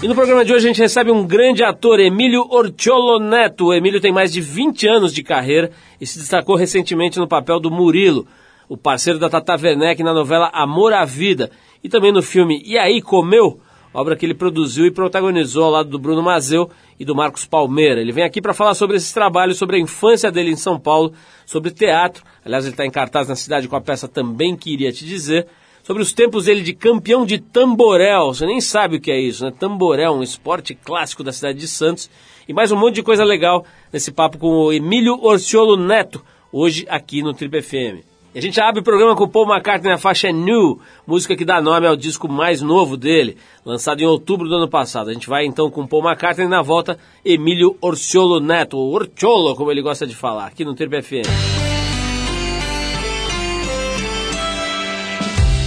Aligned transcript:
E 0.00 0.06
no 0.06 0.14
programa 0.14 0.44
de 0.44 0.52
hoje 0.52 0.64
a 0.64 0.68
gente 0.68 0.80
recebe 0.80 1.10
um 1.10 1.26
grande 1.26 1.64
ator, 1.64 1.98
Emílio 1.98 2.46
Ortiolo 2.48 3.18
Neto. 3.18 3.66
O 3.66 3.74
Emílio 3.74 4.00
tem 4.00 4.12
mais 4.12 4.32
de 4.32 4.40
20 4.40 4.86
anos 4.86 5.12
de 5.12 5.24
carreira 5.24 5.72
e 6.00 6.06
se 6.06 6.20
destacou 6.20 6.54
recentemente 6.54 7.18
no 7.18 7.26
papel 7.26 7.58
do 7.58 7.68
Murilo, 7.68 8.24
o 8.68 8.76
parceiro 8.76 9.18
da 9.18 9.28
Tata 9.28 9.56
Werneck 9.60 10.00
na 10.04 10.14
novela 10.14 10.50
Amor 10.52 10.92
à 10.92 11.04
Vida 11.04 11.50
e 11.82 11.88
também 11.88 12.12
no 12.12 12.22
filme 12.22 12.62
E 12.64 12.78
aí, 12.78 13.02
Comeu? 13.02 13.58
Obra 13.92 14.14
que 14.14 14.24
ele 14.24 14.34
produziu 14.34 14.86
e 14.86 14.92
protagonizou 14.92 15.64
ao 15.64 15.70
lado 15.72 15.88
do 15.88 15.98
Bruno 15.98 16.22
Mazeu 16.22 16.70
e 17.00 17.04
do 17.04 17.16
Marcos 17.16 17.44
Palmeira. 17.44 18.00
Ele 18.00 18.12
vem 18.12 18.22
aqui 18.22 18.40
para 18.40 18.54
falar 18.54 18.74
sobre 18.74 18.96
esses 18.96 19.12
trabalhos, 19.12 19.58
sobre 19.58 19.78
a 19.78 19.80
infância 19.80 20.30
dele 20.30 20.52
em 20.52 20.56
São 20.56 20.78
Paulo, 20.78 21.12
sobre 21.44 21.72
teatro. 21.72 22.22
Aliás, 22.44 22.64
ele 22.64 22.72
está 22.74 22.86
em 22.86 22.90
cartaz 22.90 23.26
na 23.26 23.34
cidade 23.34 23.66
com 23.66 23.74
a 23.74 23.80
peça 23.80 24.06
Também 24.06 24.54
Queria 24.54 24.92
Te 24.92 25.04
Dizer 25.04 25.48
sobre 25.82 26.02
os 26.02 26.12
tempos 26.12 26.44
dele 26.44 26.62
de 26.62 26.72
campeão 26.72 27.24
de 27.24 27.38
tamborel. 27.38 28.26
Você 28.26 28.46
nem 28.46 28.60
sabe 28.60 28.96
o 28.96 29.00
que 29.00 29.10
é 29.10 29.20
isso, 29.20 29.44
né? 29.44 29.52
Tamborel, 29.58 30.12
um 30.12 30.22
esporte 30.22 30.74
clássico 30.74 31.24
da 31.24 31.32
cidade 31.32 31.58
de 31.58 31.68
Santos. 31.68 32.10
E 32.48 32.52
mais 32.52 32.72
um 32.72 32.76
monte 32.76 32.96
de 32.96 33.02
coisa 33.02 33.24
legal 33.24 33.64
nesse 33.92 34.10
papo 34.10 34.38
com 34.38 34.48
o 34.48 34.72
Emílio 34.72 35.18
Orciolo 35.22 35.76
Neto, 35.76 36.24
hoje 36.52 36.86
aqui 36.88 37.22
no 37.22 37.34
Trip 37.34 37.60
FM. 37.62 38.08
E 38.34 38.38
a 38.38 38.42
gente 38.42 38.60
abre 38.60 38.80
o 38.80 38.84
programa 38.84 39.16
com 39.16 39.24
o 39.24 39.28
Paul 39.28 39.48
McCartney, 39.50 39.92
a 39.92 39.98
faixa 39.98 40.30
New, 40.30 40.78
música 41.06 41.34
que 41.34 41.44
dá 41.44 41.60
nome 41.62 41.86
ao 41.86 41.96
disco 41.96 42.28
mais 42.28 42.60
novo 42.60 42.96
dele, 42.96 43.38
lançado 43.64 44.00
em 44.00 44.06
outubro 44.06 44.48
do 44.48 44.54
ano 44.54 44.68
passado. 44.68 45.08
A 45.08 45.12
gente 45.12 45.28
vai 45.28 45.46
então 45.46 45.70
com 45.70 45.82
o 45.82 45.88
Paul 45.88 46.04
McCartney 46.04 46.46
na 46.46 46.60
volta, 46.60 46.98
Emílio 47.24 47.76
Orciolo 47.80 48.38
Neto, 48.38 48.78
Orciolo, 48.78 49.56
como 49.56 49.70
ele 49.70 49.82
gosta 49.82 50.06
de 50.06 50.14
falar, 50.14 50.46
aqui 50.46 50.64
no 50.64 50.74
Trip 50.74 51.02
FM. 51.02 51.77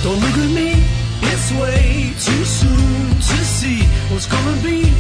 Don't 0.04 0.20
look 0.20 0.38
at 0.38 0.50
me, 0.50 0.74
it's 1.22 1.52
way 1.52 2.12
too 2.18 2.44
soon 2.44 3.10
to 3.10 3.38
see 3.46 3.84
what's 4.10 4.26
gonna 4.26 4.58
be. 4.64 4.92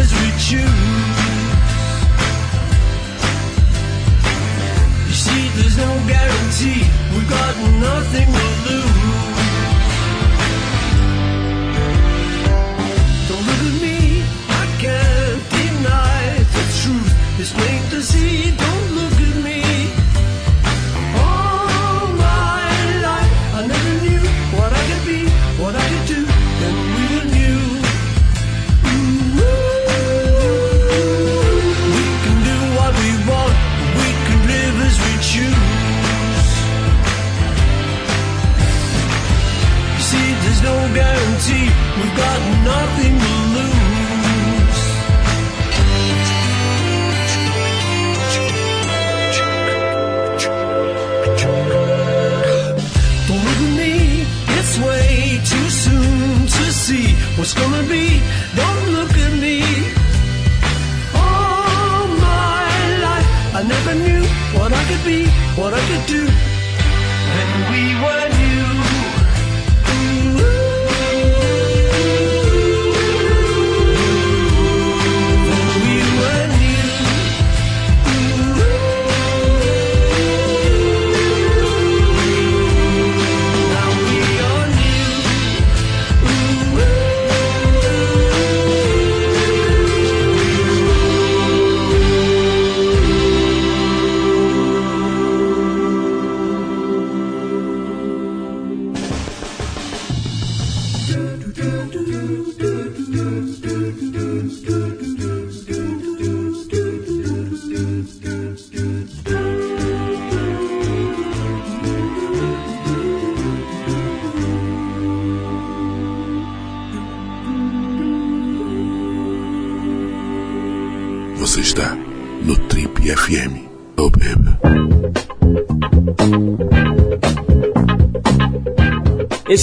As 0.00 0.12
we 0.20 0.28
choose. 0.46 1.18
You 5.08 5.16
see, 5.24 5.42
there's 5.56 5.76
no 5.76 5.90
guarantee, 6.12 6.82
we've 7.12 7.30
got 7.30 7.54
nothing 7.88 8.28
to 8.38 8.46
lose. 8.66 9.06
Don't 13.28 13.44
look 13.48 13.62
at 13.70 13.76
me, 13.84 13.98
I 14.62 14.64
can't 14.84 15.42
deny 15.58 16.22
the 16.56 16.64
truth. 16.80 17.12
It's 17.40 17.52
plain 17.52 17.82
to 17.90 18.00
see, 18.02 18.56
don't 18.64 18.88
look 18.98 19.15
what's 57.36 57.54
gonna 57.54 57.82
be. 57.84 58.20
Don't 58.54 58.86
look 58.96 59.12
at 59.26 59.32
me. 59.44 59.56
All 61.14 62.08
my 62.08 62.78
life, 63.06 63.28
I 63.58 63.62
never 63.74 63.94
knew 63.94 64.22
what 64.56 64.72
I 64.72 64.82
could 64.88 65.04
be, 65.04 65.26
what 65.60 65.72
I 65.74 65.82
could 65.88 66.06
do. 66.06 66.22
When 67.36 67.50
we 67.72 67.82
were 68.02 68.25
Você 101.86 102.75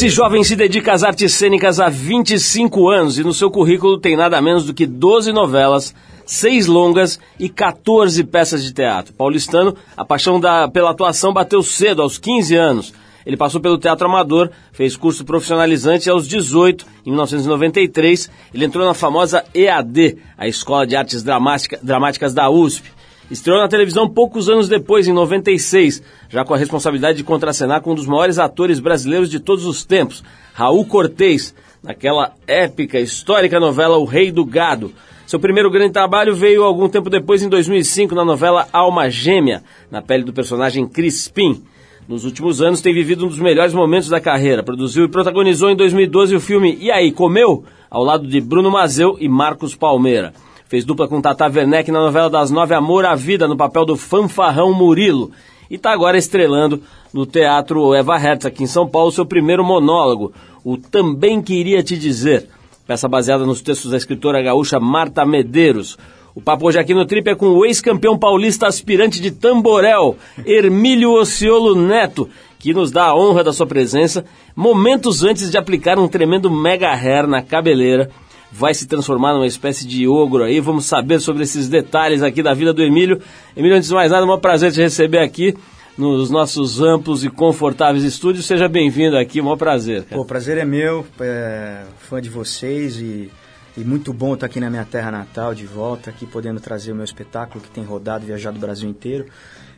Esse 0.03 0.09
jovem 0.09 0.43
se 0.43 0.57
dedica 0.57 0.91
às 0.91 1.01
artes 1.01 1.33
cênicas 1.33 1.79
há 1.79 1.87
25 1.87 2.89
anos 2.89 3.17
e 3.17 3.23
no 3.23 3.33
seu 3.33 3.49
currículo 3.49 3.97
tem 3.97 4.17
nada 4.17 4.41
menos 4.41 4.65
do 4.65 4.73
que 4.73 4.85
12 4.85 5.31
novelas, 5.31 5.95
6 6.25 6.67
longas 6.67 7.17
e 7.39 7.47
14 7.47 8.21
peças 8.25 8.65
de 8.65 8.73
teatro. 8.73 9.13
Paulistano, 9.13 9.73
a 9.95 10.03
paixão 10.03 10.41
da, 10.41 10.67
pela 10.67 10.91
atuação 10.91 11.31
bateu 11.31 11.63
cedo, 11.63 12.01
aos 12.01 12.17
15 12.17 12.53
anos. 12.53 12.93
Ele 13.25 13.37
passou 13.37 13.61
pelo 13.61 13.77
teatro 13.77 14.05
amador, 14.05 14.51
fez 14.73 14.97
curso 14.97 15.23
profissionalizante 15.23 16.09
aos 16.09 16.27
18, 16.27 16.85
em 17.05 17.09
1993, 17.09 18.29
ele 18.53 18.65
entrou 18.65 18.85
na 18.85 18.93
famosa 18.93 19.45
EAD, 19.55 20.17
a 20.37 20.49
Escola 20.49 20.85
de 20.85 20.97
Artes 20.97 21.23
Dramática, 21.23 21.79
Dramáticas 21.81 22.33
da 22.33 22.49
USP. 22.49 22.91
Estreou 23.31 23.59
na 23.59 23.67
televisão 23.67 24.07
poucos 24.07 24.49
anos 24.49 24.67
depois, 24.67 25.07
em 25.07 25.13
96, 25.13 26.03
já 26.29 26.43
com 26.43 26.53
a 26.53 26.57
responsabilidade 26.57 27.17
de 27.17 27.23
contracenar 27.23 27.81
com 27.81 27.91
um 27.91 27.95
dos 27.95 28.05
maiores 28.05 28.37
atores 28.37 28.79
brasileiros 28.79 29.29
de 29.29 29.39
todos 29.39 29.65
os 29.65 29.85
tempos, 29.85 30.23
Raul 30.53 30.85
Cortez, 30.85 31.55
naquela 31.81 32.33
épica, 32.45 32.99
histórica 32.99 33.59
novela 33.59 33.97
O 33.97 34.05
Rei 34.05 34.31
do 34.31 34.45
Gado. 34.45 34.93
Seu 35.25 35.39
primeiro 35.39 35.71
grande 35.71 35.93
trabalho 35.93 36.35
veio 36.35 36.63
algum 36.63 36.89
tempo 36.89 37.09
depois, 37.09 37.41
em 37.41 37.49
2005, 37.49 38.13
na 38.13 38.25
novela 38.25 38.67
Alma 38.71 39.09
Gêmea, 39.09 39.63
na 39.89 40.01
pele 40.01 40.23
do 40.23 40.33
personagem 40.33 40.87
Crispim. 40.87 41.63
Nos 42.07 42.25
últimos 42.25 42.61
anos 42.61 42.81
tem 42.81 42.93
vivido 42.93 43.25
um 43.25 43.29
dos 43.29 43.39
melhores 43.39 43.73
momentos 43.73 44.09
da 44.09 44.19
carreira. 44.19 44.61
Produziu 44.61 45.05
e 45.05 45.07
protagonizou 45.07 45.69
em 45.69 45.75
2012 45.75 46.35
o 46.35 46.39
filme 46.39 46.77
E 46.79 46.91
aí, 46.91 47.11
comeu? 47.11 47.63
Ao 47.89 48.03
lado 48.03 48.27
de 48.27 48.41
Bruno 48.41 48.69
Mazeu 48.69 49.15
e 49.19 49.29
Marcos 49.29 49.73
Palmeira. 49.73 50.33
Fez 50.73 50.83
dupla 50.83 51.07
com 51.07 51.21
Tata 51.21 51.45
Werneck 51.45 51.91
na 51.91 51.99
novela 51.99 52.31
das 52.31 52.49
nove 52.49 52.73
Amor 52.73 53.05
à 53.05 53.13
Vida, 53.13 53.47
no 53.47 53.55
papel 53.55 53.85
do 53.85 53.95
fanfarrão 53.95 54.73
Murilo. 54.73 55.29
E 55.69 55.75
está 55.75 55.91
agora 55.91 56.17
estrelando 56.17 56.81
no 57.13 57.27
Teatro 57.27 57.93
Eva 57.93 58.17
Hertz, 58.17 58.47
aqui 58.47 58.63
em 58.63 58.65
São 58.65 58.89
Paulo, 58.89 59.11
seu 59.11 59.23
primeiro 59.23 59.63
monólogo, 59.63 60.33
o 60.65 60.75
Também 60.75 61.43
Queria 61.43 61.83
Te 61.83 61.95
Dizer. 61.95 62.49
Peça 62.87 63.07
baseada 63.07 63.45
nos 63.45 63.61
textos 63.61 63.91
da 63.91 63.97
escritora 63.97 64.41
gaúcha 64.41 64.79
Marta 64.79 65.23
Medeiros. 65.23 65.95
O 66.33 66.41
papo 66.41 66.65
hoje 66.65 66.79
aqui 66.79 66.95
no 66.95 67.05
Trip 67.05 67.29
é 67.29 67.35
com 67.35 67.49
o 67.49 67.63
ex-campeão 67.63 68.17
paulista 68.17 68.65
aspirante 68.65 69.21
de 69.21 69.29
Tamborel, 69.29 70.17
Hermílio 70.43 71.11
Ociolo 71.11 71.75
Neto, 71.75 72.27
que 72.57 72.73
nos 72.73 72.89
dá 72.89 73.09
a 73.09 73.15
honra 73.15 73.43
da 73.43 73.53
sua 73.53 73.67
presença, 73.67 74.25
momentos 74.55 75.23
antes 75.23 75.51
de 75.51 75.57
aplicar 75.59 75.99
um 75.99 76.07
tremendo 76.07 76.49
mega 76.49 76.91
hair 76.91 77.27
na 77.27 77.43
cabeleira. 77.43 78.09
Vai 78.55 78.73
se 78.73 78.85
transformar 78.85 79.33
numa 79.33 79.47
espécie 79.47 79.85
de 79.87 80.07
ogro 80.07 80.43
aí. 80.43 80.59
Vamos 80.59 80.85
saber 80.85 81.19
sobre 81.19 81.41
esses 81.41 81.67
detalhes 81.67 82.21
aqui 82.21 82.43
da 82.43 82.53
vida 82.53 82.71
do 82.71 82.83
Emílio. 82.83 83.19
Emílio, 83.57 83.75
antes 83.75 83.89
de 83.89 83.95
mais 83.95 84.11
nada, 84.11 84.25
é 84.25 84.29
um 84.29 84.39
prazer 84.39 84.71
te 84.71 84.79
receber 84.79 85.17
aqui 85.19 85.57
nos 85.97 86.29
nossos 86.29 86.79
amplos 86.79 87.23
e 87.23 87.29
confortáveis 87.29 88.03
estúdios. 88.03 88.45
Seja 88.45 88.69
bem-vindo 88.69 89.17
aqui, 89.17 89.41
um 89.41 89.57
prazer. 89.57 90.03
Cara. 90.03 90.15
Pô, 90.17 90.23
prazer 90.23 90.59
é 90.59 90.65
meu, 90.65 91.03
é, 91.19 91.81
fã 91.97 92.21
de 92.21 92.29
vocês 92.29 92.97
e 92.97 93.31
e 93.75 93.83
muito 93.83 94.13
bom 94.13 94.35
estar 94.35 94.45
aqui 94.45 94.59
na 94.59 94.69
minha 94.69 94.85
terra 94.85 95.09
natal, 95.09 95.55
de 95.55 95.65
volta, 95.65 96.11
aqui 96.11 96.27
podendo 96.27 96.59
trazer 96.59 96.91
o 96.91 96.95
meu 96.95 97.03
espetáculo 97.03 97.59
que 97.59 97.71
tem 97.71 97.83
rodado, 97.83 98.23
viajado 98.23 98.55
o 98.55 98.59
Brasil 98.59 98.87
inteiro. 98.87 99.25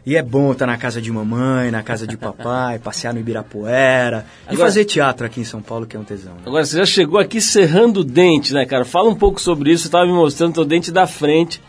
E 0.06 0.16
é 0.16 0.22
bom 0.22 0.52
estar 0.52 0.68
na 0.68 0.78
casa 0.78 1.02
de 1.02 1.12
mamãe, 1.12 1.72
na 1.72 1.82
casa 1.82 2.06
de 2.06 2.16
papai, 2.16 2.78
passear 2.78 3.12
no 3.12 3.20
Ibirapuera 3.20 4.26
Agora, 4.44 4.54
e 4.54 4.58
fazer 4.58 4.86
teatro 4.86 5.26
aqui 5.26 5.42
em 5.42 5.44
São 5.44 5.64
Paulo, 5.64 5.88
que 5.88 5.98
é 5.98 6.00
um 6.00 6.04
tesão. 6.04 6.34
Né? 6.34 6.42
Agora, 6.46 6.64
você 6.64 6.78
já 6.78 6.86
chegou 6.86 7.20
aqui 7.20 7.42
serrando 7.42 8.02
o 8.02 8.04
dente, 8.04 8.54
né, 8.54 8.68
cara? 8.68 8.86
Fala 8.86 9.10
um 9.10 9.16
pouco 9.16 9.42
sobre 9.42 9.72
isso, 9.72 9.84
você 9.84 9.88
estava 9.88 10.06
me 10.06 10.14
mostrando 10.14 10.62
o 10.62 10.66
dente 10.66 10.92
da 10.92 11.08
frente. 11.08 11.60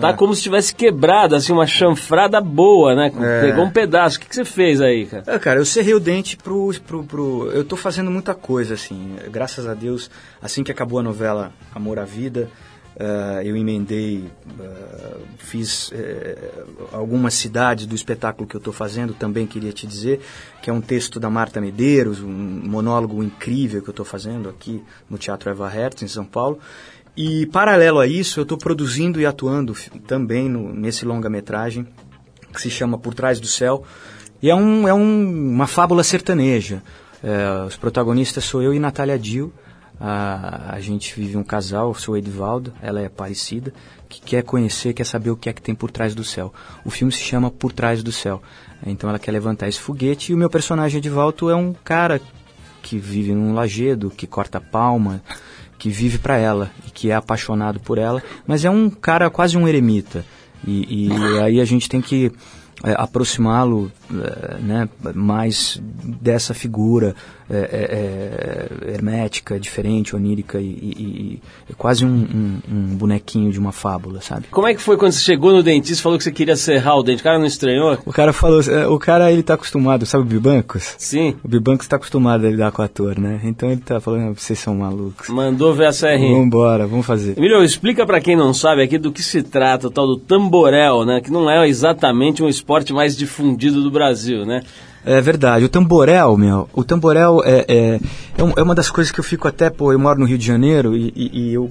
Tá 0.00 0.08
é. 0.08 0.12
como 0.12 0.34
se 0.34 0.42
tivesse 0.42 0.74
quebrado, 0.74 1.36
assim, 1.36 1.52
uma 1.52 1.68
chanfrada 1.68 2.40
boa, 2.40 2.96
né? 2.96 3.12
É. 3.16 3.40
Pegou 3.42 3.64
um 3.64 3.70
pedaço. 3.70 4.16
O 4.16 4.20
que, 4.20 4.28
que 4.28 4.34
você 4.34 4.44
fez 4.44 4.80
aí, 4.80 5.06
cara? 5.06 5.22
É, 5.28 5.38
cara, 5.38 5.60
eu 5.60 5.64
serrei 5.64 5.94
o 5.94 6.00
dente 6.00 6.36
pro, 6.36 6.74
pro, 6.84 7.04
pro... 7.04 7.50
Eu 7.52 7.64
tô 7.64 7.76
fazendo 7.76 8.10
muita 8.10 8.34
coisa, 8.34 8.74
assim. 8.74 9.14
Graças 9.30 9.68
a 9.68 9.74
Deus, 9.74 10.10
assim 10.42 10.64
que 10.64 10.72
acabou 10.72 10.98
a 10.98 11.02
novela 11.02 11.52
Amor 11.72 12.00
à 12.00 12.04
Vida, 12.04 12.50
Uh, 12.94 13.42
eu 13.42 13.56
emendei, 13.56 14.18
uh, 14.18 15.20
fiz 15.36 15.88
uh, 15.88 16.88
algumas 16.92 17.34
cidades 17.34 17.86
do 17.86 17.94
espetáculo 17.94 18.46
que 18.46 18.54
eu 18.54 18.58
estou 18.58 18.72
fazendo, 18.72 19.12
também 19.12 19.48
queria 19.48 19.72
te 19.72 19.84
dizer, 19.84 20.20
que 20.62 20.70
é 20.70 20.72
um 20.72 20.80
texto 20.80 21.18
da 21.18 21.28
Marta 21.28 21.60
Medeiros, 21.60 22.20
um 22.20 22.28
monólogo 22.28 23.20
incrível 23.20 23.82
que 23.82 23.88
eu 23.88 23.92
estou 23.92 24.06
fazendo 24.06 24.48
aqui 24.48 24.80
no 25.10 25.18
Teatro 25.18 25.50
Eva 25.50 25.68
Hertz, 25.68 26.02
em 26.02 26.08
São 26.08 26.24
Paulo. 26.24 26.60
E 27.16 27.46
paralelo 27.46 27.98
a 27.98 28.06
isso, 28.06 28.38
eu 28.38 28.44
estou 28.44 28.58
produzindo 28.58 29.20
e 29.20 29.26
atuando 29.26 29.74
também 30.06 30.48
no, 30.48 30.72
nesse 30.72 31.04
longa-metragem 31.04 31.88
que 32.52 32.60
se 32.60 32.70
chama 32.70 32.96
Por 32.96 33.12
Trás 33.12 33.40
do 33.40 33.46
Céu. 33.48 33.84
E 34.40 34.50
é, 34.50 34.54
um, 34.54 34.86
é 34.86 34.94
um, 34.94 35.50
uma 35.52 35.66
fábula 35.66 36.04
sertaneja. 36.04 36.82
Os 37.66 37.76
protagonistas 37.76 38.44
sou 38.44 38.62
eu 38.62 38.74
e 38.74 38.78
Natália 38.78 39.18
Dil. 39.18 39.52
A, 40.00 40.74
a 40.74 40.80
gente 40.80 41.14
vive 41.14 41.36
um 41.36 41.44
casal, 41.44 41.88
eu 41.88 41.94
sou 41.94 42.16
Edivaldo, 42.16 42.72
ela 42.82 43.00
é 43.00 43.08
parecida, 43.08 43.72
que 44.08 44.20
quer 44.20 44.42
conhecer, 44.42 44.92
quer 44.92 45.04
saber 45.06 45.30
o 45.30 45.36
que 45.36 45.48
é 45.48 45.52
que 45.52 45.62
tem 45.62 45.74
por 45.74 45.90
trás 45.90 46.14
do 46.14 46.24
céu. 46.24 46.52
O 46.84 46.90
filme 46.90 47.12
se 47.12 47.20
chama 47.20 47.50
Por 47.50 47.72
Trás 47.72 48.02
do 48.02 48.12
Céu. 48.12 48.42
Então 48.86 49.08
ela 49.08 49.18
quer 49.18 49.32
levantar 49.32 49.68
esse 49.68 49.80
foguete 49.80 50.32
e 50.32 50.34
o 50.34 50.38
meu 50.38 50.50
personagem 50.50 50.98
Edivaldo 50.98 51.48
é 51.48 51.56
um 51.56 51.72
cara 51.72 52.20
que 52.82 52.98
vive 52.98 53.34
num 53.34 53.54
lajedo, 53.54 54.10
que 54.10 54.26
corta 54.26 54.60
palma, 54.60 55.22
que 55.78 55.88
vive 55.88 56.18
para 56.18 56.36
ela 56.36 56.70
e 56.86 56.90
que 56.90 57.10
é 57.10 57.14
apaixonado 57.14 57.80
por 57.80 57.98
ela, 57.98 58.22
mas 58.46 58.64
é 58.64 58.70
um 58.70 58.90
cara 58.90 59.30
quase 59.30 59.56
um 59.56 59.66
eremita. 59.66 60.24
E, 60.66 61.08
e 61.08 61.38
aí 61.40 61.60
a 61.60 61.64
gente 61.64 61.88
tem 61.88 62.00
que 62.00 62.30
é, 62.82 62.94
aproximá-lo 62.96 63.90
né, 64.10 64.88
mais 65.14 65.80
dessa 66.20 66.54
figura 66.54 67.14
é, 67.50 67.56
é, 67.56 68.88
é 68.88 68.94
hermética, 68.94 69.58
diferente, 69.60 70.16
onírica 70.16 70.58
e, 70.60 70.64
e, 70.64 71.42
e 71.68 71.74
quase 71.74 72.04
um, 72.04 72.08
um, 72.08 72.60
um, 72.70 72.96
bonequinho 72.96 73.52
de 73.52 73.58
uma 73.58 73.72
fábula, 73.72 74.20
sabe? 74.20 74.46
Como 74.50 74.66
é 74.66 74.74
que 74.74 74.80
foi 74.80 74.96
quando 74.96 75.12
você 75.12 75.20
chegou 75.20 75.52
no 75.52 75.62
dentista 75.62 76.00
e 76.00 76.02
falou 76.02 76.16
que 76.16 76.24
você 76.24 76.32
queria 76.32 76.56
serrar 76.56 76.96
o 76.96 77.02
dente? 77.02 77.20
O 77.20 77.24
cara 77.24 77.38
não 77.38 77.46
estranhou? 77.46 77.98
O 78.06 78.12
cara 78.12 78.32
falou, 78.32 78.60
é, 78.62 78.86
o 78.86 78.98
cara 78.98 79.30
ele 79.30 79.42
tá 79.42 79.54
acostumado, 79.54 80.06
sabe 80.06 80.24
o 80.24 80.26
Bibancos? 80.26 80.94
Sim. 80.98 81.36
O 81.44 81.48
Bibancos 81.48 81.86
tá 81.86 81.96
acostumado 81.96 82.46
a 82.46 82.50
lidar 82.50 82.72
com 82.72 82.80
o 82.80 82.84
ator, 82.84 83.18
né? 83.18 83.40
Então 83.44 83.70
ele 83.70 83.80
tá 83.80 84.00
falando, 84.00 84.30
ah, 84.30 84.34
vocês 84.34 84.58
são 84.58 84.74
malucos. 84.76 85.28
Mandou 85.28 85.74
ver 85.74 85.86
a 85.86 85.92
serrinha. 85.92 86.38
Vambora, 86.38 86.86
vamos 86.86 87.04
fazer. 87.04 87.36
Emílio, 87.36 87.62
explica 87.62 88.06
para 88.06 88.20
quem 88.20 88.36
não 88.36 88.54
sabe 88.54 88.82
aqui 88.82 88.96
do 88.96 89.12
que 89.12 89.22
se 89.22 89.42
trata 89.42 89.88
o 89.88 89.90
tal 89.90 90.06
do 90.06 90.16
tamborel, 90.16 91.04
né? 91.04 91.20
Que 91.20 91.30
não 91.30 91.50
é 91.50 91.68
exatamente 91.68 92.42
um 92.42 92.48
esporte 92.48 92.92
mais 92.92 93.16
difundido 93.16 93.82
do 93.82 93.90
Brasil, 93.94 94.44
né? 94.44 94.62
É 95.04 95.20
verdade. 95.20 95.64
O 95.64 95.68
tamborel, 95.68 96.36
meu, 96.36 96.68
o 96.72 96.82
tamborel 96.82 97.42
é, 97.44 97.64
é, 97.68 98.00
é, 98.38 98.62
uma 98.62 98.74
das 98.74 98.90
coisas 98.90 99.12
que 99.12 99.20
eu 99.20 99.24
fico 99.24 99.46
até, 99.46 99.70
pô, 99.70 99.92
eu 99.92 99.98
moro 99.98 100.18
no 100.18 100.26
Rio 100.26 100.38
de 100.38 100.46
Janeiro 100.46 100.96
e, 100.96 101.12
e, 101.14 101.40
e 101.40 101.54
eu 101.54 101.70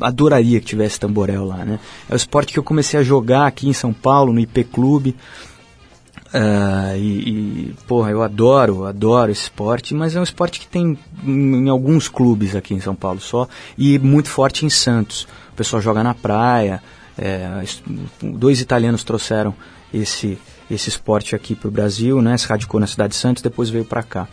adoraria 0.00 0.60
que 0.60 0.66
tivesse 0.66 0.98
tamborel 0.98 1.44
lá, 1.44 1.64
né? 1.64 1.78
É 2.08 2.12
o 2.12 2.16
esporte 2.16 2.52
que 2.52 2.58
eu 2.58 2.64
comecei 2.64 2.98
a 2.98 3.02
jogar 3.02 3.46
aqui 3.46 3.68
em 3.68 3.72
São 3.72 3.92
Paulo, 3.92 4.32
no 4.32 4.40
IP 4.40 4.64
Clube. 4.64 5.16
Uh, 6.26 6.96
e, 6.96 7.00
e, 7.00 7.74
porra, 7.86 8.10
eu 8.10 8.20
adoro, 8.20 8.84
adoro 8.84 9.30
esse 9.30 9.42
esporte, 9.42 9.94
mas 9.94 10.16
é 10.16 10.20
um 10.20 10.24
esporte 10.24 10.60
que 10.60 10.66
tem 10.66 10.98
em, 11.24 11.56
em, 11.64 11.68
alguns 11.68 12.08
clubes 12.08 12.54
aqui 12.54 12.74
em 12.74 12.80
São 12.80 12.94
Paulo 12.94 13.20
só 13.20 13.48
e 13.78 13.98
muito 13.98 14.28
forte 14.28 14.66
em 14.66 14.68
Santos. 14.68 15.22
O 15.52 15.56
pessoal 15.56 15.80
joga 15.80 16.02
na 16.02 16.14
praia. 16.14 16.82
É, 17.16 17.64
dois 18.20 18.60
italianos 18.60 19.02
trouxeram 19.02 19.54
esse 19.94 20.36
esse 20.70 20.88
esporte 20.88 21.34
aqui 21.34 21.54
para 21.54 21.68
o 21.68 21.70
Brasil, 21.70 22.20
né? 22.20 22.36
Se 22.36 22.46
radicou 22.46 22.80
na 22.80 22.86
cidade 22.86 23.10
de 23.10 23.16
Santos, 23.16 23.42
depois 23.42 23.70
veio 23.70 23.84
para 23.84 24.02
cá. 24.02 24.28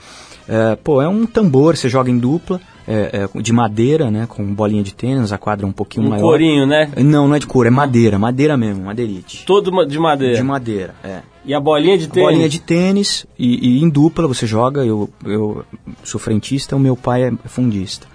É, 0.47 0.75
pô, 0.75 1.01
é 1.01 1.07
um 1.07 1.25
tambor, 1.25 1.77
você 1.77 1.88
joga 1.88 2.09
em 2.09 2.18
dupla, 2.18 2.59
é, 2.88 3.27
é, 3.33 3.41
de 3.41 3.53
madeira, 3.53 4.12
né? 4.12 4.25
Com 4.27 4.44
bolinha 4.53 4.83
de 4.83 4.94
tênis, 4.94 5.31
a 5.31 5.38
quadra 5.38 5.65
um 5.65 5.71
pouquinho 5.71 6.07
um 6.07 6.09
maior. 6.09 6.21
corinho, 6.21 6.65
né? 6.65 6.91
Não, 6.97 7.27
não 7.27 7.35
é 7.35 7.39
de 7.39 7.47
couro, 7.47 7.68
é 7.68 7.71
madeira, 7.71 8.19
madeira 8.19 8.57
mesmo, 8.57 8.83
madeirite. 8.83 9.45
Todo 9.45 9.71
de 9.85 10.00
madeira? 10.00 10.35
De 10.35 10.44
madeira, 10.44 10.95
é. 11.03 11.21
E 11.45 11.53
a 11.53 11.59
bolinha 11.59 11.97
de 11.97 12.07
tênis? 12.07 12.27
A 12.27 12.31
bolinha 12.31 12.50
de 12.50 12.59
tênis 12.59 13.25
e, 13.38 13.77
e, 13.77 13.83
em 13.83 13.89
dupla 13.89 14.27
você 14.27 14.45
joga, 14.45 14.85
eu, 14.85 15.09
eu 15.25 15.65
sou 16.03 16.19
frentista, 16.19 16.75
o 16.75 16.80
meu 16.80 16.95
pai 16.95 17.24
é 17.24 17.31
fundista. 17.45 18.07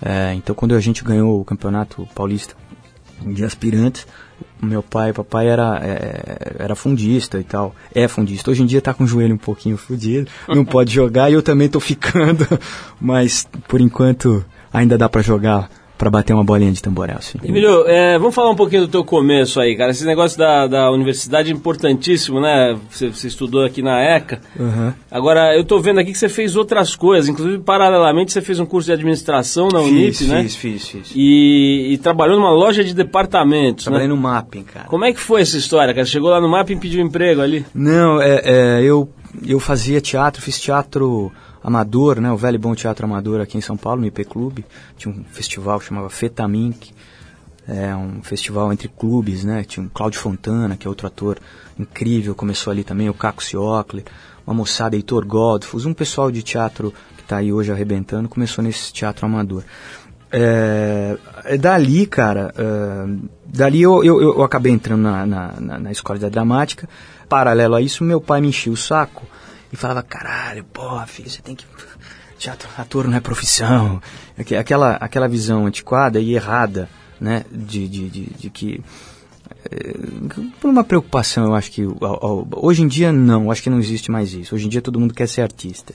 É, 0.00 0.34
então 0.34 0.54
quando 0.54 0.74
a 0.74 0.80
gente 0.80 1.02
ganhou 1.02 1.40
o 1.40 1.44
campeonato 1.44 2.06
paulista 2.14 2.54
de 3.24 3.44
aspirantes, 3.44 4.06
meu 4.62 4.82
pai, 4.82 5.12
papai 5.12 5.48
era, 5.48 5.80
é, 5.82 6.56
era 6.58 6.74
fundista 6.74 7.38
e 7.38 7.44
tal. 7.44 7.74
É 7.94 8.08
fundista. 8.08 8.50
Hoje 8.50 8.62
em 8.62 8.66
dia 8.66 8.80
tá 8.80 8.94
com 8.94 9.04
o 9.04 9.06
joelho 9.06 9.34
um 9.34 9.38
pouquinho 9.38 9.76
fudido, 9.76 10.30
não 10.48 10.64
pode 10.64 10.92
jogar 10.92 11.30
e 11.30 11.34
eu 11.34 11.42
também 11.42 11.68
tô 11.68 11.80
ficando, 11.80 12.46
mas 13.00 13.46
por 13.68 13.80
enquanto 13.80 14.44
ainda 14.72 14.98
dá 14.98 15.08
para 15.08 15.22
jogar 15.22 15.68
para 15.98 16.10
bater 16.10 16.34
uma 16.34 16.44
bolinha 16.44 16.72
de 16.72 16.82
tamborel, 16.82 17.20
sim. 17.20 17.38
Emílio, 17.42 17.86
é, 17.86 18.18
vamos 18.18 18.34
falar 18.34 18.50
um 18.50 18.56
pouquinho 18.56 18.82
do 18.82 18.88
teu 18.88 19.04
começo 19.04 19.60
aí, 19.60 19.74
cara. 19.76 19.90
Esse 19.90 20.04
negócio 20.04 20.38
da, 20.38 20.66
da 20.66 20.90
universidade 20.90 21.50
é 21.50 21.54
importantíssimo, 21.54 22.40
né? 22.40 22.76
Você, 22.90 23.08
você 23.08 23.28
estudou 23.28 23.64
aqui 23.64 23.82
na 23.82 24.00
ECA. 24.02 24.40
Uhum. 24.58 24.92
Agora, 25.10 25.56
eu 25.56 25.64
tô 25.64 25.80
vendo 25.80 25.98
aqui 26.00 26.12
que 26.12 26.18
você 26.18 26.28
fez 26.28 26.54
outras 26.54 26.94
coisas, 26.94 27.28
inclusive, 27.28 27.62
paralelamente, 27.62 28.32
você 28.32 28.42
fez 28.42 28.60
um 28.60 28.66
curso 28.66 28.86
de 28.86 28.92
administração 28.92 29.68
na 29.68 29.80
Unip, 29.80 30.16
fiz, 30.16 30.28
né? 30.28 30.42
Fiz, 30.42 30.56
fiz, 30.56 30.88
fiz. 30.88 31.12
E, 31.14 31.92
e 31.92 31.98
trabalhou 31.98 32.36
numa 32.36 32.52
loja 32.52 32.84
de 32.84 32.94
departamentos, 32.94 33.84
Trabalhei 33.84 34.08
né? 34.08 34.14
no 34.14 34.20
Mapping, 34.20 34.64
cara. 34.64 34.86
Como 34.86 35.04
é 35.04 35.12
que 35.12 35.20
foi 35.20 35.40
essa 35.40 35.56
história, 35.56 35.94
cara? 35.94 36.06
Chegou 36.06 36.30
lá 36.30 36.40
no 36.40 36.48
Mapping 36.48 36.74
e 36.74 36.78
pediu 36.78 37.04
emprego 37.04 37.40
ali? 37.40 37.64
Não, 37.74 38.20
é, 38.20 38.42
é 38.44 38.82
eu, 38.82 39.08
eu 39.46 39.58
fazia 39.58 40.00
teatro, 40.00 40.42
fiz 40.42 40.60
teatro 40.60 41.32
amador, 41.66 42.20
né, 42.20 42.30
o 42.30 42.36
velho 42.36 42.60
bom 42.60 42.76
teatro 42.76 43.04
amador 43.04 43.40
aqui 43.40 43.58
em 43.58 43.60
São 43.60 43.76
Paulo, 43.76 44.00
no 44.00 44.06
IP 44.06 44.24
Clube. 44.24 44.64
Tinha 44.96 45.12
um 45.12 45.24
festival 45.24 45.80
que 45.80 45.86
chamava 45.86 46.08
Fetamink, 46.08 46.94
é 47.66 47.92
um 47.96 48.22
festival 48.22 48.72
entre 48.72 48.86
clubes, 48.86 49.42
né? 49.42 49.64
Tinha 49.64 49.84
o 49.84 49.90
Cláudio 49.90 50.20
Fontana, 50.20 50.76
que 50.76 50.86
é 50.86 50.88
outro 50.88 51.08
ator 51.08 51.40
incrível, 51.76 52.36
começou 52.36 52.70
ali 52.70 52.84
também, 52.84 53.10
o 53.10 53.14
Caco 53.14 53.42
Ciocler, 53.42 54.04
uma 54.46 54.54
moçada, 54.54 54.94
Heitor 54.94 55.26
Godfus, 55.26 55.84
um 55.84 55.92
pessoal 55.92 56.30
de 56.30 56.40
teatro 56.40 56.94
que 57.16 57.22
está 57.22 57.38
aí 57.38 57.52
hoje 57.52 57.72
arrebentando, 57.72 58.28
começou 58.28 58.62
nesse 58.62 58.92
teatro 58.92 59.26
amador. 59.26 59.64
É, 60.30 61.18
é 61.46 61.58
dali, 61.58 62.06
cara, 62.06 62.54
é, 62.56 63.08
dali 63.44 63.82
eu, 63.82 64.04
eu, 64.04 64.22
eu, 64.22 64.42
acabei 64.44 64.72
entrando 64.72 65.02
na, 65.02 65.26
na, 65.26 65.80
na 65.80 65.90
escola 65.90 66.16
da 66.16 66.28
dramática. 66.28 66.88
Paralelo 67.28 67.74
a 67.74 67.82
isso, 67.82 68.04
meu 68.04 68.20
pai 68.20 68.40
me 68.40 68.48
enchia 68.48 68.72
o 68.72 68.76
saco 68.76 69.26
e 69.72 69.76
falava, 69.76 70.02
caralho, 70.02 70.64
porra, 70.64 71.06
filho, 71.06 71.28
você 71.28 71.42
tem 71.42 71.54
que. 71.54 71.64
Teatro, 72.38 72.68
ator 72.76 73.08
não 73.08 73.16
é 73.16 73.20
profissão. 73.20 74.00
Aquela, 74.58 74.96
aquela 74.96 75.26
visão 75.26 75.64
antiquada 75.64 76.20
e 76.20 76.34
errada, 76.34 76.88
né? 77.18 77.44
De, 77.50 77.88
de, 77.88 78.10
de, 78.10 78.24
de 78.26 78.50
que. 78.50 78.82
É, 79.70 79.94
por 80.60 80.68
uma 80.68 80.84
preocupação, 80.84 81.46
eu 81.46 81.54
acho 81.54 81.70
que. 81.70 81.82
Hoje 82.52 82.82
em 82.82 82.88
dia, 82.88 83.10
não, 83.10 83.50
acho 83.50 83.62
que 83.62 83.70
não 83.70 83.78
existe 83.78 84.10
mais 84.10 84.34
isso. 84.34 84.54
Hoje 84.54 84.66
em 84.66 84.68
dia 84.68 84.82
todo 84.82 85.00
mundo 85.00 85.14
quer 85.14 85.26
ser 85.26 85.40
artista. 85.40 85.94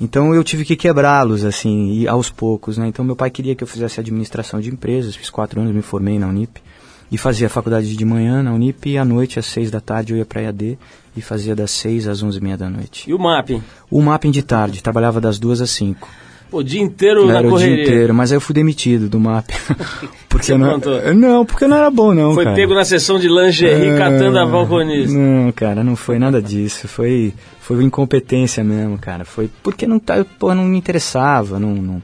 Então 0.00 0.34
eu 0.34 0.42
tive 0.42 0.64
que 0.64 0.76
quebrá-los, 0.76 1.44
assim, 1.44 1.92
e 1.92 2.08
aos 2.08 2.30
poucos, 2.30 2.78
né? 2.78 2.86
Então 2.86 3.04
meu 3.04 3.16
pai 3.16 3.30
queria 3.30 3.54
que 3.54 3.62
eu 3.62 3.68
fizesse 3.68 3.98
administração 3.98 4.60
de 4.60 4.70
empresas, 4.70 5.16
fiz 5.16 5.30
quatro 5.30 5.60
anos, 5.60 5.74
me 5.74 5.82
formei 5.82 6.18
na 6.18 6.28
Unip. 6.28 6.62
E 7.10 7.18
fazia 7.18 7.48
faculdade 7.48 7.96
de 7.96 8.04
manhã 8.04 8.42
na 8.42 8.52
Unip 8.52 8.88
e 8.88 8.98
à 8.98 9.04
noite, 9.04 9.38
às 9.38 9.46
seis 9.46 9.70
da 9.70 9.80
tarde, 9.80 10.12
eu 10.12 10.18
ia 10.18 10.24
para 10.24 10.40
a 10.40 10.44
EAD 10.44 10.78
e 11.16 11.20
fazia 11.22 11.54
das 11.54 11.70
seis 11.70 12.06
às 12.08 12.22
onze 12.22 12.38
e 12.38 12.42
meia 12.42 12.56
da 12.56 12.68
noite. 12.68 13.08
E 13.08 13.14
o 13.14 13.18
mapping? 13.18 13.62
O 13.90 14.00
mapping 14.02 14.30
de 14.30 14.42
tarde, 14.42 14.82
trabalhava 14.82 15.20
das 15.20 15.38
duas 15.38 15.60
às 15.60 15.70
cinco. 15.70 16.08
O 16.52 16.62
dia 16.62 16.80
inteiro 16.80 17.28
Era 17.28 17.40
na 17.42 17.48
o 17.48 17.50
correria. 17.50 17.74
dia 17.76 17.84
inteiro, 17.84 18.14
mas 18.14 18.30
aí 18.30 18.36
eu 18.36 18.40
fui 18.40 18.54
demitido 18.54 19.08
do 19.08 19.18
MAP. 19.18 19.48
porque 20.28 20.46
Você 20.46 20.56
não, 20.56 20.78
não, 21.14 21.44
porque 21.44 21.66
não 21.66 21.76
era 21.76 21.90
bom 21.90 22.14
não, 22.14 22.32
Foi 22.34 22.44
cara. 22.44 22.54
pego 22.54 22.74
na 22.74 22.84
sessão 22.84 23.18
de 23.18 23.26
lingerie 23.28 23.90
Ah, 23.90 23.98
catando 23.98 24.38
a 24.38 24.46
balconista. 24.46 25.12
Não, 25.18 25.50
cara, 25.50 25.82
não 25.82 25.96
foi 25.96 26.16
nada 26.18 26.40
disso. 26.40 26.86
Foi, 26.86 27.34
foi 27.60 27.82
incompetência 27.82 28.62
mesmo, 28.62 28.96
cara. 28.98 29.24
Foi 29.24 29.50
porque 29.64 29.84
não, 29.84 29.98
tá, 29.98 30.24
pô, 30.38 30.54
não 30.54 30.64
me 30.64 30.78
interessava, 30.78 31.58
não, 31.58 31.74
não- 31.74 32.02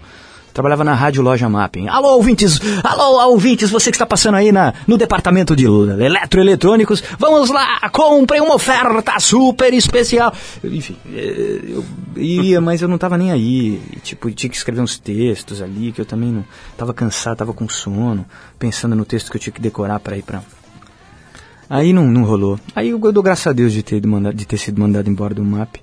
Trabalhava 0.52 0.82
na 0.84 0.94
Rádio 0.94 1.22
Loja 1.22 1.48
Mapping. 1.48 1.88
Alô, 1.88 2.16
ouvintes! 2.16 2.60
Alô, 2.82 3.30
ouvintes! 3.30 3.70
Você 3.70 3.90
que 3.90 3.96
está 3.96 4.06
passando 4.06 4.34
aí 4.34 4.50
na, 4.50 4.74
no 4.86 4.98
departamento 4.98 5.54
de 5.54 5.64
eletroeletrônicos, 5.64 7.02
vamos 7.18 7.50
lá! 7.50 7.88
Comprem 7.90 8.40
uma 8.40 8.54
oferta 8.54 9.18
super 9.20 9.72
especial! 9.72 10.32
Enfim, 10.64 10.96
eh, 11.14 11.60
eu 11.66 11.84
ia, 12.16 12.60
mas 12.60 12.82
eu 12.82 12.88
não 12.88 12.98
tava 12.98 13.16
nem 13.16 13.30
aí. 13.30 13.80
Tipo, 14.02 14.30
tinha 14.30 14.50
que 14.50 14.56
escrever 14.56 14.80
uns 14.80 14.98
textos 14.98 15.62
ali, 15.62 15.92
que 15.92 16.00
eu 16.00 16.06
também 16.06 16.30
não... 16.30 16.44
Tava 16.76 16.92
cansado, 16.92 17.36
tava 17.36 17.52
com 17.52 17.68
sono, 17.68 18.26
pensando 18.58 18.96
no 18.96 19.04
texto 19.04 19.30
que 19.30 19.36
eu 19.36 19.40
tinha 19.40 19.52
que 19.52 19.60
decorar 19.60 20.00
para 20.00 20.16
ir 20.16 20.22
pra... 20.22 20.42
Aí 21.68 21.92
não, 21.92 22.08
não 22.08 22.24
rolou. 22.24 22.58
Aí 22.74 22.88
eu, 22.88 23.00
eu 23.00 23.12
dou 23.12 23.22
graças 23.22 23.46
a 23.46 23.52
Deus 23.52 23.72
de 23.72 23.84
ter, 23.84 24.04
mandado, 24.04 24.34
de 24.34 24.44
ter 24.44 24.58
sido 24.58 24.80
mandado 24.80 25.08
embora 25.08 25.32
do 25.32 25.44
MAP. 25.44 25.76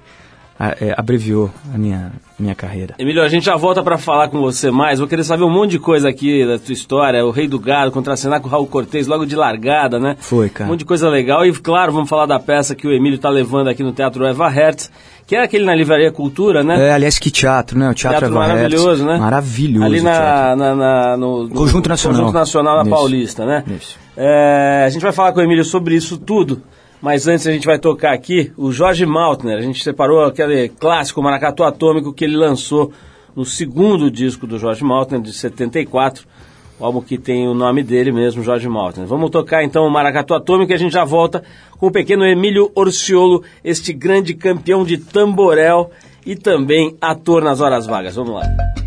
A- 0.60 0.76
é, 0.82 0.94
abreviou 0.98 1.52
a 1.74 1.78
minha, 1.78 2.12
minha 2.40 2.56
carreira. 2.56 2.96
Emílio, 2.98 3.22
a 3.22 3.30
gente 3.30 3.46
já 3.46 3.56
volta 3.56 3.84
pra 3.84 3.98
falar 3.98 4.28
com 4.30 4.40
você 4.42 4.72
mais. 4.72 4.98
Vou 4.98 5.08
querer 5.08 5.24
saber 5.24 5.44
um 5.44 5.52
monte 5.52 5.72
de 5.72 5.80
coisa 5.80 6.10
aqui 6.10 6.44
da 6.48 6.58
tua 6.58 6.74
história. 6.74 7.24
O 7.26 7.30
Rei 7.30 7.48
do 7.48 7.60
Gado, 7.60 7.92
contracenar 7.92 8.42
com 8.42 8.48
o 8.48 8.52
Raul 8.52 8.66
Cortez 8.66 9.06
logo 9.06 9.24
de 9.26 9.36
largada, 9.36 10.00
né? 10.00 10.16
Foi, 10.20 10.50
cara. 10.50 10.68
Um 10.68 10.72
monte 10.72 10.80
de 10.80 10.86
coisa 10.86 11.10
legal. 11.10 11.46
E, 11.46 11.54
claro, 11.54 11.92
vamos 11.92 12.10
falar 12.10 12.26
da 12.26 12.40
peça 12.40 12.74
que 12.74 12.88
o 12.88 12.92
Emílio 12.92 13.20
tá 13.20 13.30
levando 13.30 13.68
aqui 13.70 13.84
no 13.84 13.92
Teatro 13.92 14.26
Eva 14.26 14.50
Hertz, 14.50 14.92
que 15.28 15.36
é 15.36 15.44
aquele 15.44 15.64
na 15.64 15.76
Livraria 15.76 16.12
Cultura, 16.12 16.64
né? 16.64 16.88
É, 16.88 16.92
aliás, 16.92 17.20
que 17.20 17.30
teatro, 17.30 17.78
né? 17.78 17.92
O 17.92 17.94
Teatro, 17.94 18.20
Teatro 18.22 18.36
Eva 18.36 18.46
Hertz. 18.48 18.58
maravilhoso, 18.58 19.06
né? 19.06 19.18
Maravilhoso. 19.20 19.86
Ali 19.86 20.02
na, 20.02 20.56
na, 20.56 20.76
na- 20.76 21.18
no, 21.18 21.44
no 21.44 21.50
Conjunto 21.54 21.88
Nacional. 21.88 22.20
Conjunto 22.22 22.34
Nacional 22.36 22.76
da 22.78 22.82
Isso. 22.82 22.90
Paulista, 22.90 23.46
né? 23.46 23.64
Isso. 23.68 24.00
É, 24.18 24.86
a 24.88 24.90
gente 24.90 25.04
vai 25.04 25.12
falar 25.12 25.32
com 25.34 25.40
o 25.40 25.44
Emílio 25.44 25.64
sobre 25.64 25.94
isso 25.94 26.18
tudo, 26.18 26.64
mas 27.02 27.28
antes 27.28 27.46
a 27.46 27.52
gente 27.52 27.66
vai 27.66 27.78
tocar 27.78 28.14
aqui 28.14 28.52
o 28.58 28.72
Jorge 28.72 29.06
Maltner. 29.06 29.58
A 29.58 29.62
gente 29.62 29.84
separou 29.84 30.24
aquele 30.24 30.70
clássico 30.70 31.22
Maracatu 31.22 31.64
Atômico 31.64 32.14
que 32.14 32.26
ele 32.26 32.36
lançou 32.36 32.92
no 33.36 33.46
segundo 33.46 34.10
disco 34.10 34.48
do 34.48 34.58
Jorge 34.58 34.84
Maltner, 34.84 35.22
de 35.22 35.32
74. 35.32 36.26
O 36.80 36.86
álbum 36.86 37.02
que 37.02 37.18
tem 37.18 37.48
o 37.48 37.54
nome 37.54 37.84
dele 37.84 38.12
mesmo, 38.12 38.44
Jorge 38.44 38.68
Maltner. 38.68 39.08
Vamos 39.08 39.32
tocar 39.32 39.64
então 39.64 39.86
o 39.86 39.90
Maracatu 39.90 40.34
Atômico 40.34 40.72
e 40.72 40.76
a 40.76 40.78
gente 40.78 40.94
já 40.94 41.04
volta 41.04 41.44
com 41.80 41.88
o 41.88 41.92
pequeno 41.92 42.26
Emílio 42.26 42.72
Orciolo, 42.76 43.44
este 43.64 43.94
grande 43.94 44.34
campeão 44.34 44.84
de 44.84 44.98
tamborel 44.98 45.92
e 46.26 46.36
também 46.36 46.96
ator 47.02 47.44
nas 47.44 47.62
horas 47.62 47.86
vagas. 47.86 48.16
Vamos 48.16 48.34
lá. 48.34 48.87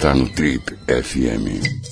Está 0.00 0.14
no 0.14 0.24
Trip 0.32 0.62
FM. 0.86 1.89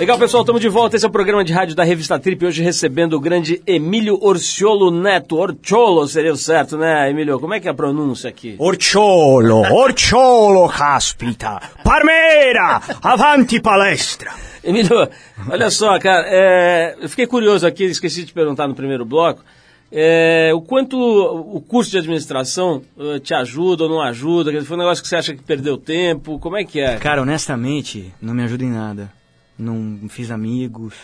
Legal, 0.00 0.18
pessoal, 0.18 0.40
estamos 0.40 0.62
de 0.62 0.68
volta. 0.70 0.96
Esse 0.96 1.04
é 1.04 1.08
o 1.08 1.12
programa 1.12 1.44
de 1.44 1.52
rádio 1.52 1.76
da 1.76 1.84
revista 1.84 2.18
Trip. 2.18 2.46
Hoje 2.46 2.62
recebendo 2.62 3.12
o 3.12 3.20
grande 3.20 3.60
Emílio 3.66 4.18
Orciolo 4.18 4.90
Neto. 4.90 5.36
Orciolo 5.36 6.08
seria 6.08 6.32
o 6.32 6.38
certo, 6.38 6.78
né, 6.78 7.10
Emílio? 7.10 7.38
Como 7.38 7.52
é 7.52 7.60
que 7.60 7.68
é 7.68 7.70
a 7.70 7.74
pronúncia 7.74 8.30
aqui? 8.30 8.56
Orciolo, 8.58 9.60
Orciolo, 9.70 10.70
caspita. 10.70 11.60
Parmeira, 11.84 12.80
avanti 13.02 13.60
palestra. 13.60 14.30
Emílio, 14.64 15.06
olha 15.50 15.68
só, 15.70 15.98
cara, 15.98 16.24
é, 16.30 16.96
eu 16.98 17.08
fiquei 17.10 17.26
curioso 17.26 17.66
aqui, 17.66 17.84
esqueci 17.84 18.20
de 18.20 18.28
te 18.28 18.32
perguntar 18.32 18.66
no 18.66 18.74
primeiro 18.74 19.04
bloco. 19.04 19.44
É, 19.92 20.50
o 20.54 20.62
quanto 20.62 20.96
o 20.96 21.60
curso 21.60 21.90
de 21.90 21.98
administração 21.98 22.80
uh, 22.96 23.20
te 23.20 23.34
ajuda 23.34 23.82
ou 23.82 23.90
não 23.90 24.00
ajuda? 24.00 24.50
Foi 24.64 24.78
um 24.78 24.80
negócio 24.80 25.02
que 25.02 25.10
você 25.10 25.16
acha 25.16 25.34
que 25.34 25.42
perdeu 25.42 25.76
tempo? 25.76 26.38
Como 26.38 26.56
é 26.56 26.64
que 26.64 26.80
é? 26.80 26.96
Cara, 26.96 27.20
honestamente, 27.20 28.10
não 28.22 28.32
me 28.32 28.42
ajuda 28.42 28.64
em 28.64 28.70
nada. 28.70 29.19
Não 29.60 30.08
fiz 30.08 30.30
amigos. 30.30 30.94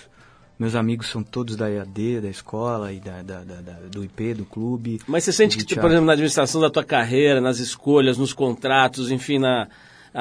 Meus 0.58 0.74
amigos 0.74 1.10
são 1.10 1.22
todos 1.22 1.54
da 1.54 1.70
EAD, 1.70 2.22
da 2.22 2.28
escola 2.28 2.90
e 2.90 2.98
da, 2.98 3.22
da, 3.22 3.44
da, 3.44 3.60
da 3.60 3.72
do 3.90 4.02
IP, 4.02 4.32
do 4.32 4.46
clube. 4.46 5.00
Mas 5.06 5.24
você 5.24 5.32
sente 5.32 5.58
que, 5.58 5.64
tipo, 5.64 5.82
por 5.82 5.90
exemplo, 5.90 6.06
na 6.06 6.14
administração 6.14 6.60
da 6.60 6.70
tua 6.70 6.82
carreira, 6.82 7.42
nas 7.42 7.58
escolhas, 7.58 8.16
nos 8.16 8.32
contratos, 8.32 9.10
enfim, 9.10 9.38
na, 9.38 9.68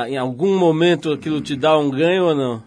em 0.08 0.18
algum 0.18 0.60
momento 0.60 1.13
aquilo 1.13 1.39
te 1.39 1.56
dá 1.56 1.77
um 1.77 1.89
ganho 1.89 2.25
ou 2.25 2.36
não? 2.36 2.63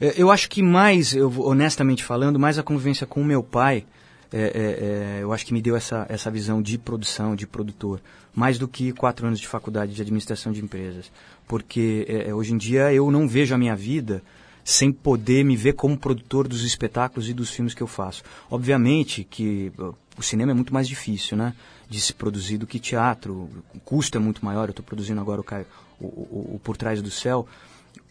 É, 0.00 0.14
eu 0.16 0.30
acho 0.30 0.48
que 0.48 0.62
mais, 0.62 1.14
eu, 1.14 1.30
honestamente 1.40 2.02
falando, 2.02 2.38
mais 2.38 2.58
a 2.58 2.62
convivência 2.62 3.06
com 3.06 3.20
o 3.20 3.24
meu 3.24 3.42
pai, 3.42 3.84
é, 4.32 4.38
é, 4.38 5.18
é, 5.18 5.22
eu 5.22 5.32
acho 5.32 5.44
que 5.44 5.52
me 5.52 5.60
deu 5.60 5.76
essa, 5.76 6.06
essa 6.08 6.30
visão 6.30 6.62
de 6.62 6.78
produção, 6.78 7.36
de 7.36 7.46
produtor, 7.46 8.00
mais 8.34 8.58
do 8.58 8.66
que 8.66 8.92
quatro 8.92 9.26
anos 9.26 9.40
de 9.40 9.46
faculdade 9.46 9.92
de 9.92 10.00
administração 10.00 10.52
de 10.52 10.62
empresas. 10.62 11.10
Porque 11.46 12.06
é, 12.08 12.28
é, 12.28 12.34
hoje 12.34 12.54
em 12.54 12.56
dia 12.56 12.92
eu 12.92 13.10
não 13.10 13.28
vejo 13.28 13.54
a 13.54 13.58
minha 13.58 13.76
vida 13.76 14.22
sem 14.70 14.92
poder 14.92 15.44
me 15.44 15.56
ver 15.56 15.72
como 15.72 15.98
produtor 15.98 16.46
dos 16.46 16.62
espetáculos 16.62 17.28
e 17.28 17.34
dos 17.34 17.50
filmes 17.50 17.74
que 17.74 17.82
eu 17.82 17.88
faço. 17.88 18.22
Obviamente 18.48 19.24
que 19.24 19.72
uh, 19.76 19.92
o 20.16 20.22
cinema 20.22 20.52
é 20.52 20.54
muito 20.54 20.72
mais 20.72 20.86
difícil, 20.86 21.36
né? 21.36 21.54
De 21.88 22.00
se 22.00 22.14
produzir 22.14 22.56
do 22.56 22.68
que 22.68 22.78
teatro. 22.78 23.50
O 23.74 23.80
custo 23.80 24.16
é 24.16 24.20
muito 24.20 24.44
maior. 24.44 24.68
Eu 24.68 24.70
estou 24.70 24.84
produzindo 24.84 25.20
agora 25.20 25.40
o, 25.40 25.44
o, 26.00 26.06
o, 26.06 26.54
o 26.54 26.60
Por 26.62 26.76
Trás 26.76 27.02
do 27.02 27.10
Céu 27.10 27.48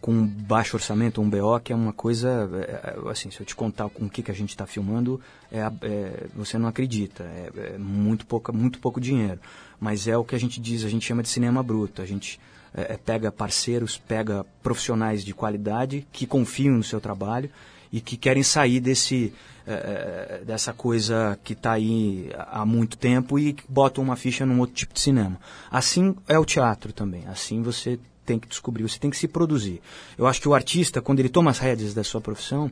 com 0.02 0.26
baixo 0.26 0.76
orçamento, 0.76 1.20
um 1.22 1.30
BO, 1.30 1.58
que 1.62 1.72
é 1.72 1.76
uma 1.76 1.94
coisa, 1.94 2.48
é, 2.52 3.06
é, 3.06 3.10
assim, 3.10 3.30
se 3.30 3.40
eu 3.40 3.46
te 3.46 3.54
contar 3.54 3.88
com 3.88 4.04
o 4.04 4.10
que, 4.10 4.22
que 4.22 4.30
a 4.30 4.34
gente 4.34 4.50
está 4.50 4.66
filmando, 4.66 5.18
é, 5.50 5.60
é, 5.60 6.26
você 6.34 6.58
não 6.58 6.68
acredita, 6.68 7.24
é, 7.24 7.50
é, 7.56 7.78
muito, 7.78 8.26
pouca, 8.26 8.52
muito 8.52 8.78
pouco 8.78 9.00
dinheiro. 9.00 9.40
Mas 9.78 10.06
é 10.06 10.16
o 10.16 10.24
que 10.24 10.34
a 10.34 10.38
gente 10.38 10.60
diz, 10.60 10.84
a 10.84 10.88
gente 10.90 11.06
chama 11.06 11.22
de 11.22 11.28
cinema 11.30 11.62
bruto. 11.62 12.02
A 12.02 12.06
gente 12.06 12.38
é, 12.74 12.94
é, 12.94 12.96
pega 12.96 13.32
parceiros, 13.32 13.98
pega 13.98 14.44
profissionais 14.62 15.24
de 15.24 15.34
qualidade 15.34 16.06
que 16.12 16.26
confiam 16.26 16.76
no 16.76 16.84
seu 16.84 17.00
trabalho 17.00 17.50
e 17.92 18.00
que 18.00 18.16
querem 18.16 18.42
sair 18.42 18.80
desse 18.80 19.32
é, 19.66 20.42
dessa 20.44 20.72
coisa 20.72 21.38
que 21.44 21.52
está 21.52 21.72
aí 21.72 22.30
há 22.36 22.64
muito 22.64 22.96
tempo 22.96 23.38
e 23.38 23.56
botam 23.68 24.02
uma 24.02 24.16
ficha 24.16 24.46
num 24.46 24.58
outro 24.58 24.74
tipo 24.74 24.94
de 24.94 25.00
cinema. 25.00 25.38
Assim 25.70 26.16
é 26.26 26.38
o 26.38 26.44
teatro 26.44 26.92
também. 26.92 27.26
Assim 27.26 27.62
você 27.62 27.98
tem 28.24 28.38
que 28.38 28.48
descobrir, 28.48 28.82
você 28.82 28.98
tem 28.98 29.10
que 29.10 29.16
se 29.16 29.28
produzir. 29.28 29.80
Eu 30.16 30.26
acho 30.26 30.40
que 30.40 30.48
o 30.48 30.54
artista, 30.54 31.00
quando 31.00 31.20
ele 31.20 31.28
toma 31.28 31.50
as 31.50 31.58
rédeas 31.58 31.92
da 31.92 32.04
sua 32.04 32.20
profissão, 32.20 32.70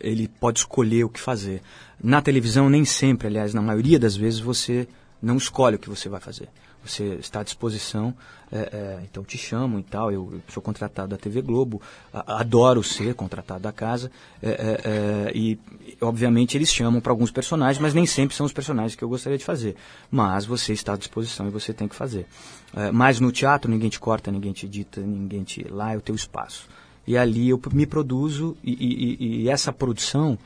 ele 0.00 0.28
pode 0.28 0.60
escolher 0.60 1.04
o 1.04 1.08
que 1.08 1.20
fazer. 1.20 1.62
Na 2.02 2.20
televisão, 2.20 2.68
nem 2.68 2.84
sempre, 2.84 3.28
aliás, 3.28 3.54
na 3.54 3.62
maioria 3.62 3.98
das 3.98 4.16
vezes, 4.16 4.40
você 4.40 4.88
não 5.20 5.36
escolhe 5.36 5.76
o 5.76 5.78
que 5.78 5.88
você 5.88 6.08
vai 6.08 6.20
fazer 6.20 6.48
você 6.84 7.14
está 7.14 7.40
à 7.40 7.42
disposição, 7.42 8.14
é, 8.50 8.58
é, 8.58 9.00
então 9.02 9.24
te 9.24 9.38
chamam 9.38 9.80
e 9.80 9.82
tal. 9.82 10.12
Eu, 10.12 10.28
eu 10.32 10.42
sou 10.48 10.62
contratado 10.62 11.08
da 11.08 11.16
TV 11.16 11.40
Globo, 11.40 11.80
a, 12.12 12.40
adoro 12.40 12.82
ser 12.82 13.14
contratado 13.14 13.62
da 13.62 13.72
casa, 13.72 14.10
é, 14.42 14.50
é, 14.50 14.80
é 14.84 15.32
e 15.34 15.58
obviamente 16.00 16.56
eles 16.56 16.70
chamam 16.70 17.00
para 17.00 17.12
alguns 17.12 17.30
personagens, 17.30 17.80
mas 17.80 17.94
nem 17.94 18.04
sempre 18.04 18.36
são 18.36 18.44
os 18.44 18.52
personagens 18.52 18.94
que 18.94 19.02
eu 19.02 19.08
gostaria 19.08 19.38
de 19.38 19.44
fazer. 19.44 19.74
Mas 20.10 20.44
você 20.44 20.72
está 20.72 20.92
à 20.92 20.96
disposição 20.96 21.46
e 21.46 21.50
você 21.50 21.72
tem 21.72 21.88
que 21.88 21.94
fazer. 21.94 22.26
É, 22.74 22.92
mas 22.92 23.20
no 23.20 23.32
teatro 23.32 23.70
ninguém 23.70 23.88
te 23.88 23.98
corta, 23.98 24.30
ninguém 24.30 24.52
te 24.52 24.68
dita, 24.68 25.00
ninguém 25.00 25.42
te. 25.44 25.66
Lá 25.68 25.94
é 25.94 25.96
o 25.96 26.00
teu 26.00 26.14
espaço. 26.14 26.68
E 27.06 27.16
ali 27.16 27.48
eu 27.48 27.60
me 27.72 27.86
produzo 27.86 28.56
e, 28.62 28.72
e, 28.72 29.42
e 29.42 29.48
essa 29.48 29.72
produção 29.72 30.38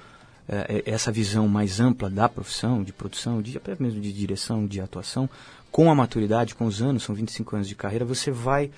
essa 0.85 1.11
visão 1.11 1.49
mais 1.49 1.81
ampla 1.81 2.09
da 2.09 2.29
profissão, 2.29 2.85
de 2.85 2.93
produção, 2.93 3.43
de, 3.43 3.57
até 3.57 3.77
mesmo 3.81 4.01
de 4.01 4.13
direção, 4.13 4.65
de 4.65 4.81
atuação, 4.81 5.29
com 5.77 5.91
a 5.91 5.95
maturidade, 5.95 6.55
com 6.55 6.65
os 6.65 6.81
anos, 6.81 7.03
são 7.03 7.15
25 7.15 7.55
anos 7.55 7.69
de 7.69 7.75
carreira, 7.75 8.03
você 8.03 8.31
vai 8.31 8.71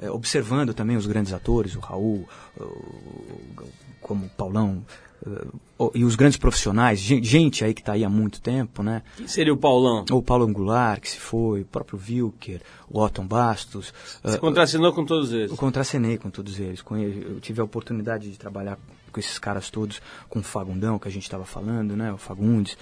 é, 0.00 0.10
observando 0.10 0.72
também 0.72 0.96
os 0.96 1.04
grandes 1.04 1.34
atores, 1.34 1.76
o 1.76 1.80
Raul, 1.80 2.26
como 4.00 4.24
o 4.24 4.30
Paulão, 4.30 4.82
uh, 5.26 5.90
e 5.94 6.02
os 6.02 6.16
grandes 6.16 6.38
profissionais, 6.38 6.98
gente 6.98 7.62
aí 7.62 7.74
que 7.74 7.82
está 7.82 7.92
aí 7.92 8.02
há 8.02 8.08
muito 8.08 8.40
tempo, 8.40 8.82
né? 8.82 9.02
Quem 9.18 9.28
seria 9.28 9.52
o 9.52 9.56
Paulão? 9.58 10.06
O 10.10 10.22
Paulo 10.22 10.46
Angular, 10.46 10.98
que 10.98 11.10
se 11.10 11.18
foi, 11.18 11.60
o 11.60 11.66
próprio 11.66 12.00
Wilker, 12.00 12.62
o 12.88 13.00
Otton 13.00 13.26
Bastos. 13.26 13.92
Você 14.22 14.38
uh, 14.38 14.40
contracenou 14.40 14.94
com 14.94 15.04
todos 15.04 15.34
eles? 15.34 15.50
Eu 15.50 15.58
contracenei 15.58 16.16
com 16.16 16.30
todos 16.30 16.58
eles. 16.58 16.82
Eu 16.90 17.38
tive 17.38 17.60
a 17.60 17.64
oportunidade 17.64 18.30
de 18.30 18.38
trabalhar 18.38 18.78
com 19.12 19.20
esses 19.20 19.38
caras 19.38 19.70
todos, 19.70 20.00
com 20.28 20.40
o 20.40 20.42
Fagundão, 20.42 20.98
que 20.98 21.08
a 21.08 21.10
gente 21.10 21.22
estava 21.22 21.44
falando, 21.44 21.96
né? 21.96 22.12
O 22.12 22.18
Fagundes, 22.18 22.76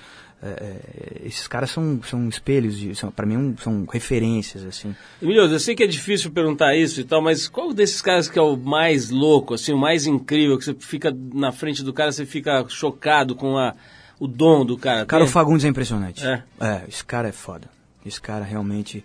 é, 0.44 0.48
é, 0.50 1.26
esses 1.26 1.48
caras 1.48 1.70
são, 1.70 2.02
são 2.02 2.28
espelhos, 2.28 2.78
de, 2.78 2.94
são, 2.94 3.10
para 3.10 3.24
mim 3.24 3.36
um, 3.38 3.56
são 3.56 3.86
referências, 3.90 4.62
assim. 4.62 4.94
Emílio, 5.22 5.44
eu 5.44 5.58
sei 5.58 5.74
que 5.74 5.82
é 5.82 5.86
difícil 5.86 6.30
perguntar 6.30 6.76
isso 6.76 7.00
e 7.00 7.04
tal, 7.04 7.22
mas 7.22 7.48
qual 7.48 7.72
desses 7.72 8.02
caras 8.02 8.28
que 8.28 8.38
é 8.38 8.42
o 8.42 8.54
mais 8.54 9.08
louco, 9.08 9.54
assim, 9.54 9.72
o 9.72 9.78
mais 9.78 10.06
incrível, 10.06 10.58
que 10.58 10.66
você 10.66 10.74
fica 10.74 11.16
na 11.32 11.50
frente 11.50 11.82
do 11.82 11.94
cara, 11.94 12.12
você 12.12 12.26
fica 12.26 12.62
chocado 12.68 13.34
com 13.34 13.56
a, 13.56 13.74
o 14.20 14.28
dom 14.28 14.66
do 14.66 14.76
cara? 14.76 15.06
Cara, 15.06 15.24
o 15.24 15.26
Fagundes 15.26 15.64
é 15.64 15.68
impressionante. 15.68 16.22
É? 16.26 16.42
É, 16.60 16.82
esse 16.86 17.02
cara 17.02 17.28
é 17.28 17.32
foda. 17.32 17.70
Esse 18.04 18.20
cara 18.20 18.44
realmente... 18.44 19.02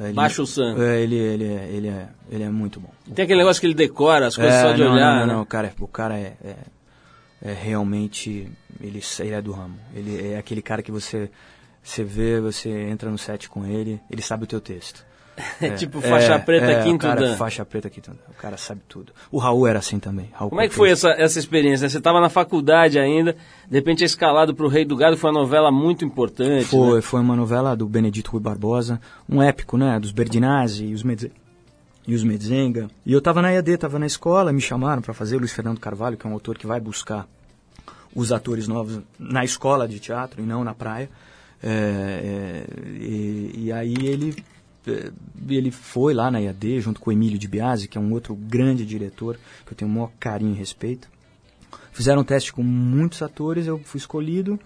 Ele, 0.00 0.12
Baixa 0.12 0.42
o 0.42 0.46
sangue. 0.46 0.80
É, 0.80 1.00
ele, 1.00 1.16
ele, 1.16 1.44
é, 1.44 1.68
ele, 1.72 1.88
é, 1.88 2.08
ele 2.30 2.44
é 2.44 2.48
muito 2.48 2.78
bom. 2.78 2.92
Tem 3.12 3.24
aquele 3.24 3.40
negócio 3.40 3.58
que 3.60 3.66
ele 3.66 3.74
decora 3.74 4.28
as 4.28 4.36
coisas 4.36 4.54
é, 4.54 4.62
só 4.62 4.72
de 4.72 4.84
não, 4.84 4.92
olhar. 4.92 5.10
Não, 5.10 5.20
não, 5.20 5.26
né? 5.26 5.32
não, 5.32 5.42
o 5.42 5.46
cara, 5.46 5.72
o 5.80 5.88
cara 5.88 6.16
é, 6.16 6.36
é, 7.42 7.50
é 7.50 7.54
realmente 7.54 8.50
ele, 8.80 9.02
ele 9.20 9.34
é 9.34 9.42
do 9.42 9.52
ramo. 9.52 9.78
Ele 9.94 10.32
é 10.32 10.38
aquele 10.38 10.62
cara 10.62 10.82
que 10.82 10.92
você 10.92 11.30
você 11.82 12.04
vê, 12.04 12.40
você 12.40 12.68
entra 12.68 13.10
no 13.10 13.16
set 13.16 13.48
com 13.48 13.64
ele, 13.64 14.00
ele 14.10 14.20
sabe 14.20 14.44
o 14.44 14.46
teu 14.46 14.60
texto. 14.60 15.06
É, 15.60 15.70
tipo 15.70 16.00
faixa 16.00 16.34
é, 16.34 16.38
preta 16.38 16.66
é, 16.66 16.82
quinto 16.82 17.06
cara, 17.06 17.20
dan. 17.20 17.36
Faixa 17.36 17.64
preta 17.64 17.88
quinto 17.88 18.10
dan. 18.10 18.16
O 18.28 18.34
cara 18.34 18.56
sabe 18.56 18.80
tudo. 18.88 19.12
O 19.30 19.38
Raul 19.38 19.68
era 19.68 19.78
assim 19.78 20.00
também. 20.00 20.30
Raul 20.32 20.50
Como 20.50 20.60
é 20.60 20.68
que 20.68 20.74
foi 20.74 20.90
essa, 20.90 21.10
essa 21.10 21.38
experiência? 21.38 21.88
Você 21.88 21.98
estava 21.98 22.20
na 22.20 22.28
faculdade 22.28 22.98
ainda, 22.98 23.36
de 23.68 23.76
repente 23.76 24.02
é 24.02 24.06
escalado 24.06 24.52
para 24.52 24.66
o 24.66 24.68
Rei 24.68 24.84
do 24.84 24.96
Gado, 24.96 25.16
foi 25.16 25.30
uma 25.30 25.40
novela 25.40 25.70
muito 25.70 26.04
importante. 26.04 26.64
Foi, 26.64 26.96
né? 26.96 27.00
foi 27.00 27.20
uma 27.20 27.36
novela 27.36 27.76
do 27.76 27.86
Benedito 27.86 28.32
Rui 28.32 28.40
Barbosa, 28.40 29.00
um 29.28 29.40
épico, 29.40 29.76
né? 29.76 29.98
Dos 30.00 30.10
Berdinazzi 30.10 30.86
e 30.86 30.94
os 30.94 31.04
e 32.08 32.14
os 32.14 32.24
Medzenga. 32.24 32.88
E 33.04 33.12
eu 33.12 33.18
estava 33.18 33.42
na 33.42 33.52
EAD, 33.52 33.72
estava 33.72 33.98
na 33.98 34.06
escola, 34.06 34.50
me 34.50 34.62
chamaram 34.62 35.02
para 35.02 35.12
fazer 35.12 35.36
Luiz 35.36 35.52
Fernando 35.52 35.78
Carvalho, 35.78 36.16
que 36.16 36.26
é 36.26 36.30
um 36.30 36.32
autor 36.32 36.56
que 36.56 36.66
vai 36.66 36.80
buscar 36.80 37.28
os 38.14 38.32
atores 38.32 38.66
novos 38.66 39.02
na 39.18 39.44
escola 39.44 39.86
de 39.86 40.00
teatro 40.00 40.42
e 40.42 40.46
não 40.46 40.64
na 40.64 40.72
praia. 40.72 41.10
É, 41.62 41.68
é, 41.68 42.88
e, 42.98 43.64
e, 43.64 43.72
aí 43.72 43.94
ele, 44.06 44.42
é, 44.86 45.12
ele 45.50 45.70
foi 45.70 46.14
lá 46.14 46.30
na 46.30 46.40
IAD 46.40 46.80
junto 46.80 46.98
com 46.98 47.10
o 47.10 47.12
Emílio 47.12 47.38
de 47.38 47.46
Biasi, 47.46 47.86
que 47.86 47.98
é 47.98 48.00
um 48.00 48.10
outro 48.14 48.34
grande 48.34 48.86
diretor, 48.86 49.38
que 49.66 49.74
eu 49.74 49.76
tenho 49.76 49.90
o 49.90 49.94
maior 49.94 50.10
carinho 50.18 50.54
e 50.54 50.58
respeito. 50.58 51.10
Fizeram 51.92 52.22
um 52.22 52.24
teste 52.24 52.54
com 52.54 52.62
muitos 52.62 53.20
atores, 53.20 53.66
eu 53.66 53.78
fui 53.84 53.98
escolhido 53.98 54.58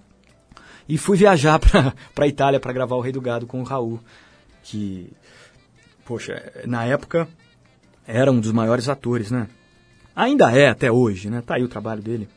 e 0.88 0.96
fui 0.96 1.16
viajar 1.16 1.58
para 2.14 2.28
Itália 2.28 2.60
para 2.60 2.72
gravar 2.72 2.94
O 2.94 3.00
Rei 3.00 3.10
do 3.10 3.20
Gado 3.20 3.48
com 3.48 3.60
o 3.62 3.64
Raul, 3.64 3.98
que, 4.62 5.10
poxa, 6.04 6.52
na 6.66 6.84
época 6.84 7.28
era 8.06 8.30
um 8.30 8.40
dos 8.40 8.52
maiores 8.52 8.88
atores, 8.88 9.30
né? 9.30 9.48
Ainda 10.14 10.50
é 10.50 10.68
até 10.68 10.90
hoje, 10.90 11.30
né? 11.30 11.42
Tá 11.44 11.54
aí 11.54 11.62
o 11.62 11.68
trabalho 11.68 12.02
dele 12.02 12.28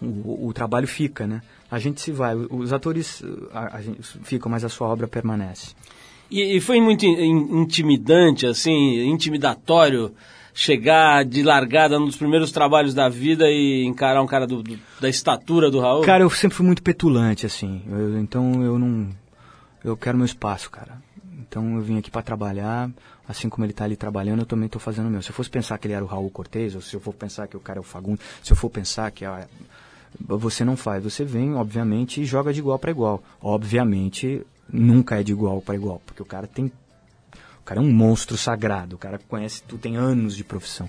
o, 0.00 0.48
o, 0.48 0.52
trabalho 0.52 0.86
fica, 0.86 1.26
né? 1.26 1.42
A 1.70 1.78
gente 1.78 2.00
se 2.00 2.12
vai, 2.12 2.34
os 2.34 2.72
atores 2.72 3.22
a, 3.52 3.78
a 3.78 3.80
ficam, 4.22 4.50
mas 4.50 4.64
a 4.64 4.68
sua 4.68 4.88
obra 4.88 5.06
permanece. 5.06 5.74
E, 6.30 6.56
e 6.56 6.60
foi 6.60 6.80
muito 6.80 7.04
intimidante, 7.04 8.46
assim, 8.46 9.00
intimidatório 9.08 10.12
chegar 10.54 11.24
de 11.24 11.42
largada 11.42 11.98
num 11.98 12.06
dos 12.06 12.16
primeiros 12.16 12.50
trabalhos 12.50 12.92
da 12.92 13.08
vida 13.08 13.48
e 13.48 13.84
encarar 13.84 14.22
um 14.22 14.26
cara 14.26 14.46
do, 14.46 14.62
do, 14.62 14.78
da 15.00 15.08
estatura 15.08 15.70
do 15.70 15.80
Raul? 15.80 16.02
Cara, 16.02 16.24
eu 16.24 16.30
sempre 16.30 16.56
fui 16.56 16.66
muito 16.66 16.82
petulante, 16.82 17.46
assim. 17.46 17.82
Eu, 17.88 18.18
então 18.18 18.64
eu 18.64 18.78
não. 18.78 19.08
Eu 19.84 19.96
quero 19.96 20.16
meu 20.16 20.26
espaço, 20.26 20.70
cara. 20.70 21.00
Então 21.48 21.76
eu 21.76 21.80
vim 21.82 21.98
aqui 21.98 22.10
para 22.10 22.20
trabalhar, 22.22 22.90
assim 23.26 23.48
como 23.48 23.64
ele 23.64 23.72
está 23.72 23.84
ali 23.84 23.96
trabalhando, 23.96 24.40
eu 24.40 24.46
também 24.46 24.66
estou 24.66 24.80
fazendo 24.80 25.06
o 25.06 25.10
meu. 25.10 25.22
Se 25.22 25.30
eu 25.30 25.34
fosse 25.34 25.48
pensar 25.48 25.78
que 25.78 25.86
ele 25.86 25.94
era 25.94 26.04
o 26.04 26.08
Raul 26.08 26.30
Cortez, 26.30 26.74
ou 26.74 26.82
se 26.82 26.94
eu 26.94 27.00
for 27.00 27.14
pensar 27.14 27.46
que 27.48 27.56
o 27.56 27.60
cara 27.60 27.78
é 27.78 27.80
o 27.80 27.84
Fagundes, 27.84 28.24
se 28.42 28.52
eu 28.52 28.56
for 28.56 28.68
pensar 28.68 29.10
que 29.10 29.24
a, 29.24 29.46
você 30.20 30.64
não 30.64 30.76
faz. 30.76 31.02
Você 31.04 31.24
vem, 31.24 31.54
obviamente, 31.54 32.20
e 32.20 32.24
joga 32.26 32.52
de 32.52 32.60
igual 32.60 32.78
para 32.78 32.90
igual. 32.90 33.22
Obviamente, 33.40 34.42
nunca 34.70 35.20
é 35.20 35.22
de 35.22 35.32
igual 35.32 35.60
para 35.62 35.74
igual, 35.74 36.02
porque 36.04 36.22
o 36.22 36.26
cara 36.26 36.46
tem. 36.46 36.66
O 37.60 37.64
cara 37.64 37.80
é 37.80 37.84
um 37.84 37.92
monstro 37.92 38.36
sagrado, 38.36 38.96
o 38.96 38.98
cara 38.98 39.18
conhece, 39.28 39.62
tu 39.66 39.76
tem 39.76 39.96
anos 39.96 40.34
de 40.36 40.42
profissão. 40.44 40.88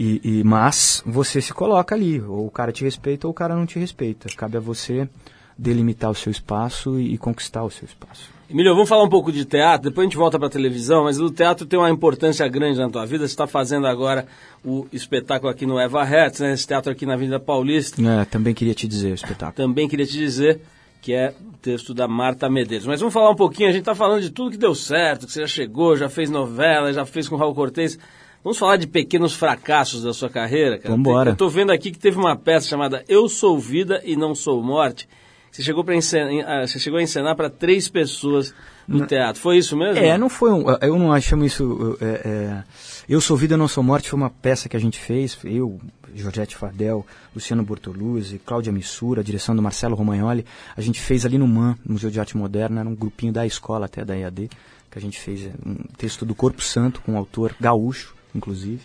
E, 0.00 0.20
e- 0.40 0.44
mas 0.44 1.02
você 1.04 1.40
se 1.40 1.52
coloca 1.52 1.94
ali, 1.94 2.20
ou 2.20 2.46
o 2.46 2.50
cara 2.50 2.72
te 2.72 2.82
respeita 2.84 3.26
ou 3.26 3.30
o 3.30 3.34
cara 3.34 3.54
não 3.54 3.66
te 3.66 3.78
respeita. 3.78 4.28
Cabe 4.36 4.56
a 4.56 4.60
você 4.60 5.08
delimitar 5.56 6.10
o 6.10 6.14
seu 6.14 6.30
espaço 6.32 6.98
e, 6.98 7.14
e 7.14 7.18
conquistar 7.18 7.62
o 7.62 7.70
seu 7.70 7.84
espaço. 7.84 8.30
Emílio, 8.50 8.74
vamos 8.74 8.88
falar 8.88 9.04
um 9.04 9.08
pouco 9.08 9.32
de 9.32 9.44
teatro, 9.44 9.88
depois 9.88 10.04
a 10.04 10.08
gente 10.08 10.16
volta 10.16 10.38
para 10.38 10.48
televisão, 10.50 11.04
mas 11.04 11.18
o 11.18 11.30
teatro 11.30 11.64
tem 11.64 11.78
uma 11.78 11.90
importância 11.90 12.46
grande 12.48 12.78
na 12.78 12.88
tua 12.90 13.06
vida. 13.06 13.26
Você 13.26 13.32
está 13.32 13.46
fazendo 13.46 13.86
agora 13.86 14.26
o 14.64 14.86
espetáculo 14.92 15.50
aqui 15.50 15.64
no 15.64 15.78
Eva 15.78 16.04
Hertz, 16.04 16.40
né? 16.40 16.52
esse 16.52 16.66
teatro 16.66 16.92
aqui 16.92 17.06
na 17.06 17.14
Avenida 17.14 17.40
Paulista. 17.40 18.00
É, 18.02 18.24
também 18.26 18.52
queria 18.52 18.74
te 18.74 18.86
dizer 18.86 19.12
o 19.12 19.14
espetáculo. 19.14 19.54
Também 19.54 19.88
queria 19.88 20.04
te 20.04 20.18
dizer 20.18 20.60
que 21.00 21.12
é 21.12 21.34
o 21.40 21.56
texto 21.58 21.92
da 21.92 22.06
Marta 22.06 22.48
Medeiros. 22.48 22.86
Mas 22.86 23.00
vamos 23.00 23.12
falar 23.12 23.30
um 23.30 23.36
pouquinho, 23.36 23.68
a 23.68 23.72
gente 23.72 23.82
está 23.82 23.94
falando 23.94 24.22
de 24.22 24.30
tudo 24.30 24.52
que 24.52 24.56
deu 24.56 24.74
certo, 24.74 25.26
que 25.26 25.32
você 25.32 25.40
já 25.40 25.48
chegou, 25.48 25.96
já 25.96 26.08
fez 26.08 26.30
novela, 26.30 26.92
já 26.92 27.04
fez 27.04 27.28
com 27.28 27.34
o 27.34 27.38
Raul 27.38 27.54
Cortez. 27.54 27.98
Vamos 28.44 28.58
falar 28.58 28.76
de 28.76 28.86
pequenos 28.86 29.34
fracassos 29.34 30.02
da 30.02 30.12
sua 30.12 30.28
carreira, 30.28 30.78
cara? 30.78 30.94
Vambora. 30.94 31.30
Eu 31.30 31.32
estou 31.32 31.48
vendo 31.48 31.72
aqui 31.72 31.90
que 31.90 31.98
teve 31.98 32.18
uma 32.18 32.36
peça 32.36 32.68
chamada 32.68 33.04
Eu 33.08 33.28
Sou 33.28 33.58
Vida 33.58 34.00
e 34.04 34.14
Não 34.14 34.34
Sou 34.34 34.62
Morte. 34.62 35.08
Você 35.52 35.62
chegou, 35.62 35.84
pra 35.84 35.94
encenar, 35.94 36.48
ah, 36.48 36.66
você 36.66 36.78
chegou 36.78 36.98
a 36.98 37.02
encenar 37.02 37.36
para 37.36 37.50
três 37.50 37.86
pessoas 37.86 38.54
no 38.88 39.06
teatro. 39.06 39.38
Foi 39.40 39.58
isso 39.58 39.76
mesmo? 39.76 40.02
É, 40.02 40.16
não 40.16 40.30
foi 40.30 40.50
um. 40.50 40.64
Eu 40.80 40.98
não 40.98 41.20
chamo 41.20 41.44
isso. 41.44 41.98
é, 42.00 42.06
é, 42.06 42.64
eu 43.06 43.20
Sou 43.20 43.36
Vida, 43.36 43.54
Não 43.54 43.68
Sou 43.68 43.84
Morte 43.84 44.08
foi 44.08 44.16
uma 44.16 44.30
peça 44.30 44.66
que 44.66 44.78
a 44.78 44.80
gente 44.80 44.98
fez. 44.98 45.36
Eu, 45.44 45.78
Georgette 46.14 46.56
Fardel, 46.56 47.06
Luciano 47.34 47.62
Bortoluzzi, 47.62 48.38
Cláudia 48.38 48.72
Missura, 48.72 49.22
direção 49.22 49.54
do 49.54 49.60
Marcelo 49.60 49.94
Romagnoli. 49.94 50.46
A 50.74 50.80
gente 50.80 50.98
fez 50.98 51.26
ali 51.26 51.36
no 51.36 51.46
MAN, 51.46 51.76
Museu 51.86 52.10
de 52.10 52.18
Arte 52.18 52.34
Moderna, 52.34 52.80
era 52.80 52.88
um 52.88 52.94
grupinho 52.94 53.32
da 53.32 53.46
escola 53.46 53.84
até 53.84 54.02
da 54.06 54.16
EAD, 54.16 54.48
que 54.90 54.98
a 54.98 55.02
gente 55.02 55.20
fez 55.20 55.44
é, 55.44 55.52
um 55.66 55.76
texto 55.98 56.24
do 56.24 56.34
Corpo 56.34 56.62
Santo, 56.62 57.02
com 57.02 57.12
um 57.12 57.18
autor 57.18 57.54
gaúcho, 57.60 58.14
inclusive, 58.34 58.80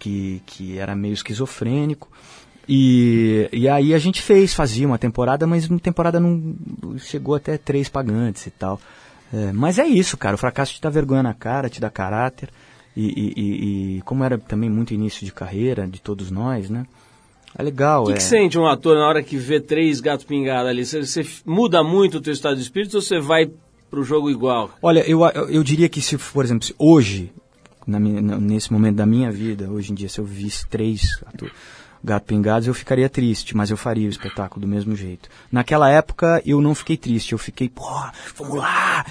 que, 0.00 0.42
que 0.46 0.78
era 0.78 0.96
meio 0.96 1.14
esquizofrênico. 1.14 2.10
E, 2.68 3.48
e 3.52 3.68
aí 3.68 3.92
a 3.94 3.98
gente 3.98 4.22
fez, 4.22 4.54
fazia 4.54 4.86
uma 4.86 4.98
temporada, 4.98 5.46
mas 5.46 5.68
uma 5.68 5.78
temporada 5.80 6.20
não 6.20 6.54
chegou 6.98 7.34
até 7.34 7.58
três 7.58 7.88
pagantes 7.88 8.46
e 8.46 8.50
tal. 8.50 8.80
É, 9.32 9.52
mas 9.52 9.78
é 9.78 9.86
isso, 9.86 10.16
cara. 10.16 10.34
O 10.34 10.38
fracasso 10.38 10.74
te 10.74 10.80
dá 10.80 10.88
vergonha 10.90 11.22
na 11.22 11.34
cara, 11.34 11.68
te 11.68 11.80
dá 11.80 11.90
caráter. 11.90 12.48
E, 12.96 13.06
e- 13.06 13.32
e- 13.36 13.96
e 13.98 14.02
como 14.02 14.22
era 14.22 14.36
também 14.38 14.68
muito 14.68 14.92
início 14.92 15.24
de 15.24 15.32
carreira 15.32 15.86
de 15.88 16.00
todos 16.00 16.30
nós, 16.30 16.68
né? 16.68 16.84
É 17.56 17.62
legal. 17.62 18.04
O 18.04 18.06
que, 18.06 18.12
é... 18.12 18.16
que 18.16 18.22
sente 18.22 18.58
um 18.58 18.66
ator 18.66 18.96
na 18.96 19.06
hora 19.06 19.22
que 19.22 19.36
vê 19.36 19.60
três 19.60 20.00
gatos 20.00 20.24
pingados 20.26 20.68
ali? 20.70 20.84
Você, 20.84 21.04
você 21.04 21.26
muda 21.46 21.82
muito 21.82 22.18
o 22.18 22.20
teu 22.20 22.32
estado 22.32 22.56
de 22.56 22.62
espírito 22.62 22.96
ou 22.96 23.02
você 23.02 23.18
vai 23.18 23.50
pro 23.90 24.04
jogo 24.04 24.30
igual? 24.30 24.70
Olha, 24.82 25.00
eu, 25.08 25.24
eu, 25.24 25.62
diria 25.64 25.88
que 25.88 26.00
se, 26.02 26.16
por 26.18 26.44
exemplo, 26.44 26.64
se 26.66 26.74
hoje, 26.78 27.32
na 27.86 27.98
minha- 27.98 28.20
nesse 28.38 28.70
momento 28.72 28.96
da 28.96 29.06
minha 29.06 29.30
vida, 29.30 29.70
hoje 29.70 29.92
em 29.92 29.94
dia, 29.94 30.08
se 30.08 30.18
eu 30.18 30.24
visse 30.24 30.66
três 30.68 31.18
atu- 31.26 31.50
gatos 32.02 32.26
pingados, 32.26 32.66
eu 32.68 32.74
ficaria 32.74 33.08
triste, 33.08 33.56
mas 33.56 33.70
eu 33.70 33.76
faria 33.76 34.06
o 34.06 34.10
espetáculo 34.10 34.60
do 34.60 34.66
mesmo 34.68 34.94
jeito. 34.96 35.28
Naquela 35.50 35.88
época, 35.88 36.42
eu 36.44 36.60
não 36.60 36.74
fiquei 36.74 36.96
triste, 36.96 37.32
eu 37.32 37.38
fiquei, 37.38 37.68
pô, 37.68 37.88
vamos 38.36 38.56
lá, 38.56 39.04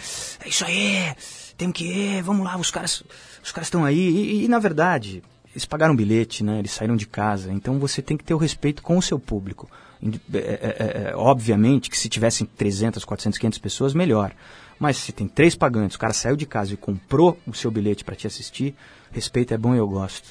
é 0.44 0.50
isso 0.50 0.66
aí, 0.66 1.14
temos 1.58 1.76
que 1.78 1.86
ir, 1.86 2.22
vamos 2.22 2.44
lá, 2.46 2.58
os 2.58 2.72
caras 2.72 3.04
os 3.44 3.52
caras 3.52 3.68
estão 3.68 3.84
aí. 3.84 3.98
E, 3.98 4.46
e, 4.46 4.48
na 4.48 4.60
verdade, 4.60 5.24
eles 5.52 5.66
pagaram 5.66 5.96
bilhete, 5.96 6.44
né? 6.44 6.60
Eles 6.60 6.72
saíram 6.72 6.96
de 6.96 7.08
casa, 7.08 7.52
então 7.52 7.80
você 7.80 8.02
tem 8.02 8.16
que 8.16 8.24
ter 8.24 8.34
o 8.34 8.38
respeito 8.38 8.82
com 8.82 8.98
o 8.98 9.02
seu 9.02 9.20
público. 9.20 9.70
Indi- 10.02 10.22
é, 10.34 10.38
é, 10.38 11.10
é, 11.12 11.16
obviamente 11.16 11.90
que 11.90 11.98
se 11.98 12.10
tivessem 12.10 12.46
300, 12.46 13.04
400, 13.04 13.38
500 13.40 13.60
pessoas, 13.60 13.94
melhor. 13.94 14.32
Mas 14.80 14.98
se 14.98 15.12
tem 15.12 15.28
três 15.28 15.54
pagantes, 15.54 15.96
o 15.96 16.00
cara 16.00 16.14
saiu 16.14 16.36
de 16.36 16.46
casa 16.46 16.74
e 16.74 16.78
comprou 16.78 17.38
o 17.46 17.54
seu 17.54 17.70
bilhete 17.70 18.04
para 18.04 18.16
te 18.16 18.26
assistir, 18.26 18.74
respeito 19.12 19.54
é 19.54 19.58
bom 19.58 19.76
e 19.76 19.78
eu 19.78 19.88
gosto. 19.88 20.28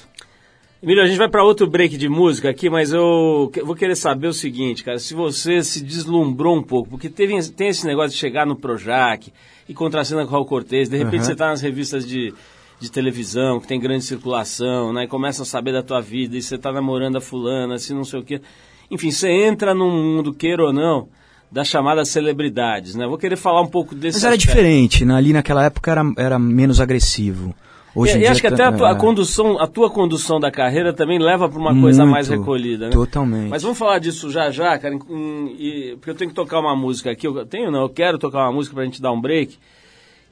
Emílio, 0.83 1.03
a 1.03 1.05
gente 1.05 1.17
vai 1.19 1.29
para 1.29 1.43
outro 1.43 1.67
break 1.69 1.95
de 1.95 2.09
música 2.09 2.49
aqui, 2.49 2.67
mas 2.67 2.91
eu 2.91 3.51
vou 3.63 3.75
querer 3.75 3.95
saber 3.95 4.27
o 4.27 4.33
seguinte, 4.33 4.83
cara, 4.83 4.97
se 4.97 5.13
você 5.13 5.63
se 5.63 5.83
deslumbrou 5.83 6.57
um 6.57 6.63
pouco, 6.63 6.89
porque 6.89 7.07
teve, 7.07 7.39
tem 7.51 7.67
esse 7.67 7.85
negócio 7.85 8.11
de 8.11 8.17
chegar 8.17 8.47
no 8.47 8.55
Projac 8.55 9.31
e 9.69 9.75
contracena 9.75 10.23
com 10.23 10.29
o 10.29 10.31
Raul 10.31 10.45
Cortez, 10.45 10.89
de 10.89 10.97
repente 10.97 11.17
Aham. 11.17 11.25
você 11.25 11.35
tá 11.35 11.49
nas 11.49 11.61
revistas 11.61 12.03
de, 12.03 12.33
de 12.79 12.91
televisão, 12.91 13.59
que 13.59 13.67
tem 13.67 13.79
grande 13.79 14.03
circulação, 14.03 14.91
né, 14.91 15.03
e 15.03 15.07
começam 15.07 15.43
a 15.43 15.45
saber 15.45 15.71
da 15.71 15.83
tua 15.83 16.01
vida, 16.01 16.35
e 16.35 16.41
você 16.41 16.57
tá 16.57 16.71
namorando 16.71 17.17
a 17.17 17.21
fulana, 17.21 17.75
assim, 17.75 17.93
não 17.93 18.03
sei 18.03 18.19
o 18.19 18.23
quê. 18.23 18.41
Enfim, 18.89 19.11
você 19.11 19.29
entra 19.29 19.75
num 19.75 19.91
mundo, 19.91 20.33
queira 20.33 20.63
ou 20.63 20.73
não, 20.73 21.07
das 21.51 21.67
chamadas 21.67 22.09
celebridades, 22.09 22.95
né? 22.95 23.05
Vou 23.05 23.19
querer 23.19 23.35
falar 23.35 23.61
um 23.61 23.67
pouco 23.67 23.93
desse 23.93 24.15
Mas 24.15 24.23
era 24.23 24.33
aspecto. 24.35 24.47
diferente, 24.47 25.05
né? 25.05 25.13
ali 25.13 25.31
naquela 25.31 25.63
época 25.63 25.91
era, 25.91 26.01
era 26.17 26.39
menos 26.39 26.81
agressivo. 26.81 27.53
Hoje 27.93 28.13
É, 28.13 28.15
em 28.15 28.17
e 28.17 28.21
dia 28.21 28.31
acho 28.31 28.41
que 28.41 28.47
tá- 28.47 28.53
até 28.53 28.63
a 28.63 28.71
tua, 28.71 28.87
a 28.89 28.91
é, 28.93 28.95
condução, 28.95 29.59
a 29.59 29.67
tua 29.67 29.89
condução 29.89 30.39
da 30.39 30.49
carreira 30.49 30.93
também 30.93 31.19
leva 31.19 31.49
para 31.49 31.59
uma 31.59 31.77
coisa 31.79 32.05
mais 32.05 32.29
Muito, 32.29 32.39
recolhida, 32.39 32.85
né? 32.85 32.91
totalmente. 32.91 33.49
Mas 33.49 33.61
vamos 33.63 33.77
falar 33.77 33.99
disso 33.99 34.29
já 34.31 34.49
já, 34.49 34.77
cara, 34.79 34.95
em- 34.95 34.99
em- 35.13 35.55
e- 35.59 35.95
porque 35.97 36.11
eu 36.11 36.15
tenho 36.15 36.29
que 36.29 36.35
tocar 36.35 36.59
uma 36.59 36.75
música 36.75 37.11
aqui. 37.11 37.27
Eu 37.27 37.45
tenho 37.45 37.69
não, 37.69 37.81
eu 37.81 37.89
quero 37.89 38.17
tocar 38.17 38.39
uma 38.45 38.51
música 38.53 38.73
pra 38.75 38.85
gente 38.85 39.01
dar 39.01 39.11
um 39.11 39.19
break, 39.19 39.57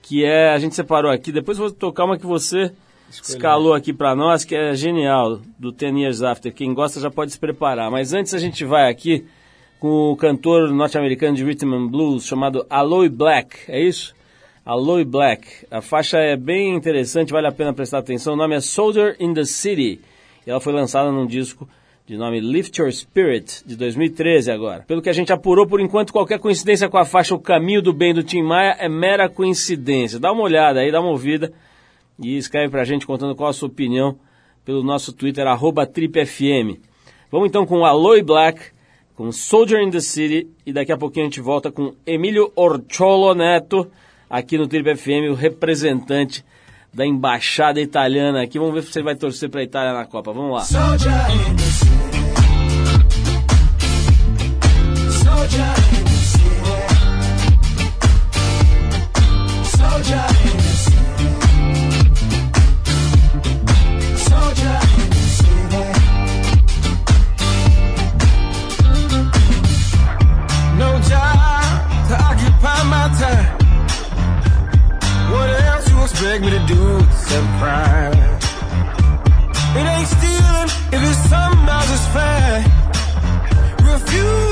que 0.01 0.23
é, 0.23 0.51
a 0.53 0.57
gente 0.57 0.73
separou 0.73 1.11
aqui, 1.11 1.31
depois 1.33 1.57
eu 1.57 1.65
vou 1.65 1.73
tocar 1.73 2.05
uma 2.05 2.17
que 2.17 2.25
você 2.25 2.71
escalou 3.11 3.73
aqui 3.73 3.91
pra 3.91 4.15
nós, 4.15 4.45
que 4.45 4.55
é 4.55 4.73
genial, 4.75 5.39
do 5.57 5.71
Ten 5.73 5.99
Years 6.01 6.21
After. 6.23 6.53
Quem 6.53 6.73
gosta 6.73 6.99
já 7.01 7.09
pode 7.11 7.31
se 7.33 7.39
preparar. 7.39 7.89
Mas 7.91 8.13
antes 8.13 8.33
a 8.33 8.37
gente 8.37 8.63
vai 8.63 8.89
aqui 8.89 9.25
com 9.79 10.11
o 10.11 10.15
cantor 10.15 10.71
norte-americano 10.71 11.35
de 11.35 11.43
rhythm 11.43 11.73
and 11.73 11.87
blues 11.87 12.25
chamado 12.25 12.65
Aloe 12.69 13.09
Black, 13.09 13.57
é 13.67 13.81
isso? 13.81 14.13
Aloe 14.69 15.03
Black. 15.03 15.65
A 15.71 15.81
faixa 15.81 16.19
é 16.19 16.37
bem 16.37 16.75
interessante, 16.75 17.31
vale 17.31 17.47
a 17.47 17.51
pena 17.51 17.73
prestar 17.73 17.97
atenção. 17.97 18.35
O 18.35 18.37
nome 18.37 18.55
é 18.55 18.61
Soldier 18.61 19.15
in 19.19 19.33
the 19.33 19.43
City. 19.43 19.99
Ela 20.45 20.59
foi 20.59 20.71
lançada 20.71 21.11
num 21.11 21.25
disco 21.25 21.67
de 22.05 22.15
nome 22.15 22.39
Lift 22.39 22.79
Your 22.79 22.91
Spirit, 22.91 23.63
de 23.65 23.75
2013 23.75 24.51
agora. 24.51 24.83
Pelo 24.83 25.01
que 25.01 25.09
a 25.09 25.13
gente 25.13 25.33
apurou, 25.33 25.65
por 25.65 25.81
enquanto, 25.81 26.13
qualquer 26.13 26.37
coincidência 26.37 26.87
com 26.87 26.99
a 26.99 27.03
faixa 27.03 27.33
O 27.33 27.39
Caminho 27.39 27.81
do 27.81 27.91
Bem 27.91 28.13
do 28.13 28.21
Tim 28.21 28.43
Maia 28.43 28.75
é 28.77 28.87
mera 28.87 29.27
coincidência. 29.27 30.19
Dá 30.19 30.31
uma 30.31 30.43
olhada 30.43 30.81
aí, 30.81 30.91
dá 30.91 31.01
uma 31.01 31.09
ouvida 31.09 31.51
e 32.19 32.37
escreve 32.37 32.69
pra 32.69 32.83
gente 32.83 33.07
contando 33.07 33.35
qual 33.35 33.49
a 33.49 33.53
sua 33.53 33.69
opinião 33.69 34.19
pelo 34.63 34.83
nosso 34.83 35.11
Twitter, 35.13 35.47
TripFM. 35.91 36.79
Vamos 37.31 37.47
então 37.47 37.65
com 37.65 37.83
Aloe 37.83 38.21
Black, 38.21 38.61
com 39.15 39.31
Soldier 39.31 39.81
in 39.81 39.89
the 39.89 39.99
City, 39.99 40.47
e 40.63 40.71
daqui 40.71 40.91
a 40.91 40.97
pouquinho 40.97 41.25
a 41.25 41.29
gente 41.29 41.41
volta 41.41 41.71
com 41.71 41.95
Emílio 42.05 42.51
Orciolo 42.55 43.33
Neto, 43.33 43.89
aqui 44.29 44.57
no 44.57 44.67
Trip 44.67 44.95
FM, 44.95 45.31
o 45.31 45.33
representante 45.33 46.45
da 46.93 47.05
embaixada 47.05 47.79
italiana 47.81 48.43
aqui. 48.43 48.59
Vamos 48.59 48.73
ver 48.73 48.83
se 48.83 48.91
você 48.91 49.01
vai 49.01 49.15
torcer 49.15 49.49
pra 49.49 49.63
Itália 49.63 49.93
na 49.93 50.05
Copa. 50.05 50.33
Vamos 50.33 50.53
lá. 50.53 50.61
Soldier 55.21 55.78
roots 76.79 77.31
and 77.37 77.47
pride. 77.59 78.39
It 79.77 79.85
ain't 79.93 80.09
stealing 80.17 80.69
if 80.95 81.01
it's 81.09 81.23
somehow 81.29 81.81
just 81.91 82.07
fair. 82.15 82.63
Refuse. 83.83 84.48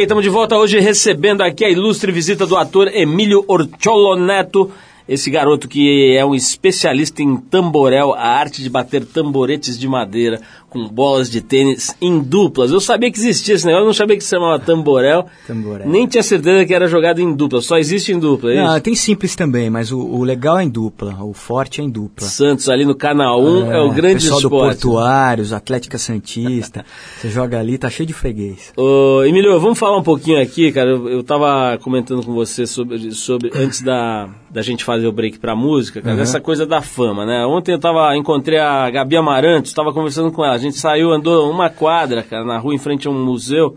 Estamos 0.00 0.22
de 0.22 0.30
volta 0.30 0.56
hoje 0.56 0.78
recebendo 0.78 1.42
aqui 1.42 1.64
a 1.64 1.68
ilustre 1.68 2.12
visita 2.12 2.46
do 2.46 2.56
ator 2.56 2.86
Emílio 2.86 3.44
Orcholo 3.48 4.14
Neto. 4.14 4.70
Esse 5.08 5.28
garoto 5.28 5.66
que 5.66 6.16
é 6.16 6.24
um 6.24 6.36
especialista 6.36 7.20
em 7.20 7.36
tamborel, 7.36 8.14
a 8.14 8.28
arte 8.28 8.62
de 8.62 8.70
bater 8.70 9.04
tamboretes 9.04 9.76
de 9.76 9.88
madeira 9.88 10.40
com 10.70 10.86
bolas 10.88 11.30
de 11.30 11.40
tênis 11.40 11.96
em 12.00 12.18
duplas. 12.20 12.70
Eu 12.70 12.80
sabia 12.80 13.10
que 13.10 13.18
existia 13.18 13.54
esse 13.54 13.64
negócio, 13.64 13.86
não 13.86 13.94
sabia 13.94 14.16
que 14.16 14.22
se 14.24 14.30
chamava 14.30 14.58
tamborel. 14.58 15.26
Tamborel. 15.46 15.88
Nem 15.88 16.06
tinha 16.06 16.22
certeza 16.22 16.64
que 16.66 16.74
era 16.74 16.86
jogado 16.86 17.20
em 17.20 17.32
dupla, 17.34 17.60
só 17.62 17.78
existe 17.78 18.12
em 18.12 18.18
dupla, 18.18 18.52
é 18.52 18.56
Não, 18.62 18.72
isso? 18.74 18.80
tem 18.82 18.94
simples 18.94 19.34
também, 19.34 19.70
mas 19.70 19.90
o, 19.90 19.98
o 19.98 20.22
legal 20.24 20.58
é 20.58 20.64
em 20.64 20.68
dupla, 20.68 21.16
o 21.24 21.32
forte 21.32 21.80
é 21.80 21.84
em 21.84 21.90
dupla. 21.90 22.26
Santos 22.26 22.68
ali 22.68 22.84
no 22.84 22.94
Canal 22.94 23.42
1 23.42 23.72
é, 23.72 23.80
o 23.80 23.90
grande 23.90 24.16
pessoal 24.24 24.40
do 24.40 24.46
esporte. 24.46 24.80
Portuários, 24.82 25.52
Atlética 25.52 25.96
Santista, 25.96 26.84
você 27.18 27.30
joga 27.30 27.58
ali, 27.58 27.78
tá 27.78 27.88
cheio 27.88 28.06
de 28.06 28.12
freguês. 28.12 28.72
Ô, 28.76 29.22
Emílio, 29.24 29.58
vamos 29.58 29.78
falar 29.78 29.96
um 29.96 30.02
pouquinho 30.02 30.40
aqui, 30.42 30.70
cara. 30.70 30.90
Eu, 30.90 31.08
eu 31.08 31.22
tava 31.22 31.78
comentando 31.82 32.22
com 32.24 32.34
você 32.34 32.66
sobre, 32.66 33.10
sobre 33.12 33.50
antes 33.54 33.80
da, 33.80 34.28
da 34.50 34.60
gente 34.62 34.84
fazer 34.84 35.06
o 35.06 35.12
break 35.12 35.38
pra 35.38 35.56
música, 35.56 36.02
cara, 36.02 36.16
Uhum. 36.16 36.22
essa 36.22 36.40
coisa 36.40 36.66
da 36.66 36.82
fama, 36.82 37.24
né? 37.24 37.46
Ontem 37.46 37.72
eu 37.72 37.78
tava, 37.78 38.16
encontrei 38.16 38.58
a 38.58 38.90
Gabi 38.90 39.16
Amarantos, 39.16 39.72
tava 39.72 39.92
conversando 39.92 40.32
com 40.32 40.44
ela. 40.44 40.57
A 40.58 40.62
gente 40.62 40.76
saiu, 40.78 41.12
andou 41.12 41.50
uma 41.50 41.70
quadra, 41.70 42.22
cara, 42.22 42.44
na 42.44 42.58
rua 42.58 42.74
em 42.74 42.78
frente 42.78 43.06
a 43.06 43.10
um 43.10 43.24
museu. 43.24 43.76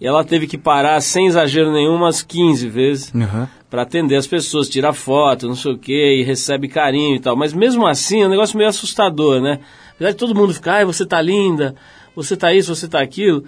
E 0.00 0.06
ela 0.06 0.24
teve 0.24 0.46
que 0.46 0.58
parar, 0.58 1.00
sem 1.00 1.26
exagero 1.26 1.72
nenhum, 1.72 1.94
umas 1.94 2.22
15 2.22 2.68
vezes 2.68 3.12
Uhum. 3.14 3.46
pra 3.70 3.82
atender 3.82 4.16
as 4.16 4.26
pessoas, 4.26 4.68
tirar 4.68 4.92
foto, 4.92 5.46
não 5.46 5.54
sei 5.54 5.72
o 5.72 5.78
que, 5.78 6.20
e 6.20 6.22
recebe 6.22 6.68
carinho 6.68 7.16
e 7.16 7.20
tal. 7.20 7.36
Mas 7.36 7.52
mesmo 7.52 7.86
assim, 7.86 8.22
é 8.22 8.26
um 8.26 8.30
negócio 8.30 8.56
meio 8.56 8.68
assustador, 8.68 9.40
né? 9.40 9.60
Apesar 9.94 10.10
de 10.10 10.16
todo 10.16 10.34
mundo 10.34 10.52
ficar, 10.52 10.74
ai, 10.74 10.84
você 10.84 11.06
tá 11.06 11.20
linda, 11.22 11.74
você 12.14 12.36
tá 12.36 12.52
isso, 12.52 12.74
você 12.74 12.88
tá 12.88 13.00
aquilo. 13.00 13.44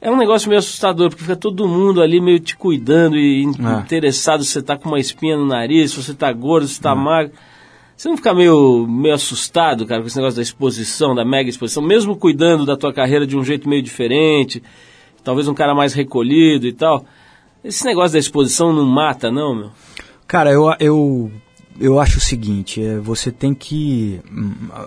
É 0.00 0.08
um 0.08 0.16
negócio 0.16 0.48
meio 0.48 0.60
assustador, 0.60 1.08
porque 1.10 1.22
fica 1.24 1.34
todo 1.36 1.66
mundo 1.66 2.00
ali 2.00 2.20
meio 2.20 2.38
te 2.38 2.56
cuidando 2.56 3.16
e 3.16 3.42
É. 3.44 3.80
interessado 3.80 4.44
se 4.44 4.50
você 4.52 4.62
tá 4.62 4.76
com 4.76 4.88
uma 4.88 5.00
espinha 5.00 5.36
no 5.36 5.44
nariz, 5.46 5.90
se 5.90 5.96
você 6.02 6.14
tá 6.14 6.32
gordo, 6.32 6.68
se 6.68 6.74
você 6.74 6.82
tá 6.82 6.94
magro. 6.94 7.32
Você 7.98 8.08
não 8.08 8.16
fica 8.16 8.32
meio, 8.32 8.86
meio 8.86 9.12
assustado, 9.12 9.84
cara, 9.84 10.00
com 10.00 10.06
esse 10.06 10.16
negócio 10.16 10.36
da 10.36 10.42
exposição, 10.42 11.16
da 11.16 11.24
mega 11.24 11.50
exposição, 11.50 11.82
mesmo 11.82 12.14
cuidando 12.14 12.64
da 12.64 12.76
tua 12.76 12.92
carreira 12.92 13.26
de 13.26 13.36
um 13.36 13.42
jeito 13.42 13.68
meio 13.68 13.82
diferente, 13.82 14.62
talvez 15.24 15.48
um 15.48 15.54
cara 15.54 15.74
mais 15.74 15.94
recolhido 15.94 16.68
e 16.68 16.72
tal. 16.72 17.04
Esse 17.64 17.84
negócio 17.84 18.12
da 18.12 18.20
exposição 18.20 18.72
não 18.72 18.86
mata, 18.86 19.32
não, 19.32 19.52
meu? 19.52 19.70
Cara, 20.28 20.52
eu, 20.52 20.72
eu, 20.78 21.32
eu 21.80 21.98
acho 21.98 22.18
o 22.18 22.20
seguinte, 22.20 22.80
é, 22.80 23.00
você 23.00 23.32
tem 23.32 23.52
que 23.52 24.20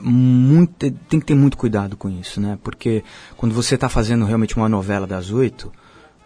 muito, 0.02 0.90
tem 1.10 1.20
que 1.20 1.26
ter 1.26 1.36
muito 1.36 1.58
cuidado 1.58 1.98
com 1.98 2.10
isso, 2.10 2.40
né? 2.40 2.58
Porque 2.64 3.04
quando 3.36 3.54
você 3.54 3.76
está 3.76 3.90
fazendo 3.90 4.24
realmente 4.24 4.56
uma 4.56 4.70
novela 4.70 5.06
das 5.06 5.32
oito, 5.32 5.70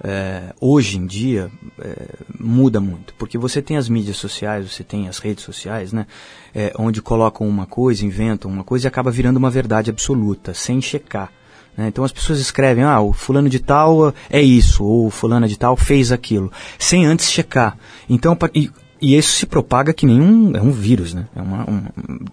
é, 0.03 0.53
hoje 0.60 0.97
em 0.97 1.05
dia 1.05 1.49
é, 1.79 1.95
muda 2.39 2.79
muito, 2.79 3.13
porque 3.17 3.38
você 3.38 3.62
tem 3.62 3.77
as 3.77 3.88
mídias 3.89 4.17
sociais, 4.17 4.71
você 4.71 4.84
tem 4.84 5.08
as 5.08 5.19
redes 5.19 5.43
sociais, 5.43 5.93
né? 5.93 6.05
É, 6.53 6.73
onde 6.77 7.01
colocam 7.01 7.47
uma 7.47 7.65
coisa, 7.65 8.05
inventam 8.05 8.49
uma 8.51 8.63
coisa 8.63 8.88
e 8.88 8.89
acaba 8.89 9.10
virando 9.12 9.38
uma 9.38 9.49
verdade 9.49 9.89
absoluta, 9.89 10.53
sem 10.53 10.81
checar. 10.81 11.31
né? 11.77 11.88
Então 11.88 12.03
as 12.03 12.12
pessoas 12.12 12.39
escrevem, 12.39 12.84
ah, 12.84 12.99
o 13.01 13.13
fulano 13.13 13.49
de 13.49 13.60
tal 13.60 14.13
é 14.29 14.41
isso, 14.41 14.84
ou 14.84 15.10
fulana 15.10 15.47
de 15.47 15.58
tal 15.58 15.75
fez 15.75 16.12
aquilo, 16.12 16.51
sem 16.79 17.05
antes 17.05 17.29
checar. 17.31 17.77
Então, 18.10 18.38
e, 18.53 18.69
e 19.01 19.17
isso 19.17 19.34
se 19.34 19.45
propaga 19.45 19.93
que 19.93 20.05
nem 20.05 20.21
um, 20.21 20.55
é 20.55 20.62
um 20.62 20.71
vírus, 20.71 21.13
né? 21.13 21.27
É 21.36 21.41
uma- 21.41 21.69
um- 21.69 22.25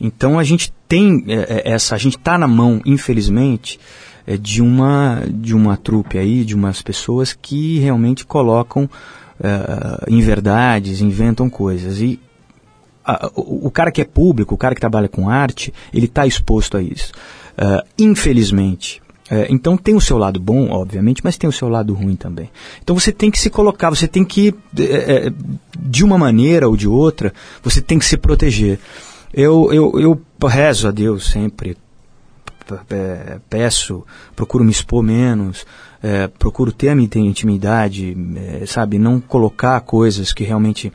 então 0.00 0.38
a 0.38 0.44
gente 0.44 0.72
tem 0.88 1.24
é, 1.28 1.62
é, 1.68 1.72
essa, 1.72 1.94
a 1.94 1.98
gente 1.98 2.16
está 2.16 2.36
na 2.38 2.48
mão, 2.48 2.80
infelizmente, 2.86 3.78
é, 4.28 4.36
de 4.36 4.60
uma 4.60 5.22
de 5.26 5.54
uma 5.54 5.76
trupe 5.76 6.18
aí, 6.18 6.44
de 6.44 6.54
umas 6.54 6.82
pessoas 6.82 7.32
que 7.32 7.78
realmente 7.78 8.26
colocam 8.26 8.88
é, 9.42 10.12
inverdades, 10.12 11.00
inventam 11.00 11.48
coisas 11.48 12.00
e 12.00 12.20
a- 13.04 13.30
o, 13.34 13.68
o 13.68 13.70
cara 13.70 13.90
que 13.90 14.02
é 14.02 14.04
público, 14.04 14.54
o 14.54 14.58
cara 14.58 14.74
que 14.74 14.80
trabalha 14.80 15.08
com 15.08 15.30
arte, 15.30 15.72
ele 15.94 16.04
está 16.06 16.26
exposto 16.26 16.76
a 16.76 16.82
isso. 16.82 17.12
Ah, 17.56 17.82
infelizmente. 17.98 19.00
É, 19.30 19.46
então 19.50 19.76
tem 19.76 19.94
o 19.94 20.00
seu 20.00 20.16
lado 20.16 20.40
bom, 20.40 20.70
obviamente, 20.70 21.20
mas 21.22 21.36
tem 21.36 21.48
o 21.48 21.52
seu 21.52 21.68
lado 21.68 21.92
ruim 21.92 22.16
também. 22.16 22.50
Então 22.82 22.98
você 22.98 23.12
tem 23.12 23.30
que 23.30 23.38
se 23.38 23.50
colocar, 23.50 23.90
você 23.90 24.08
tem 24.08 24.24
que, 24.24 24.54
é, 24.78 25.26
é, 25.28 25.32
de 25.78 26.02
uma 26.04 26.16
maneira 26.16 26.66
ou 26.68 26.74
de 26.76 26.88
outra, 26.88 27.32
você 27.62 27.80
tem 27.82 27.98
que 27.98 28.06
se 28.06 28.16
proteger. 28.16 28.78
Eu, 29.32 29.70
eu, 29.72 30.00
eu 30.00 30.46
rezo 30.48 30.88
a 30.88 30.90
Deus 30.90 31.30
sempre, 31.30 31.76
é, 32.90 33.38
peço, 33.48 34.04
procuro 34.34 34.64
me 34.64 34.70
expor 34.70 35.02
menos, 35.02 35.66
é, 36.02 36.28
procuro 36.28 36.72
ter 36.72 36.90
a 36.90 36.94
minha 36.94 37.08
intimidade, 37.16 38.16
é, 38.36 38.66
sabe, 38.66 38.98
não 38.98 39.20
colocar 39.20 39.80
coisas 39.80 40.32
que 40.32 40.44
realmente 40.44 40.92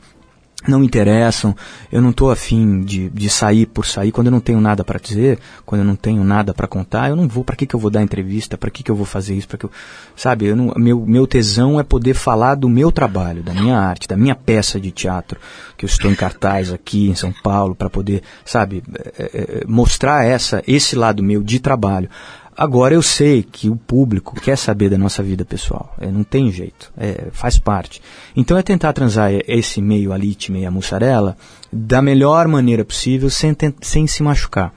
não 0.66 0.80
me 0.80 0.86
interessam, 0.86 1.54
eu 1.92 2.00
não 2.00 2.10
estou 2.10 2.30
afim 2.30 2.80
de, 2.82 3.10
de 3.10 3.28
sair 3.28 3.66
por 3.66 3.86
sair, 3.86 4.12
quando 4.12 4.28
eu 4.28 4.30
não 4.30 4.40
tenho 4.40 4.60
nada 4.60 4.82
para 4.84 4.98
dizer, 4.98 5.38
quando 5.64 5.82
eu 5.82 5.86
não 5.86 5.96
tenho 5.96 6.24
nada 6.24 6.54
para 6.54 6.66
contar, 6.66 7.10
eu 7.10 7.16
não 7.16 7.28
vou, 7.28 7.44
para 7.44 7.56
que, 7.56 7.66
que 7.66 7.74
eu 7.74 7.80
vou 7.80 7.90
dar 7.90 8.02
entrevista, 8.02 8.56
para 8.56 8.70
que, 8.70 8.82
que 8.82 8.90
eu 8.90 8.96
vou 8.96 9.06
fazer 9.06 9.34
isso, 9.34 9.48
para 9.48 9.58
que 9.58 9.66
eu, 9.66 9.70
sabe, 10.16 10.46
eu 10.46 10.56
não, 10.56 10.72
meu, 10.76 11.04
meu 11.04 11.26
tesão 11.26 11.78
é 11.78 11.82
poder 11.82 12.14
falar 12.14 12.54
do 12.54 12.68
meu 12.68 12.90
trabalho, 12.90 13.42
da 13.42 13.52
minha 13.52 13.78
arte, 13.78 14.08
da 14.08 14.16
minha 14.16 14.34
peça 14.34 14.80
de 14.80 14.90
teatro, 14.90 15.38
que 15.76 15.84
eu 15.84 15.88
estou 15.88 16.10
em 16.10 16.14
cartaz 16.14 16.72
aqui 16.72 17.08
em 17.08 17.14
São 17.14 17.32
Paulo, 17.42 17.74
para 17.74 17.90
poder, 17.90 18.22
sabe, 18.44 18.82
é, 19.18 19.22
é, 19.22 19.64
mostrar 19.66 20.24
essa, 20.24 20.62
esse 20.66 20.96
lado 20.96 21.22
meu 21.22 21.42
de 21.42 21.60
trabalho. 21.60 22.08
Agora 22.56 22.94
eu 22.94 23.02
sei 23.02 23.42
que 23.42 23.68
o 23.68 23.76
público 23.76 24.40
quer 24.40 24.56
saber 24.56 24.88
da 24.88 24.96
nossa 24.96 25.22
vida 25.22 25.44
pessoal, 25.44 25.94
é, 26.00 26.06
não 26.10 26.22
tem 26.22 26.52
jeito, 26.52 26.92
é, 26.96 27.26
faz 27.32 27.58
parte. 27.58 28.00
Então 28.36 28.56
é 28.56 28.62
tentar 28.62 28.92
transar 28.92 29.32
esse 29.48 29.82
meio 29.82 30.12
alite, 30.12 30.52
meia 30.52 30.70
mussarela, 30.70 31.36
da 31.72 32.00
melhor 32.00 32.46
maneira 32.46 32.84
possível, 32.84 33.28
sem, 33.28 33.56
sem 33.80 34.06
se 34.06 34.22
machucar. 34.22 34.72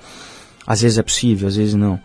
Às 0.65 0.81
vezes 0.81 0.97
é 0.97 1.03
possível, 1.03 1.47
às 1.47 1.55
vezes 1.55 1.75
não. 1.75 1.99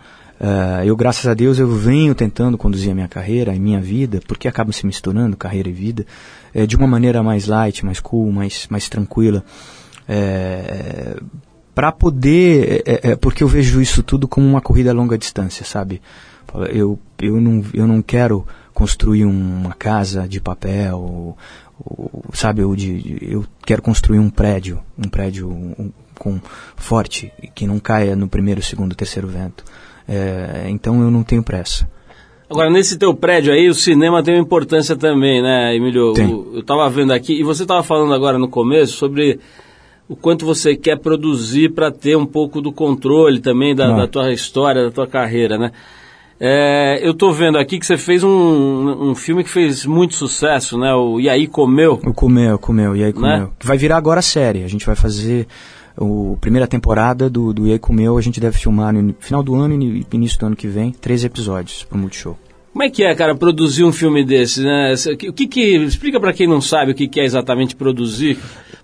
Ah, 0.45 0.85
eu, 0.85 0.97
graças 0.97 1.25
a 1.29 1.35
Deus, 1.35 1.61
eu 1.61 1.69
venho 1.69 2.17
tentando 2.17 2.59
conduzir 2.59 2.91
a 2.91 2.95
minha 2.95 3.07
carreira, 3.07 3.53
a 3.53 3.55
minha 3.55 3.81
vida, 3.81 4.21
porque 4.27 4.49
acabam 4.49 4.73
se 4.73 4.85
misturando, 4.85 5.37
carreira 5.37 5.69
e 5.69 5.73
vida, 5.73 6.05
eh, 6.53 6.67
de 6.67 6.75
uma 6.77 6.87
maneira 6.89 7.23
mais 7.23 7.47
light, 7.47 7.85
mais 7.85 8.01
cool, 8.01 8.33
mais, 8.33 8.67
mais 8.69 8.89
tranquila. 8.89 9.45
É, 10.09 11.17
para 11.75 11.91
poder, 11.91 12.83
é, 12.87 13.11
é, 13.11 13.17
porque 13.17 13.43
eu 13.43 13.49
vejo 13.49 13.81
isso 13.81 14.03
tudo 14.03 14.29
como 14.29 14.47
uma 14.47 14.61
corrida 14.61 14.91
a 14.91 14.95
longa 14.95 15.17
distância, 15.17 15.65
sabe? 15.65 16.01
Eu, 16.71 16.99
eu, 17.21 17.41
não, 17.41 17.65
eu 17.73 17.87
não 17.87 18.03
quero 18.03 18.47
construir 18.75 19.25
uma 19.25 19.73
casa 19.73 20.29
de 20.29 20.41
papel, 20.41 20.99
ou, 20.99 21.39
ou, 21.83 22.25
sabe? 22.35 22.63
Ou 22.63 22.77
de, 22.77 23.19
eu 23.23 23.45
quero 23.65 23.81
construir 23.81 24.19
um 24.19 24.29
prédio, 24.29 24.81
um 24.99 25.09
prédio 25.09 25.49
um- 25.51 25.91
com 26.19 26.39
forte, 26.77 27.33
que 27.55 27.67
não 27.67 27.79
caia 27.79 28.15
no 28.15 28.29
primeiro, 28.29 28.63
segundo, 28.63 28.95
terceiro 28.95 29.27
vento. 29.27 29.65
É, 30.07 30.67
então 30.69 31.01
eu 31.03 31.11
não 31.11 31.23
tenho 31.23 31.43
pressa. 31.43 31.89
Agora, 32.51 32.69
nesse 32.69 32.99
teu 32.99 33.15
prédio 33.15 33.51
aí, 33.53 33.67
o 33.69 33.75
cinema 33.75 34.23
tem 34.23 34.35
uma 34.35 34.43
importância 34.43 34.95
também, 34.95 35.43
né, 35.43 35.75
Emílio? 35.75 36.13
Tem. 36.13 36.31
Eu 36.53 36.63
tava 36.63 36.89
vendo 36.91 37.13
aqui, 37.13 37.41
e 37.41 37.43
você 37.43 37.65
tava 37.65 37.83
falando 37.83 38.13
agora 38.13 38.39
no 38.39 38.47
começo 38.47 38.93
sobre 38.93 39.41
o 40.13 40.17
quanto 40.17 40.45
você 40.45 40.77
quer 40.77 40.99
produzir 40.99 41.71
para 41.71 41.91
ter 41.91 42.17
um 42.17 42.27
pouco 42.27 42.61
do 42.61 42.71
controle 42.71 43.41
também 43.41 43.75
da, 43.75 43.95
Ah. 43.95 43.97
da 44.01 44.07
tua 44.07 44.31
história, 44.33 44.85
da 44.85 44.91
tua 44.91 45.07
carreira, 45.07 45.57
né? 45.57 45.73
É, 46.39 46.99
eu 47.03 47.15
tô 47.15 47.33
vendo 47.33 47.57
aqui 47.57 47.79
que 47.79 47.87
você 47.87 47.97
fez 47.97 48.23
um, 48.25 49.11
um 49.11 49.15
filme 49.15 49.45
que 49.45 49.49
fez 49.49 49.87
muito 49.87 50.15
sucesso, 50.15 50.77
né? 50.77 50.93
O 50.93 51.21
E 51.21 51.29
aí 51.29 51.47
Comeu. 51.47 52.01
O 52.05 52.13
comeu, 52.13 52.59
comeu, 52.59 52.97
e 52.97 53.05
aí 53.05 53.13
comeu. 53.13 53.29
Né? 53.29 53.49
Que 53.59 53.67
vai 53.67 53.79
virar 53.79 53.97
agora 53.97 54.19
a 54.19 54.23
série. 54.23 54.65
A 54.65 54.69
gente 54.69 54.85
vai 54.85 54.97
fazer 54.97 55.47
a 55.97 56.37
primeira 56.41 56.67
temporada 56.67 57.31
do, 57.31 57.53
do 57.53 57.67
E 57.67 57.73
aí 57.73 57.79
comeu. 57.79 58.19
A 58.19 58.21
gente 58.21 58.41
deve 58.41 58.59
filmar 58.59 58.93
no 58.93 59.15
final 59.21 59.43
do 59.43 59.55
ano 59.55 59.81
e 59.83 60.05
início 60.13 60.39
do 60.41 60.47
ano 60.47 60.57
que 60.57 60.67
vem. 60.67 60.91
Três 60.93 61.25
episódios 61.25 61.85
pro 61.85 61.97
Multishow. 61.97 62.37
Como 62.73 62.83
é 62.83 62.91
que 62.91 63.05
é, 63.05 63.15
cara, 63.15 63.35
produzir 63.37 63.85
um 63.85 63.93
filme 63.93 64.25
desse, 64.25 64.63
né? 64.63 64.95
O 65.29 65.33
que 65.33 65.47
que... 65.47 65.77
Explica 65.77 66.19
para 66.19 66.33
quem 66.33 66.49
não 66.49 66.61
sabe 66.61 66.91
o 66.91 66.95
que 66.95 67.07
que 67.07 67.21
é 67.21 67.25
exatamente 67.25 67.77
produzir. 67.77 68.37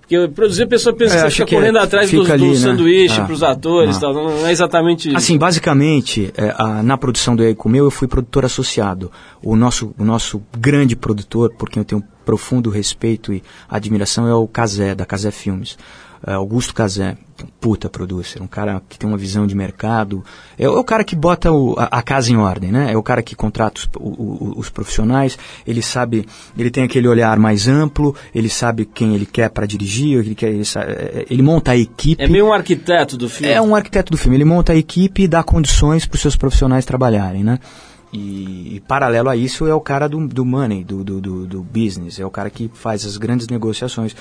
Porque 0.09 0.27
produzir 0.29 0.63
a 0.63 0.67
pessoa 0.67 0.97
pensa 0.97 1.17
É, 1.19 1.23
que 1.25 1.31
você 1.31 1.37
fica 1.45 1.55
é- 1.55 1.59
correndo 1.59 1.77
atrás 1.79 2.11
do, 2.11 2.23
fica 2.23 2.33
ali, 2.33 2.47
do 2.47 2.53
né? 2.53 2.57
sanduíche 2.57 3.21
Ah, 3.21 3.25
pros 3.27 3.43
atores 3.43 3.97
ah. 3.97 3.99
e 3.99 4.01
tal. 4.01 4.15
Não 4.15 4.47
é 4.47 4.51
exatamente 4.51 5.09
isso. 5.09 5.17
Assim, 5.19 5.37
basicamente, 5.37 6.33
é, 6.35 6.55
a- 6.57 6.83
na 6.83 6.97
produção 6.97 7.37
do 7.37 7.43
E 7.43 7.49
aí 7.49 7.55
comeu, 7.55 7.85
eu 7.85 7.91
fui 7.91 8.09
produtor 8.09 8.47
associado. 8.47 9.13
O 9.43 9.55
nosso, 9.55 9.95
o 9.99 10.05
nosso 10.05 10.41
grande 10.59 10.97
produtor, 10.97 11.53
por 11.59 11.69
quem 11.69 11.83
eu 11.83 11.85
tenho 11.85 12.03
profundo 12.25 12.71
respeito 12.71 13.35
e 13.35 13.43
admiração, 13.69 14.27
é 14.27 14.35
o 14.35 14.49
Casé, 14.49 14.95
da 14.95 15.05
Casé 15.05 15.31
Filmes. 15.31 15.77
É, 16.27 16.33
Augusto 16.33 16.75
Casé, 16.75 17.17
um 17.43 17.47
puta 17.61 17.89
producer, 17.89 18.43
um 18.43 18.47
cara 18.49 18.83
que 18.89 18.99
tem 18.99 19.09
uma 19.09 19.17
visão 19.17 19.47
de 19.47 19.55
mercado. 19.55 20.25
É, 20.59 20.69
o- 20.69 20.77
é 20.77 20.79
o 20.81 20.83
cara 20.85 21.05
que 21.05 21.15
bota 21.15 21.53
o- 21.53 21.77
a, 21.79 21.85
a 21.85 22.03
casa 22.03 22.33
em 22.33 22.37
ordem, 22.37 22.73
né? 22.73 22.93
É 22.93 22.97
o 22.97 23.03
cara 23.03 23.23
que 23.23 23.37
contrata 23.37 23.81
os, 23.81 23.89
o- 23.97 24.55
os 24.59 24.69
profissionais, 24.69 25.39
ele 25.65 25.81
sabe, 25.81 26.27
ele 26.57 26.71
tem 26.71 26.83
aquele 26.83 27.07
olhar 27.07 27.39
mais 27.39 27.69
amplo, 27.69 28.17
ele 28.35 28.49
sabe 28.49 28.85
quem 28.85 29.15
ele 29.15 29.27
quer 29.27 29.49
para 29.51 29.65
dirigir, 29.65 30.19
ele, 30.19 30.35
quer, 30.35 30.49
ele, 30.51 30.65
sa- 30.65 30.83
é, 30.83 31.25
ele 31.31 31.43
monta 31.43 31.71
a 31.71 31.77
equipe. 31.77 32.21
É 32.21 32.27
meio 32.27 32.47
um 32.47 32.53
arquiteto 32.53 33.17
do 33.17 33.29
filme. 33.29 33.53
É 33.53 33.63
um 33.63 33.75
arquiteto 33.77 34.11
do 34.11 34.19
filme. 34.19 34.37
Ele 34.37 34.45
monta 34.45 34.73
a 34.73 34.77
equipe 34.77 35.23
e 35.23 35.29
dá 35.29 35.43
condições 35.45 36.05
para 36.05 36.17
os 36.17 36.21
seus 36.23 36.35
profissionais 36.37 36.85
trabalharem, 36.85 37.45
né? 37.45 37.59
e, 38.11 38.77
e 38.77 38.81
paralelo 38.89 39.29
a 39.29 39.37
isso 39.37 39.67
é 39.67 39.75
o 39.75 39.81
cara 39.83 40.09
do, 40.09 40.27
do 40.27 40.43
money, 40.43 40.83
do, 40.83 41.05
do, 41.05 41.21
do, 41.21 41.47
do 41.47 41.63
business, 41.63 42.19
é 42.19 42.25
o 42.25 42.31
cara 42.31 42.49
que 42.49 42.71
faz 42.73 43.05
as 43.05 43.19
grandes 43.19 43.49
negociações 43.49 44.17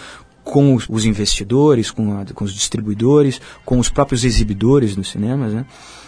com 0.51 0.73
os, 0.75 0.87
os 0.89 1.05
investidores, 1.05 1.91
com, 1.91 2.19
a, 2.19 2.25
com 2.25 2.45
os 2.45 2.53
distribuidores, 2.53 3.41
com 3.65 3.79
os 3.79 3.89
próprios 3.89 4.23
exibidores 4.23 4.95
nos 4.95 5.09
cinemas, 5.09 5.53
né? 5.53 5.65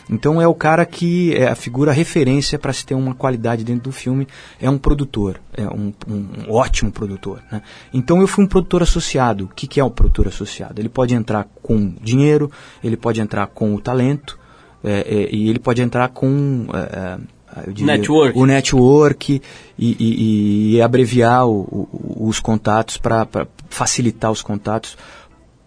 Então 0.09 0.41
é 0.41 0.47
o 0.47 0.55
cara 0.55 0.87
que 0.87 1.35
é 1.35 1.47
a 1.47 1.55
figura 1.55 1.91
referência 1.91 2.57
para 2.57 2.73
se 2.73 2.83
ter 2.83 2.95
uma 2.95 3.13
qualidade 3.13 3.63
dentro 3.63 3.83
do 3.83 3.91
filme, 3.91 4.27
é 4.59 4.67
um 4.67 4.77
produtor, 4.77 5.39
é 5.55 5.67
um, 5.67 5.93
um 6.07 6.51
ótimo 6.51 6.91
produtor. 6.91 7.43
Né? 7.51 7.61
Então 7.93 8.19
eu 8.19 8.27
fui 8.27 8.43
um 8.43 8.47
produtor 8.47 8.81
associado. 8.81 9.45
O 9.45 9.47
que, 9.49 9.67
que 9.67 9.79
é 9.79 9.83
um 9.83 9.89
produtor 9.91 10.27
associado? 10.27 10.81
Ele 10.81 10.89
pode 10.89 11.13
entrar 11.13 11.47
com 11.61 11.93
dinheiro, 12.01 12.51
ele 12.83 12.97
pode 12.97 13.21
entrar 13.21 13.45
com 13.47 13.75
o 13.75 13.79
talento, 13.79 14.39
é, 14.83 15.01
é, 15.01 15.35
e 15.35 15.47
ele 15.47 15.59
pode 15.59 15.81
entrar 15.81 16.09
com 16.09 16.65
é, 16.73 16.77
é, 16.77 17.19
diria, 17.67 17.85
Network. 17.97 18.37
o 18.39 18.45
network 18.45 19.41
e, 19.77 19.95
e- 19.99 20.75
e 20.75 20.81
abreviar 20.81 21.47
o- 21.47 21.87
o- 21.91 22.27
os 22.27 22.39
contatos 22.39 22.97
para 22.97 23.27
facilitar 23.69 24.31
os 24.31 24.41
contatos 24.41 24.97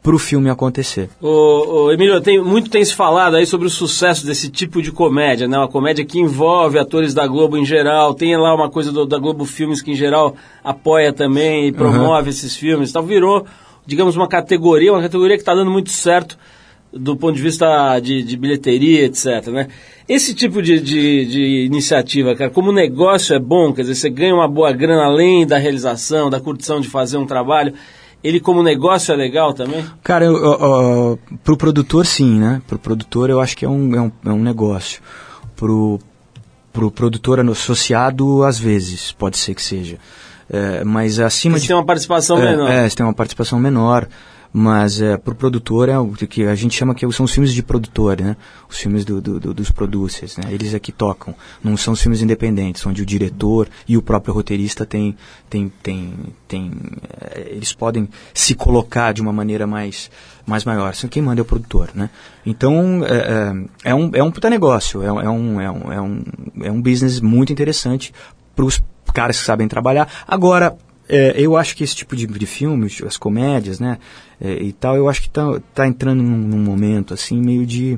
para 0.02 0.16
o 0.16 0.18
filme 0.18 0.50
acontecer. 0.50 1.08
Ô, 1.20 1.84
ô, 1.84 1.92
Emílio, 1.92 2.20
tem, 2.20 2.42
muito 2.42 2.68
tem 2.68 2.84
se 2.84 2.92
falado 2.92 3.36
aí 3.36 3.46
sobre 3.46 3.68
o 3.68 3.70
sucesso 3.70 4.26
desse 4.26 4.48
tipo 4.50 4.82
de 4.82 4.90
comédia, 4.90 5.46
né? 5.46 5.56
Uma 5.56 5.68
comédia 5.68 6.04
que 6.04 6.18
envolve 6.18 6.76
atores 6.78 7.14
da 7.14 7.24
Globo 7.26 7.56
em 7.56 7.64
geral, 7.64 8.12
tem 8.12 8.36
lá 8.36 8.52
uma 8.52 8.68
coisa 8.68 8.90
do- 8.90 9.06
da 9.06 9.16
Globo 9.18 9.44
Filmes 9.44 9.80
que 9.80 9.92
em 9.92 9.94
geral 9.94 10.34
apoia 10.64 11.12
também 11.12 11.68
e 11.68 11.72
promove 11.72 12.30
esses 12.30 12.56
filmes. 12.56 12.90
Então 12.90 13.04
virou, 13.04 13.46
digamos, 13.86 14.16
uma 14.16 14.26
categoria, 14.26 14.92
uma 14.92 15.02
categoria 15.02 15.36
que 15.36 15.42
está 15.42 15.54
dando 15.54 15.70
muito 15.70 15.90
certo 15.90 16.36
do 16.92 17.16
ponto 17.16 17.36
de 17.36 17.42
vista 17.42 17.98
de, 18.00 18.22
de 18.22 18.36
bilheteria, 18.36 19.04
etc. 19.06 19.46
Né? 19.48 19.68
Esse 20.08 20.34
tipo 20.34 20.60
de, 20.60 20.80
de, 20.80 21.24
de 21.26 21.64
iniciativa, 21.64 22.34
cara, 22.34 22.50
como 22.50 22.70
negócio 22.70 23.34
é 23.34 23.38
bom, 23.38 23.72
quer 23.72 23.82
dizer, 23.82 23.94
você 23.94 24.10
ganha 24.10 24.34
uma 24.34 24.48
boa 24.48 24.72
grana 24.72 25.04
além 25.04 25.46
da 25.46 25.58
realização, 25.58 26.28
da 26.28 26.40
curtição 26.40 26.80
de 26.80 26.88
fazer 26.88 27.16
um 27.16 27.26
trabalho, 27.26 27.72
ele 28.22 28.38
como 28.38 28.62
negócio 28.62 29.12
é 29.12 29.16
legal 29.16 29.52
também? 29.52 29.84
Cara, 30.02 30.24
eu, 30.24 30.36
eu, 30.36 30.52
eu, 30.60 31.18
pro 31.42 31.56
produtor 31.56 32.06
sim, 32.06 32.38
né? 32.38 32.62
Pro 32.68 32.78
produtor 32.78 33.30
eu 33.30 33.40
acho 33.40 33.56
que 33.56 33.64
é 33.64 33.68
um, 33.68 33.94
é 33.96 34.00
um, 34.00 34.12
é 34.26 34.30
um 34.30 34.42
negócio. 34.42 35.00
Pro, 35.56 35.98
pro 36.72 36.90
produtor 36.90 37.40
associado, 37.40 38.44
às 38.44 38.58
vezes, 38.58 39.12
pode 39.12 39.38
ser 39.38 39.54
que 39.54 39.62
seja. 39.62 39.98
É, 40.48 40.84
mas 40.84 41.18
acima 41.18 41.56
Você 41.56 41.62
de 41.62 41.68
tem 41.68 41.76
uma 41.76 41.84
participação 41.84 42.38
é, 42.38 42.50
menor. 42.50 42.70
É, 42.70 42.88
você 42.88 42.96
tem 42.96 43.06
uma 43.06 43.14
participação 43.14 43.58
menor. 43.58 44.06
Mas 44.54 45.00
é, 45.00 45.16
pro 45.16 45.34
produtor 45.34 45.88
é 45.88 45.98
o 45.98 46.08
que 46.12 46.44
a 46.44 46.54
gente 46.54 46.76
chama 46.76 46.94
que 46.94 47.10
são 47.10 47.24
os 47.24 47.32
filmes 47.32 47.54
de 47.54 47.62
produtor, 47.62 48.20
né? 48.20 48.36
Os 48.68 48.76
filmes 48.78 49.02
do, 49.02 49.18
do- 49.18 49.40
do- 49.40 49.54
dos 49.54 49.70
producers, 49.70 50.36
né? 50.36 50.44
Eles 50.52 50.74
é 50.74 50.78
que 50.78 50.92
tocam. 50.92 51.34
Não 51.64 51.74
são 51.74 51.94
os 51.94 52.02
filmes 52.02 52.20
independentes, 52.20 52.84
onde 52.84 53.00
o 53.00 53.06
diretor 53.06 53.66
e 53.88 53.96
o 53.96 54.02
próprio 54.02 54.34
roteirista 54.34 54.84
tem, 54.84 55.16
tem, 55.48 55.72
tem, 55.82 56.12
tem 56.46 56.70
é, 57.30 57.48
eles 57.50 57.72
podem 57.72 58.06
se 58.34 58.54
colocar 58.54 59.12
de 59.12 59.22
uma 59.22 59.32
maneira 59.32 59.66
mais, 59.66 60.10
mais 60.46 60.66
maior. 60.66 60.94
Só 60.94 61.08
Quem 61.08 61.22
manda 61.22 61.40
é 61.40 61.42
o 61.42 61.46
produtor, 61.46 61.88
né? 61.94 62.10
Então 62.44 63.02
é, 63.06 63.90
é, 63.90 63.94
um, 63.94 64.10
é 64.12 64.22
um 64.22 64.30
puta 64.30 64.50
negócio, 64.50 65.02
é, 65.02 65.10
um- 65.10 65.20
é, 65.20 65.30
um, 65.30 65.60
é, 65.62 65.70
um, 65.70 65.92
é, 65.92 66.00
um, 66.02 66.22
é 66.64 66.70
um 66.70 66.82
business 66.82 67.20
muito 67.20 67.50
interessante 67.54 68.12
para 68.54 68.66
os 68.66 68.82
caras 69.14 69.38
que 69.38 69.46
sabem 69.46 69.66
trabalhar. 69.66 70.06
Agora, 70.28 70.76
é, 71.08 71.34
eu 71.40 71.56
acho 71.56 71.74
que 71.76 71.82
esse 71.84 71.96
tipo 71.96 72.14
de, 72.14 72.26
de 72.26 72.46
filme, 72.46 72.86
as 73.06 73.16
comédias, 73.16 73.80
né, 73.80 73.98
é, 74.42 74.60
e 74.60 74.72
tal, 74.72 74.96
eu 74.96 75.08
acho 75.08 75.22
que 75.22 75.30
tá, 75.30 75.60
tá 75.72 75.86
entrando 75.86 76.20
num, 76.20 76.36
num 76.36 76.58
momento, 76.58 77.14
assim, 77.14 77.40
meio 77.40 77.64
de, 77.64 77.96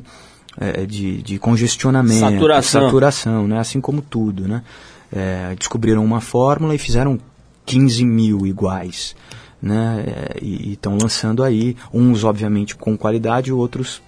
é, 0.60 0.84
de, 0.84 1.22
de 1.22 1.38
congestionamento. 1.38 2.20
Saturação. 2.20 2.82
Saturação, 2.82 3.48
né, 3.48 3.58
assim 3.58 3.80
como 3.80 4.02
tudo, 4.02 4.46
né. 4.46 4.62
É, 5.10 5.54
descobriram 5.58 6.04
uma 6.04 6.20
fórmula 6.20 6.74
e 6.74 6.78
fizeram 6.78 7.18
15 7.64 8.04
mil 8.04 8.46
iguais, 8.46 9.16
né, 9.62 10.04
é, 10.06 10.38
e 10.42 10.72
estão 10.72 10.98
lançando 11.00 11.42
aí, 11.42 11.78
uns 11.90 12.24
obviamente 12.24 12.76
com 12.76 12.94
qualidade, 12.94 13.50
outros 13.50 14.02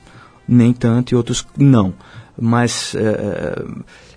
nem 0.46 0.74
tanto 0.74 1.12
e 1.12 1.16
outros 1.16 1.46
não. 1.56 1.94
Mas, 2.38 2.94
é, 2.94 3.64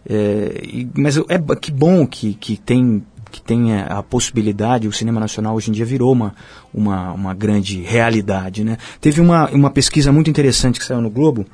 é, 0.09 0.85
mas 0.93 1.15
é 1.15 1.39
que 1.55 1.71
bom 1.71 2.05
que, 2.05 2.33
que 2.33 2.57
tem 2.57 3.01
que 3.31 3.41
é, 3.71 3.85
a 3.89 4.01
possibilidade, 4.03 4.87
o 4.87 4.91
cinema 4.91 5.19
nacional 5.19 5.55
hoje 5.55 5.69
em 5.69 5.73
dia 5.73 5.85
virou 5.85 6.11
uma, 6.11 6.33
uma, 6.73 7.11
uma 7.13 7.33
grande 7.33 7.81
realidade. 7.81 8.63
Né? 8.63 8.77
Teve 8.99 9.21
uma, 9.21 9.49
uma 9.51 9.69
pesquisa 9.69 10.11
muito 10.11 10.29
interessante 10.29 10.79
que 10.79 10.85
saiu 10.85 11.01
no 11.01 11.09
Globo, 11.09 11.45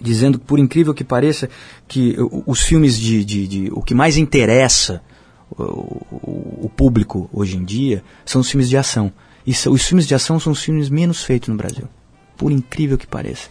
dizendo 0.00 0.38
por 0.38 0.58
incrível 0.58 0.94
que 0.94 1.02
pareça, 1.04 1.48
que 1.88 2.16
os 2.46 2.60
filmes 2.60 2.98
de, 2.98 3.24
de, 3.24 3.46
de- 3.48 3.70
o 3.72 3.82
que 3.82 3.94
mais 3.94 4.16
interessa 4.16 5.02
o, 5.50 5.62
o- 5.62 6.58
o 6.66 6.68
público 6.74 7.28
hoje 7.32 7.56
em 7.56 7.64
dia 7.64 8.04
são 8.24 8.40
os 8.40 8.50
filmes 8.50 8.68
de 8.68 8.76
ação. 8.76 9.12
E 9.46 9.52
os 9.68 9.82
filmes 9.86 10.06
de 10.06 10.14
ação 10.14 10.38
são 10.38 10.52
os 10.52 10.62
filmes 10.62 10.88
menos 10.90 11.22
feitos 11.24 11.48
no 11.48 11.56
Brasil, 11.56 11.88
por 12.36 12.52
incrível 12.52 12.98
que 12.98 13.06
pareça. 13.06 13.48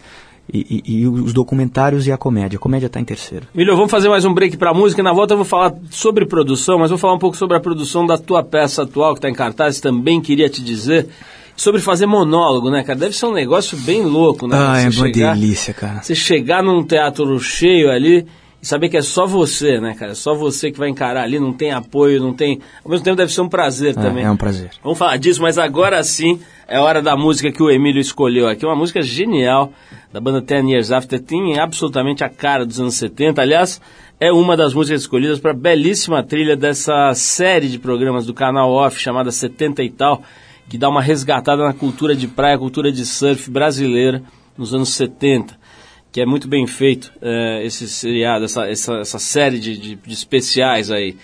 E, 0.52 0.82
e- 0.86 1.00
e 1.00 1.06
os 1.06 1.32
documentários 1.32 2.06
e 2.06 2.12
a 2.12 2.16
comédia. 2.16 2.56
A 2.56 2.60
comédia 2.60 2.86
está 2.86 2.98
em 2.98 3.04
terceiro. 3.04 3.46
Emílio, 3.54 3.74
vamos 3.76 3.90
fazer 3.90 4.08
mais 4.08 4.24
um 4.24 4.32
break 4.32 4.56
pra 4.56 4.72
música. 4.72 5.02
Na 5.02 5.12
volta 5.12 5.34
eu 5.34 5.38
vou 5.38 5.44
falar 5.44 5.74
sobre 5.90 6.24
produção, 6.24 6.78
mas 6.78 6.88
vou 6.88 6.98
falar 6.98 7.14
um 7.14 7.18
pouco 7.18 7.36
sobre 7.36 7.56
a 7.56 7.60
produção 7.60 8.06
da 8.06 8.16
tua 8.16 8.42
peça 8.42 8.82
atual 8.82 9.12
que 9.12 9.18
está 9.18 9.28
em 9.28 9.34
cartaz. 9.34 9.78
Também 9.80 10.20
queria 10.22 10.48
te 10.48 10.62
dizer 10.62 11.06
sobre 11.54 11.80
fazer 11.80 12.06
monólogo, 12.06 12.70
né, 12.70 12.82
cara? 12.82 12.98
Deve 12.98 13.14
ser 13.16 13.26
um 13.26 13.32
negócio 13.34 13.76
bem 13.78 14.04
louco, 14.04 14.46
né? 14.46 14.56
Ah, 14.58 14.78
é 14.80 14.84
uma 14.84 14.90
chegar- 14.92 15.34
delícia, 15.34 15.74
cara. 15.74 16.00
Você 16.02 16.14
chegar 16.14 16.62
num 16.62 16.82
teatro 16.82 17.38
cheio 17.40 17.90
ali 17.90 18.24
e 18.60 18.66
saber 18.66 18.88
que 18.88 18.96
é 18.96 19.02
só 19.02 19.24
você, 19.24 19.80
né, 19.80 19.94
cara? 19.94 20.12
É 20.12 20.14
só 20.16 20.34
você 20.34 20.72
que 20.72 20.78
vai 20.78 20.88
encarar 20.88 21.22
ali, 21.22 21.38
não 21.38 21.52
tem 21.52 21.70
apoio, 21.70 22.20
não 22.20 22.34
tem. 22.34 22.60
Ao 22.84 22.90
mesmo 22.90 23.04
tempo 23.04 23.16
deve 23.16 23.32
ser 23.32 23.40
um 23.40 23.48
prazer 23.48 23.94
também. 23.94 24.24
É, 24.24 24.26
é 24.26 24.30
um 24.30 24.36
prazer. 24.36 24.70
Vamos 24.82 24.98
falar 24.98 25.16
disso, 25.16 25.40
mas 25.40 25.58
agora 25.58 26.02
sim 26.02 26.40
é 26.66 26.78
hora 26.80 27.00
da 27.00 27.16
música 27.16 27.52
que 27.52 27.62
o 27.62 27.70
Emílio 27.70 28.00
escolheu 28.00 28.48
aqui. 28.48 28.66
Uma 28.66 28.74
música 28.74 29.00
genial 29.00 29.72
da 30.12 30.20
banda 30.20 30.42
Ten 30.42 30.68
Years 30.70 30.90
After. 30.90 31.20
Tem 31.20 31.58
absolutamente 31.60 32.24
a 32.24 32.28
cara 32.28 32.66
dos 32.66 32.80
anos 32.80 32.94
70. 32.94 33.40
Aliás, 33.40 33.80
é 34.18 34.32
uma 34.32 34.56
das 34.56 34.74
músicas 34.74 35.02
escolhidas 35.02 35.38
para 35.38 35.52
a 35.52 35.54
belíssima 35.54 36.24
trilha 36.24 36.56
dessa 36.56 37.14
série 37.14 37.68
de 37.68 37.78
programas 37.78 38.26
do 38.26 38.34
canal 38.34 38.72
Off 38.72 38.98
chamada 38.98 39.30
70 39.30 39.84
e 39.84 39.90
tal, 39.90 40.20
que 40.68 40.76
dá 40.76 40.88
uma 40.88 41.00
resgatada 41.00 41.62
na 41.62 41.72
cultura 41.72 42.16
de 42.16 42.26
praia, 42.26 42.58
cultura 42.58 42.90
de 42.90 43.06
surf 43.06 43.48
brasileira 43.48 44.20
nos 44.56 44.74
anos 44.74 44.88
70 44.88 45.67
que 46.10 46.20
é 46.20 46.26
muito 46.26 46.48
bem 46.48 46.66
feito 46.66 47.12
eh, 47.20 47.62
esse 47.64 47.88
seriado, 47.88 48.44
essa, 48.44 48.68
essa, 48.68 48.94
essa 48.98 49.18
série 49.18 49.58
de, 49.58 49.76
de, 49.76 49.94
de 49.96 50.14
especiais 50.14 50.90
aí, 50.90 51.16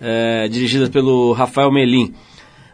eh, 0.00 0.48
dirigida 0.48 0.90
pelo 0.90 1.32
Rafael 1.32 1.70
Melim. 1.70 2.12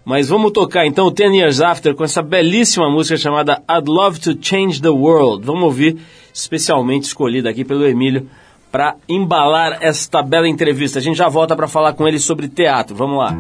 Mas 0.05 0.31
vamos 0.31 0.53
tocar 0.53 0.87
então 0.87 1.07
o 1.07 1.11
Ten 1.11 1.37
Years 1.37 1.61
After 1.61 1.95
com 1.95 2.03
essa 2.03 2.23
belíssima 2.23 2.89
música 2.91 3.19
chamada 3.19 3.63
I'd 3.71 3.91
Love 3.91 4.19
to 4.21 4.39
Change 4.41 4.81
the 4.81 4.89
World. 4.89 5.45
Vamos 5.45 5.65
ouvir, 5.65 5.99
especialmente 6.33 7.05
escolhida 7.05 7.51
aqui 7.51 7.63
pelo 7.63 7.87
Emílio, 7.87 8.27
para 8.73 8.97
embalar 9.07 9.79
esta 9.83 10.23
bela 10.23 10.49
entrevista. 10.49 10.99
A 10.99 11.03
gente 11.03 11.19
já 11.19 11.29
volta 11.29 11.55
para 11.55 11.69
falar 11.69 11.93
com 11.93 12.09
ele 12.09 12.19
sobre 12.19 12.49
teatro. 12.49 12.97
Vamos 12.97 13.19
lá. 13.19 13.37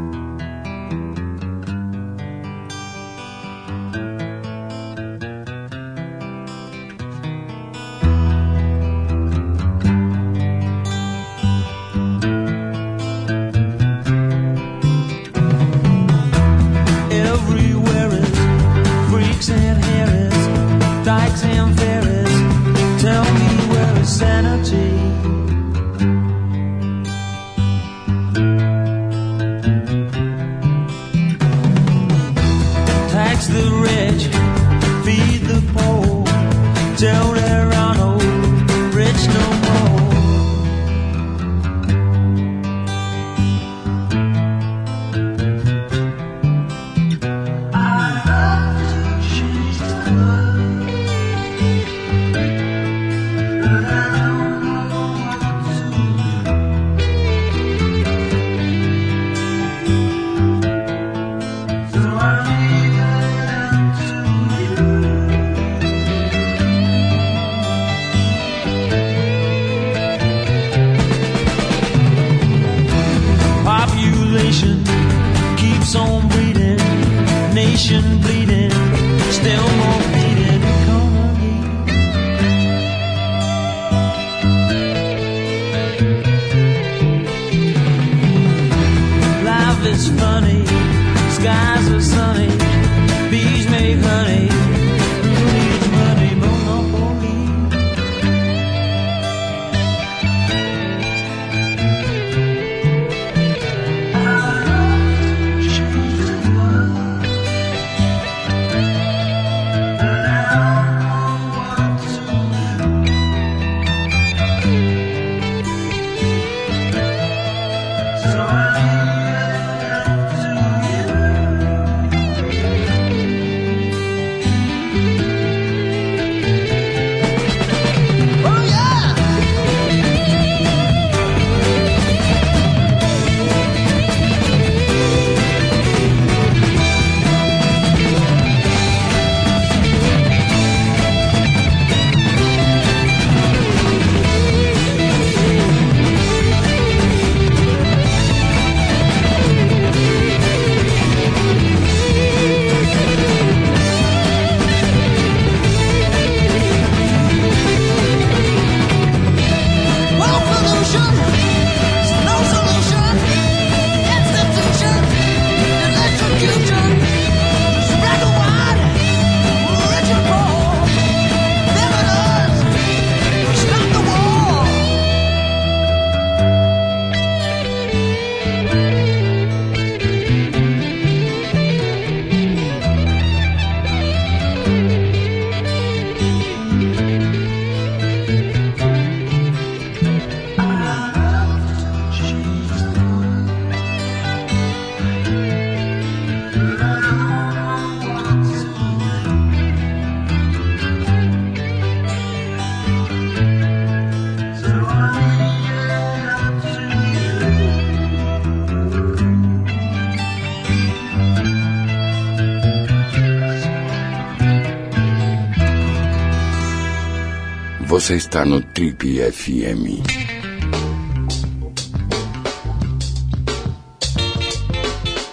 Você 217.99 218.15
está 218.15 218.45
no 218.45 218.61
Trip 218.61 219.19
FM. 219.33 220.07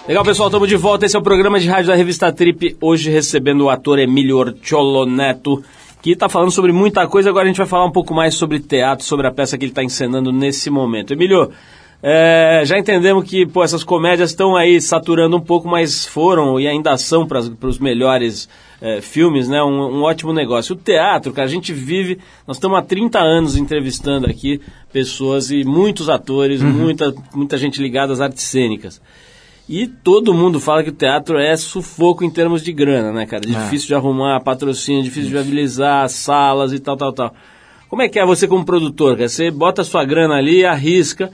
Legal, 0.08 0.24
pessoal, 0.24 0.48
estamos 0.48 0.68
de 0.68 0.74
volta. 0.74 1.06
Esse 1.06 1.14
é 1.14 1.18
o 1.20 1.22
programa 1.22 1.60
de 1.60 1.68
rádio 1.68 1.86
da 1.86 1.94
revista 1.94 2.32
Trip. 2.32 2.76
Hoje 2.80 3.08
recebendo 3.08 3.60
o 3.60 3.70
ator 3.70 4.00
Emílio 4.00 4.36
Orciolo 4.38 5.06
Neto, 5.06 5.62
que 6.02 6.10
está 6.10 6.28
falando 6.28 6.50
sobre 6.50 6.72
muita 6.72 7.06
coisa. 7.06 7.30
Agora 7.30 7.44
a 7.44 7.46
gente 7.46 7.58
vai 7.58 7.68
falar 7.68 7.84
um 7.84 7.92
pouco 7.92 8.12
mais 8.12 8.34
sobre 8.34 8.58
teatro, 8.58 9.06
sobre 9.06 9.28
a 9.28 9.30
peça 9.30 9.56
que 9.56 9.64
ele 9.64 9.70
está 9.70 9.84
encenando 9.84 10.32
nesse 10.32 10.68
momento. 10.68 11.12
Emílio, 11.12 11.52
é, 12.02 12.62
já 12.64 12.78
entendemos 12.78 13.24
que 13.24 13.46
pô, 13.46 13.64
essas 13.64 13.82
comédias 13.82 14.30
estão 14.30 14.54
aí 14.54 14.80
saturando 14.80 15.36
um 15.36 15.40
pouco, 15.40 15.68
mas 15.68 16.06
foram 16.06 16.60
e 16.60 16.66
ainda 16.66 16.96
são 16.98 17.26
para 17.26 17.40
os 17.40 17.78
melhores 17.78 18.48
é, 18.80 19.00
filmes, 19.00 19.48
né? 19.48 19.62
Um, 19.62 19.98
um 19.98 20.02
ótimo 20.02 20.32
negócio. 20.32 20.74
O 20.74 20.78
teatro, 20.78 21.32
cara, 21.32 21.48
a 21.48 21.50
gente 21.50 21.72
vive. 21.72 22.18
Nós 22.46 22.58
estamos 22.58 22.78
há 22.78 22.82
30 22.82 23.18
anos 23.18 23.56
entrevistando 23.56 24.26
aqui 24.26 24.60
pessoas 24.92 25.50
e 25.50 25.64
muitos 25.64 26.08
atores, 26.08 26.62
muita, 26.62 27.14
muita 27.34 27.56
gente 27.56 27.80
ligada 27.80 28.12
às 28.12 28.20
artes 28.20 28.44
cênicas. 28.44 29.00
E 29.68 29.88
todo 29.88 30.32
mundo 30.32 30.60
fala 30.60 30.84
que 30.84 30.90
o 30.90 30.92
teatro 30.92 31.38
é 31.38 31.56
sufoco 31.56 32.22
em 32.22 32.30
termos 32.30 32.62
de 32.62 32.72
grana, 32.72 33.10
né, 33.10 33.26
cara? 33.26 33.42
Difícil 33.42 33.88
de 33.88 33.94
arrumar 33.96 34.38
patrocínio, 34.40 35.02
difícil 35.02 35.28
de 35.28 35.34
viabilizar 35.34 36.08
salas 36.08 36.72
e 36.72 36.78
tal, 36.78 36.96
tal, 36.96 37.12
tal. 37.12 37.34
Como 37.88 38.00
é 38.00 38.08
que 38.08 38.18
é 38.18 38.24
você 38.24 38.46
como 38.46 38.64
produtor, 38.64 39.16
cara? 39.16 39.28
Você 39.28 39.50
bota 39.50 39.82
a 39.82 39.84
sua 39.84 40.04
grana 40.04 40.36
ali, 40.36 40.64
arrisca 40.64 41.32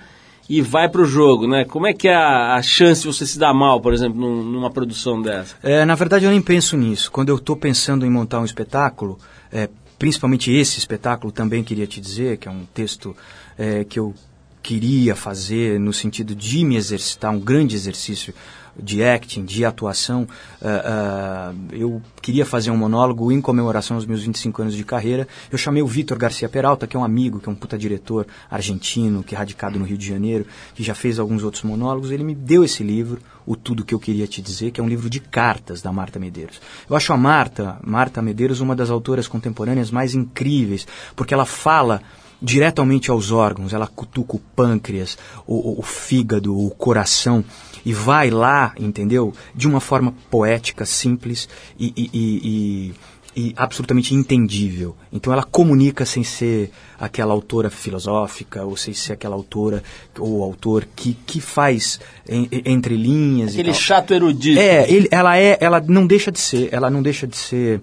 e 0.49 0.61
vai 0.61 0.89
pro 0.89 1.05
jogo, 1.05 1.47
né? 1.47 1.65
Como 1.65 1.87
é 1.87 1.93
que 1.93 2.09
é 2.09 2.15
a, 2.15 2.55
a 2.55 2.63
chance 2.63 3.03
de 3.03 3.07
você 3.07 3.27
se 3.27 3.39
dar 3.39 3.55
mal, 3.55 3.81
por 3.81 3.95
exemplo, 3.95 4.21
num- 4.21 4.43
numa 4.43 4.71
produção 4.71 5.21
dessa? 5.23 5.55
É, 5.63 5.85
na 5.85 5.95
verdade, 5.95 6.25
eu 6.25 6.31
nem 6.31 6.43
penso 6.43 6.77
nisso. 6.77 7.11
Quando 7.11 7.29
eu 7.29 7.37
estou 7.37 7.57
pensando 7.57 8.05
em 8.05 8.11
montar 8.11 8.41
um 8.41 8.45
espetáculo, 8.45 9.19
é, 9.53 9.69
principalmente 9.99 10.53
esse 10.53 10.79
espetáculo, 10.79 11.33
também 11.33 11.63
queria 11.63 11.87
te 11.87 12.01
dizer, 12.01 12.37
que 12.39 12.49
é 12.49 12.51
um 12.51 12.65
texto 12.75 13.17
é, 13.57 13.85
que 13.85 13.99
eu 13.99 14.15
queria 14.63 15.17
fazer 15.17 15.79
no 15.81 15.93
sentido 15.93 16.35
de 16.35 16.65
me 16.65 16.77
exercitar, 16.77 17.33
um 17.33 17.41
grande 17.41 17.75
exercício 17.75 18.33
de 18.77 19.03
acting, 19.03 19.45
de 19.45 19.65
atuação. 19.65 20.27
ah, 20.63 20.83
ah, 20.85 21.55
eu 21.73 22.01
queria 22.21 22.47
fazer 22.47 22.71
um 22.71 22.77
monólogo 22.77 23.31
em 23.31 23.41
comemoração 23.41 23.97
aos 23.97 24.07
meus 24.07 24.23
25 24.23 24.63
anos 24.63 24.75
de 24.75 24.85
carreira. 24.85 25.27
Eu 25.51 25.59
chamei 25.59 25.83
o 25.83 25.87
Vitor 25.87 26.17
Garcia 26.19 26.49
Peralta, 26.49 26.87
que 26.87 26.97
é 26.97 27.01
um 27.01 27.05
amigo, 27.05 27.41
que 27.41 27.49
é 27.49 27.53
um 27.53 27.55
puta 27.55 27.77
diretor 27.77 28.27
argentino, 28.51 29.23
que 29.23 29.35
é 29.35 29.39
radicado 29.39 29.79
no 29.79 29.85
Rio 29.85 29.99
de 29.99 30.07
Janeiro, 30.07 30.47
que 30.75 30.83
já 30.83 30.95
fez 30.95 31.19
alguns 31.19 31.43
outros 31.43 31.63
monólogos. 31.63 32.11
Ele 32.11 32.25
me 32.25 32.35
deu 32.35 32.65
esse 32.65 32.83
livro, 32.83 33.21
O 33.47 33.57
Tudo 33.57 33.85
Que 33.85 33.95
Eu 33.95 33.99
Queria 33.99 34.27
Te 34.27 34.41
Dizer, 34.41 34.71
que 34.71 34.81
é 34.81 34.85
um 34.85 34.89
livro 34.89 35.11
de 35.11 35.21
cartas 35.21 35.83
da 35.83 35.93
Marta 35.93 36.19
Medeiros. 36.19 36.61
Eu 36.89 36.97
acho 36.97 37.13
a 37.13 37.17
Marta, 37.17 37.79
Marta 37.85 38.23
Medeiros, 38.23 38.61
uma 38.61 38.77
das 38.77 38.91
autoras 38.91 39.29
contemporâneas 39.29 39.91
mais 39.91 40.15
incríveis, 40.15 40.87
porque 41.15 41.35
ela 41.35 41.47
fala 41.47 42.03
diretamente 42.43 43.11
aos 43.11 43.31
órgãos, 43.31 43.73
ela 43.73 43.87
cutuca 43.87 44.37
o 44.37 44.41
pâncreas, 44.57 45.17
o, 45.47 45.79
o- 45.79 45.83
fígado, 45.83 46.59
o 46.59 46.71
coração, 46.71 47.45
e 47.85 47.93
vai 47.93 48.31
lá, 48.31 48.75
entendeu? 48.79 49.33
De 49.55 49.67
uma 49.69 49.81
forma 49.81 50.13
poética, 50.31 50.85
simples 50.85 51.49
e, 51.79 51.93
e- 51.97 52.11
e- 52.13 52.95
e- 53.35 53.55
absolutamente 53.57 54.15
entendível. 54.15 54.95
Então 55.13 55.33
ela 55.33 55.43
comunica 55.43 56.05
sem 56.05 56.23
ser 56.23 56.71
aquela 57.01 57.33
autora 57.33 57.71
filosófica, 57.71 58.65
ou 58.65 58.77
sem 58.77 58.93
ser 58.93 59.15
aquela 59.15 59.35
autora 59.37 59.83
ou 60.19 60.43
autor 60.43 60.87
que, 60.95 61.15
que 61.27 61.41
faz 61.41 61.99
en- 62.29 62.49
en- 62.53 62.63
entre 62.67 62.97
linhas 62.97 63.55
e 63.55 63.61
Aquele 63.61 63.73
chato 63.75 64.13
erudito. 64.13 64.61
É, 64.61 64.91
ele- 64.93 65.09
ela 65.11 65.39
é, 65.39 65.57
ela 65.61 65.81
não 65.81 66.07
deixa 66.07 66.31
de 66.31 66.39
ser, 66.41 66.69
ela 66.73 66.91
não 66.91 67.03
deixa 67.03 67.27
de 67.27 67.37
ser 67.37 67.81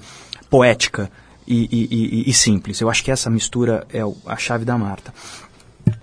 poética 0.50 1.12
e, 1.50 1.68
e- 1.72 1.88
e- 1.92 2.30
e 2.30 2.34
simples. 2.34 2.80
Eu 2.80 2.90
acho 2.90 3.04
que 3.04 3.12
essa 3.12 3.30
mistura 3.30 3.86
é 3.92 4.02
a 4.28 4.38
chave 4.38 4.64
da 4.64 4.78
Marta. 4.78 5.14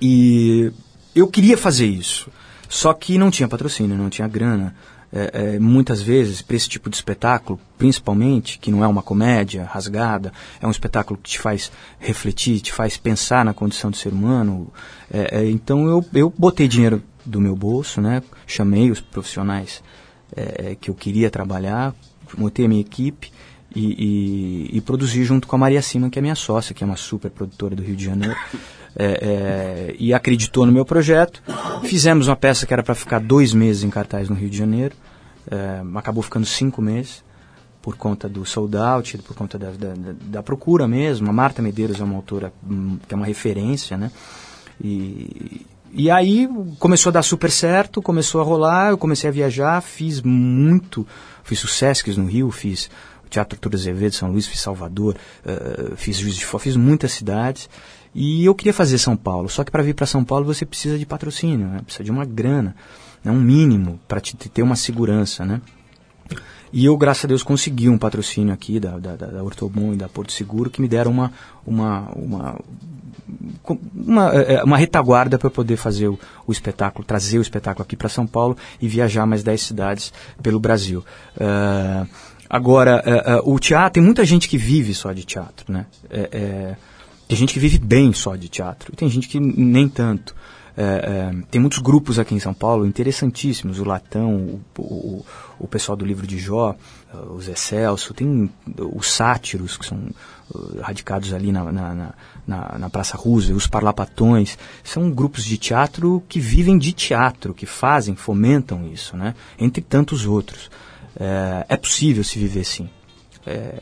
E 0.00 0.72
eu 1.14 1.28
queria 1.28 1.56
fazer 1.56 1.86
isso, 1.86 2.28
só 2.68 2.92
que 2.92 3.16
não 3.16 3.30
tinha 3.30 3.48
patrocínio, 3.48 3.96
não 3.96 4.10
tinha 4.10 4.26
grana. 4.28 4.74
É, 5.12 5.54
é, 5.54 5.58
muitas 5.60 6.02
vezes, 6.02 6.42
para 6.42 6.56
esse 6.56 6.68
tipo 6.68 6.90
de 6.90 6.96
espetáculo, 6.96 7.60
principalmente, 7.78 8.58
que 8.58 8.72
não 8.72 8.82
é 8.82 8.88
uma 8.88 9.02
comédia 9.02 9.64
rasgada, 9.64 10.32
é 10.60 10.66
um 10.66 10.70
espetáculo 10.70 11.18
que 11.22 11.30
te 11.30 11.38
faz 11.38 11.70
refletir, 11.98 12.60
te 12.60 12.72
faz 12.72 12.96
pensar 12.96 13.44
na 13.44 13.54
condição 13.54 13.90
do 13.90 13.96
ser 13.96 14.12
humano. 14.12 14.70
é, 15.10 15.38
é, 15.42 15.48
então 15.48 15.86
eu, 15.86 16.04
eu 16.12 16.34
botei 16.36 16.66
dinheiro 16.66 17.00
do 17.24 17.40
meu 17.40 17.54
bolso, 17.54 18.00
né? 18.00 18.20
chamei 18.46 18.90
os 18.90 19.00
profissionais 19.00 19.82
é, 20.36 20.70
é, 20.72 20.74
que 20.74 20.90
eu 20.90 20.94
queria 20.94 21.30
trabalhar, 21.30 21.94
montei 22.36 22.64
a 22.66 22.68
minha 22.68 22.80
equipe 22.80 23.30
e, 23.76 24.70
e, 24.72 24.78
e 24.78 24.80
produzi 24.80 25.22
junto 25.22 25.46
com 25.46 25.54
a 25.54 25.58
Maria 25.58 25.82
Sima, 25.82 26.08
que 26.08 26.18
é 26.18 26.22
minha 26.22 26.34
sócia, 26.34 26.74
que 26.74 26.82
é 26.82 26.86
uma 26.86 26.96
super 26.96 27.30
produtora 27.30 27.76
do 27.76 27.82
Rio 27.82 27.94
de 27.94 28.04
Janeiro, 28.04 28.34
é, 28.96 29.04
é, 29.90 29.96
e 29.98 30.14
acreditou 30.14 30.64
no 30.64 30.72
meu 30.72 30.84
projeto. 30.84 31.42
Fizemos 31.84 32.26
uma 32.26 32.36
peça 32.36 32.66
que 32.66 32.72
era 32.72 32.82
para 32.82 32.94
ficar 32.94 33.20
dois 33.20 33.52
meses 33.52 33.84
em 33.84 33.90
cartaz 33.90 34.30
no 34.30 34.34
Rio 34.34 34.48
de 34.48 34.56
Janeiro, 34.56 34.94
é, 35.50 35.82
acabou 35.94 36.22
ficando 36.22 36.46
cinco 36.46 36.80
meses 36.80 37.22
por 37.82 37.96
conta 37.96 38.28
do 38.28 38.44
sold 38.46 38.76
out, 38.78 39.18
por 39.18 39.36
conta 39.36 39.58
da, 39.58 39.70
da, 39.70 39.94
da- 39.94 40.42
procura 40.42 40.88
mesmo. 40.88 41.28
A 41.30 41.32
Marta 41.32 41.62
Medeiros 41.62 42.00
é 42.00 42.04
uma 42.04 42.16
autora 42.16 42.52
hum, 42.68 42.98
que 43.06 43.14
é 43.14 43.16
uma 43.16 43.26
referência, 43.26 43.96
né? 43.96 44.10
E, 44.82 45.64
e 45.92 46.10
aí 46.10 46.48
começou 46.80 47.10
a 47.10 47.12
dar 47.12 47.22
super 47.22 47.50
certo, 47.50 48.02
começou 48.02 48.40
a 48.40 48.44
rolar, 48.44 48.90
eu 48.90 48.98
comecei 48.98 49.30
a 49.30 49.32
viajar, 49.32 49.80
fiz 49.82 50.20
muito, 50.20 51.06
fiz 51.44 51.60
Sescs 51.60 52.16
no 52.16 52.26
Rio, 52.26 52.50
fiz 52.50 52.90
Teatro 53.36 53.56
Arthur 53.56 53.74
Azevedo, 53.74 54.14
São 54.14 54.30
Luís, 54.30 54.46
fiz 54.46 54.60
Salvador, 54.60 55.14
eh, 55.44 55.92
fiz 55.96 56.16
Juiz 56.16 56.36
de 56.36 56.46
Fora, 56.46 56.62
fiz 56.62 56.76
muitas 56.76 57.12
cidades. 57.12 57.68
E 58.14 58.46
eu 58.46 58.54
queria 58.54 58.72
fazer 58.72 58.96
São 58.96 59.14
Paulo, 59.14 59.48
só 59.50 59.62
que 59.62 59.70
para 59.70 59.82
vir 59.82 59.94
para 59.94 60.06
São 60.06 60.24
Paulo 60.24 60.46
você 60.46 60.64
precisa 60.64 60.98
de 60.98 61.04
patrocínio, 61.04 61.66
né? 61.66 61.82
precisa 61.84 62.02
de 62.02 62.10
uma 62.10 62.24
grana, 62.24 62.74
né? 63.22 63.30
um 63.30 63.40
mínimo 63.40 64.00
para 64.08 64.20
te 64.20 64.34
ter 64.34 64.62
uma 64.62 64.74
segurança, 64.74 65.44
né? 65.44 65.60
E 66.72 66.84
eu, 66.84 66.96
graças 66.96 67.24
a 67.24 67.28
Deus, 67.28 67.42
consegui 67.42 67.88
um 67.88 67.98
patrocínio 67.98 68.52
aqui 68.52 68.80
da, 68.80 68.98
da, 68.98 69.14
da 69.16 69.42
Ortobon 69.42 69.92
e 69.92 69.96
da 69.96 70.08
Porto 70.08 70.32
Seguro 70.32 70.70
que 70.70 70.80
me 70.80 70.88
deram 70.88 71.10
uma, 71.10 71.32
uma, 71.64 72.10
uma, 72.16 72.58
uma, 73.94 74.34
eh, 74.34 74.54
eh, 74.54 74.64
uma 74.64 74.76
retaguarda 74.76 75.38
para 75.38 75.50
poder 75.50 75.76
fazer 75.76 76.08
o, 76.08 76.18
o 76.46 76.52
espetáculo, 76.52 77.04
trazer 77.04 77.38
o 77.38 77.42
espetáculo 77.42 77.82
aqui 77.82 77.96
para 77.96 78.08
São 78.08 78.26
Paulo 78.26 78.56
e 78.80 78.88
viajar 78.88 79.26
mais 79.26 79.42
10 79.42 79.60
cidades 79.60 80.12
pelo 80.42 80.58
Brasil. 80.58 81.04
Eh, 81.38 82.06
agora, 82.48 83.02
eh, 83.04 83.22
eh, 83.26 83.40
o 83.44 83.58
teatro, 83.58 83.94
tem 83.94 84.02
muita 84.02 84.24
gente 84.24 84.48
que 84.48 84.58
vive 84.58 84.94
só 84.94 85.12
de 85.12 85.24
teatro, 85.24 85.72
né? 85.72 85.86
Eh, 86.10 86.28
eh, 86.32 86.76
tem 87.28 87.36
gente 87.36 87.52
que 87.54 87.60
vive 87.60 87.78
bem 87.78 88.12
só 88.12 88.36
de 88.36 88.48
teatro 88.48 88.92
e 88.92 88.96
tem 88.96 89.08
gente 89.08 89.28
que 89.28 89.38
nem 89.40 89.88
tanto. 89.88 90.34
É, 90.78 91.32
é, 91.32 91.42
tem 91.50 91.58
muitos 91.58 91.78
grupos 91.78 92.18
aqui 92.18 92.34
em 92.34 92.38
São 92.38 92.52
Paulo 92.52 92.84
interessantíssimos, 92.84 93.78
o 93.80 93.84
Latão, 93.84 94.60
o, 94.76 94.82
o, 94.82 95.26
o 95.58 95.66
pessoal 95.66 95.96
do 95.96 96.04
livro 96.04 96.26
de 96.26 96.38
Jó, 96.38 96.76
eh, 97.12 97.16
o 97.30 97.40
Zé 97.40 97.54
Celso, 97.54 98.12
tem 98.12 98.50
os 98.94 99.10
sátiros 99.10 99.78
que 99.78 99.86
são 99.86 99.98
eh, 100.54 100.80
radicados 100.82 101.32
ali 101.32 101.50
na, 101.50 101.64
na, 101.72 101.94
na, 101.94 102.14
na- 102.46 102.78
na 102.78 102.90
Praça 102.90 103.16
Roosevelt, 103.16 103.56
os 103.56 103.66
parlapatões, 103.66 104.58
são 104.84 105.10
grupos 105.10 105.44
de 105.46 105.56
teatro 105.56 106.22
que 106.28 106.38
vivem 106.38 106.76
de 106.76 106.92
teatro, 106.92 107.54
que 107.54 107.64
fazem, 107.64 108.14
fomentam 108.14 108.86
isso, 108.92 109.16
né? 109.16 109.34
entre 109.58 109.80
tantos 109.82 110.26
outros. 110.26 110.70
É, 111.18 111.66
é 111.70 111.76
possível 111.76 112.22
se 112.22 112.38
viver 112.38 112.64
sim, 112.64 112.88
É, 113.46 113.74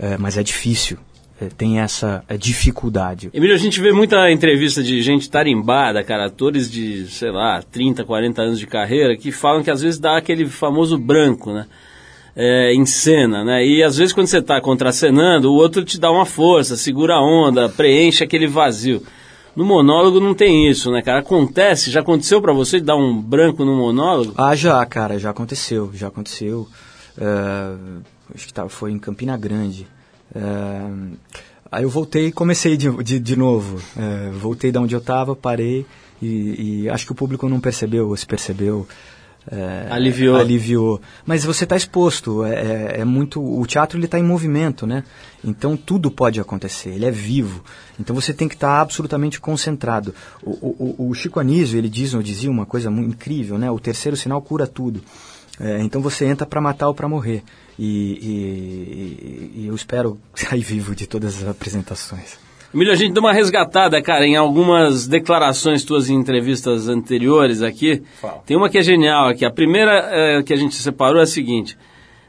é, 0.00 0.16
mas 0.16 0.38
é 0.38 0.42
difícil, 0.42 0.96
é, 1.40 1.46
tem 1.46 1.80
essa 1.80 2.24
é, 2.28 2.36
dificuldade. 2.36 3.30
Emílio, 3.32 3.54
a 3.54 3.58
gente 3.58 3.80
vê 3.80 3.92
muita 3.92 4.30
entrevista 4.30 4.82
de 4.82 5.02
gente 5.02 5.30
tarimbada, 5.30 6.02
cara, 6.02 6.26
atores 6.26 6.70
de, 6.70 7.06
sei 7.08 7.30
lá, 7.30 7.62
30, 7.62 8.04
40 8.04 8.42
anos 8.42 8.58
de 8.58 8.66
carreira, 8.66 9.16
que 9.16 9.30
falam 9.30 9.62
que 9.62 9.70
às 9.70 9.82
vezes 9.82 10.00
dá 10.00 10.16
aquele 10.16 10.46
famoso 10.46 10.96
branco, 10.96 11.52
né? 11.52 11.66
É, 12.34 12.72
em 12.72 12.86
cena, 12.86 13.44
né? 13.44 13.66
E 13.66 13.82
às 13.82 13.96
vezes 13.96 14.12
quando 14.12 14.28
você 14.28 14.38
está 14.38 14.60
contracenando, 14.60 15.50
o 15.50 15.56
outro 15.56 15.84
te 15.84 15.98
dá 15.98 16.10
uma 16.10 16.24
força, 16.24 16.76
segura 16.76 17.14
a 17.14 17.20
onda, 17.20 17.68
preenche 17.68 18.22
aquele 18.22 18.46
vazio. 18.46 19.02
No 19.58 19.64
monólogo 19.64 20.20
não 20.20 20.34
tem 20.34 20.70
isso, 20.70 20.88
né, 20.92 21.02
cara? 21.02 21.18
Acontece, 21.18 21.90
já 21.90 21.98
aconteceu 21.98 22.40
pra 22.40 22.52
você 22.52 22.78
dar 22.78 22.94
um 22.94 23.20
branco 23.20 23.64
no 23.64 23.74
monólogo? 23.74 24.32
Ah, 24.36 24.54
já, 24.54 24.86
cara, 24.86 25.18
já 25.18 25.30
aconteceu, 25.30 25.90
já 25.92 26.06
aconteceu. 26.06 26.68
É, 27.20 27.74
acho 28.32 28.46
que 28.46 28.54
tava, 28.54 28.68
foi 28.68 28.92
em 28.92 29.00
Campina 29.00 29.36
Grande. 29.36 29.84
É, 30.32 30.40
aí 31.72 31.82
eu 31.82 31.90
voltei 31.90 32.28
e 32.28 32.32
comecei 32.32 32.76
de, 32.76 32.88
de, 33.02 33.18
de 33.18 33.34
novo. 33.34 33.82
É, 33.96 34.30
voltei 34.30 34.70
da 34.70 34.80
onde 34.80 34.94
eu 34.94 35.00
estava, 35.00 35.34
parei 35.34 35.84
e, 36.22 36.84
e 36.84 36.88
acho 36.88 37.04
que 37.04 37.10
o 37.10 37.16
público 37.16 37.48
não 37.48 37.58
percebeu, 37.58 38.10
ou 38.10 38.16
se 38.16 38.26
percebeu. 38.26 38.86
É, 39.50 39.86
Aliviou. 39.90 40.36
aliviou. 40.36 41.00
Mas 41.24 41.44
você 41.44 41.64
está 41.64 41.74
exposto, 41.76 42.44
é, 42.44 42.54
é- 42.54 43.00
é 43.00 43.04
muito. 43.04 43.40
O 43.42 43.66
teatro 43.66 43.98
ele 43.98 44.04
está 44.04 44.18
em 44.18 44.22
movimento, 44.22 44.86
né? 44.86 45.04
Então 45.44 45.76
tudo 45.76 46.10
pode 46.10 46.38
acontecer, 46.40 46.90
ele 46.90 47.06
é 47.06 47.10
vivo. 47.10 47.64
Então 47.98 48.14
você 48.14 48.34
tem 48.34 48.46
que 48.48 48.54
estar 48.54 48.80
absolutamente 48.80 49.40
concentrado. 49.40 50.14
O, 50.42 50.50
o- 50.50 51.08
o- 51.08 51.14
Chico 51.14 51.40
Anísio 51.40 51.78
ele 51.78 51.88
diz 51.88 52.12
ou 52.14 52.22
dizia 52.22 52.50
uma 52.50 52.66
coisa 52.66 52.90
muito 52.90 53.10
incrível, 53.14 53.56
né? 53.58 53.70
O 53.70 53.78
terceiro 53.78 54.16
sinal 54.16 54.42
cura 54.42 54.66
tudo. 54.66 55.02
É, 55.60 55.80
então 55.82 56.00
você 56.00 56.24
entra 56.26 56.46
para 56.46 56.60
matar 56.60 56.86
ou 56.88 56.94
para 56.94 57.08
morrer. 57.08 57.42
E- 57.78 57.84
e- 59.54 59.60
e 59.62 59.66
eu 59.66 59.74
espero 59.74 60.18
sair 60.34 60.62
vivo 60.62 60.94
de 60.94 61.06
todas 61.06 61.42
as 61.42 61.48
apresentações. 61.48 62.38
Emílio, 62.72 62.92
a 62.92 62.96
gente 62.96 63.14
deu 63.14 63.22
uma 63.22 63.32
resgatada, 63.32 64.00
cara, 64.02 64.26
em 64.26 64.36
algumas 64.36 65.06
declarações 65.06 65.84
tuas 65.84 66.10
em 66.10 66.14
entrevistas 66.14 66.86
anteriores 66.86 67.62
aqui. 67.62 68.02
Tem 68.44 68.56
uma 68.56 68.68
que 68.68 68.76
é 68.76 68.82
genial 68.82 69.28
aqui. 69.28 69.44
A 69.44 69.50
primeira 69.50 69.90
eh, 70.10 70.42
que 70.42 70.52
a 70.52 70.56
gente 70.56 70.74
separou 70.74 71.18
é 71.18 71.22
a 71.22 71.26
seguinte. 71.26 71.78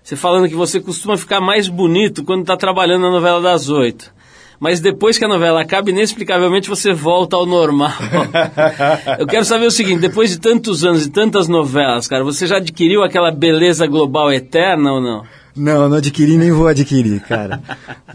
Você 0.02 0.16
falando 0.16 0.48
que 0.48 0.56
você 0.56 0.80
costuma 0.80 1.18
ficar 1.18 1.42
mais 1.42 1.68
bonito 1.68 2.24
quando 2.24 2.42
está 2.42 2.56
trabalhando 2.56 3.02
na 3.02 3.12
novela 3.12 3.42
das 3.42 3.70
oito. 3.70 4.14
Mas 4.60 4.80
depois 4.80 5.18
que 5.18 5.26
a 5.26 5.28
novela 5.28 5.62
acaba, 5.62 5.90
inexplicavelmente 5.90 6.70
você 6.70 6.94
volta 6.94 7.36
ao 7.36 7.46
normal. 7.46 7.92
Eu 9.20 9.28
quero 9.28 9.46
saber 9.46 9.66
o 9.66 9.72
seguinte, 9.72 10.00
depois 10.00 10.30
de 10.30 10.40
tantos 10.40 10.86
anos 10.86 11.06
e 11.06 11.12
tantas 11.12 11.48
novelas, 11.48 12.08
cara, 12.08 12.24
você 12.24 12.48
já 12.48 12.58
adquiriu 12.58 13.04
aquela 13.04 13.32
beleza 13.32 13.86
global 13.88 14.32
eterna 14.32 14.94
ou 14.94 15.02
não? 15.02 15.24
Não, 15.60 15.89
não 15.89 15.97
adquiri 15.97 16.38
nem 16.38 16.51
vou 16.51 16.68
adquirir, 16.68 17.20
cara. 17.22 17.62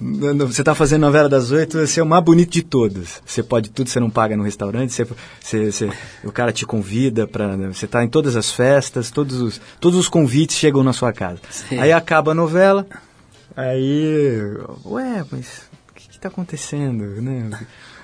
Você 0.49 0.64
tá 0.64 0.74
fazendo 0.74 1.03
novela 1.03 1.28
das 1.28 1.51
oito, 1.51 1.78
você 1.86 2.01
é 2.01 2.03
o 2.03 2.07
mais 2.07 2.22
bonito 2.24 2.51
de 2.51 2.62
todos. 2.62 3.22
Você 3.24 3.42
pode 3.42 3.70
tudo, 3.70 3.88
você 3.88 4.01
não 4.01 4.11
paga 4.11 4.36
no 4.36 4.42
restaurante, 4.42 4.92
você, 4.92 5.05
você- 5.40 5.70
você- 5.72 5.90
o 6.24 6.32
cara 6.32 6.53
te 6.53 6.66
convida 6.66 7.26
para, 7.26 7.57
você 7.57 7.86
tá 7.86 8.03
em 8.05 8.09
todas 8.09 8.34
as 8.36 8.51
festas, 8.51 9.11
todos 9.11 9.40
os, 9.40 9.61
todos 9.80 9.99
os 9.99 10.09
convites 10.09 10.57
chegam 10.57 10.82
na 10.82 10.92
sua 10.92 11.12
casa. 11.12 11.38
Sim. 11.51 11.78
Aí 11.78 11.92
acaba 11.92 12.32
a 12.32 12.34
novela, 12.34 12.86
aí, 13.57 14.38
ué, 14.84 15.24
mas 15.30 15.62
o 15.90 15.95
que, 15.95 16.09
que 16.09 16.18
tá 16.18 16.28
acontecendo, 16.28 17.20
né? 17.22 17.51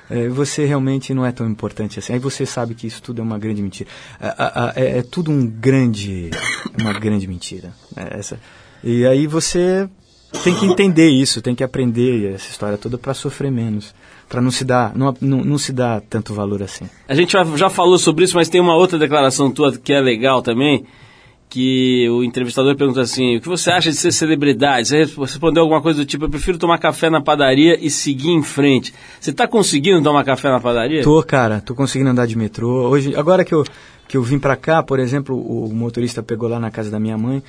É, 0.08 0.28
você 0.28 0.64
realmente 0.66 1.14
não 1.14 1.24
é 1.24 1.30
tão 1.30 1.48
importante 1.48 1.98
assim. 1.98 2.12
Aí 2.12 2.18
você 2.18 2.44
sabe 2.44 2.74
que 2.74 2.86
isso 2.86 3.00
tudo 3.00 3.20
é 3.20 3.24
uma 3.24 3.38
grande 3.38 3.62
mentira. 3.62 3.88
É, 4.20 4.26
é- 4.26 4.72
é- 4.96 4.98
é 4.98 5.02
tudo 5.02 5.30
um 5.30 5.46
grande, 5.46 6.30
uma 6.80 6.92
grande 6.98 7.28
mentira. 7.28 7.72
É 7.96 8.18
essa. 8.18 8.38
E 8.82 9.06
aí 9.06 9.26
você 9.26 9.88
tem 10.44 10.54
que 10.54 10.64
entender 10.66 11.08
isso, 11.08 11.42
tem 11.42 11.54
que 11.54 11.64
aprender 11.64 12.34
essa 12.34 12.50
história 12.50 12.78
toda 12.78 12.96
para 12.96 13.12
sofrer 13.14 13.50
menos, 13.50 13.94
para 14.28 14.40
não 14.40 14.50
se 14.50 14.64
dar, 14.64 14.92
não, 14.96 15.14
não, 15.20 15.44
não 15.44 15.58
se 15.58 15.72
dar 15.72 16.00
tanto 16.02 16.32
valor 16.32 16.62
assim. 16.62 16.86
A 17.08 17.14
gente 17.14 17.32
já, 17.56 17.68
falou 17.70 17.98
sobre 17.98 18.24
isso, 18.24 18.36
mas 18.36 18.48
tem 18.48 18.60
uma 18.60 18.74
outra 18.76 18.98
declaração 18.98 19.50
tua 19.50 19.76
que 19.76 19.92
é 19.92 20.00
legal 20.00 20.40
também, 20.40 20.84
que 21.48 22.08
o 22.10 22.22
entrevistador 22.22 22.76
pergunta 22.76 23.00
assim, 23.00 23.36
o 23.36 23.40
que 23.40 23.48
você 23.48 23.72
acha 23.72 23.90
de 23.90 23.96
ser 23.96 24.12
celebridade? 24.12 24.86
Você 24.86 24.98
res- 24.98 25.16
respondeu 25.16 25.62
alguma 25.64 25.82
coisa 25.82 25.98
do 25.98 26.06
tipo, 26.06 26.26
eu 26.26 26.30
prefiro 26.30 26.56
tomar 26.58 26.78
café 26.78 27.10
na 27.10 27.20
padaria 27.20 27.76
e 27.84 27.90
seguir 27.90 28.30
em 28.30 28.42
frente. 28.42 28.94
Você 29.20 29.30
está 29.32 29.48
conseguindo 29.48 30.00
tomar 30.00 30.22
café 30.22 30.48
na 30.48 30.60
padaria? 30.60 31.02
Tô, 31.02 31.20
cara, 31.24 31.60
tô 31.60 31.74
conseguindo 31.74 32.10
andar 32.10 32.26
de 32.26 32.38
metrô. 32.38 32.88
Hoje, 32.88 33.16
agora 33.16 33.44
que 33.44 33.52
eu, 33.52 33.64
que 34.06 34.16
eu 34.16 34.22
vim 34.22 34.38
pra 34.38 34.54
cá, 34.54 34.80
por 34.80 35.00
exemplo, 35.00 35.36
o 35.36 35.74
motorista 35.74 36.22
pegou 36.22 36.48
lá 36.48 36.60
na 36.60 36.70
casa 36.70 36.88
da 36.88 37.00
minha 37.00 37.18
mãe. 37.18 37.42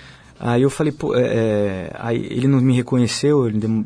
Aí 0.44 0.64
eu 0.64 0.72
falei, 0.72 0.92
pô, 0.92 1.14
é, 1.16 1.22
é, 1.22 1.96
aí 2.00 2.18
ele 2.32 2.48
não 2.48 2.60
me 2.60 2.76
reconheceu, 2.76 3.48
ele 3.48 3.60
dem- 3.60 3.86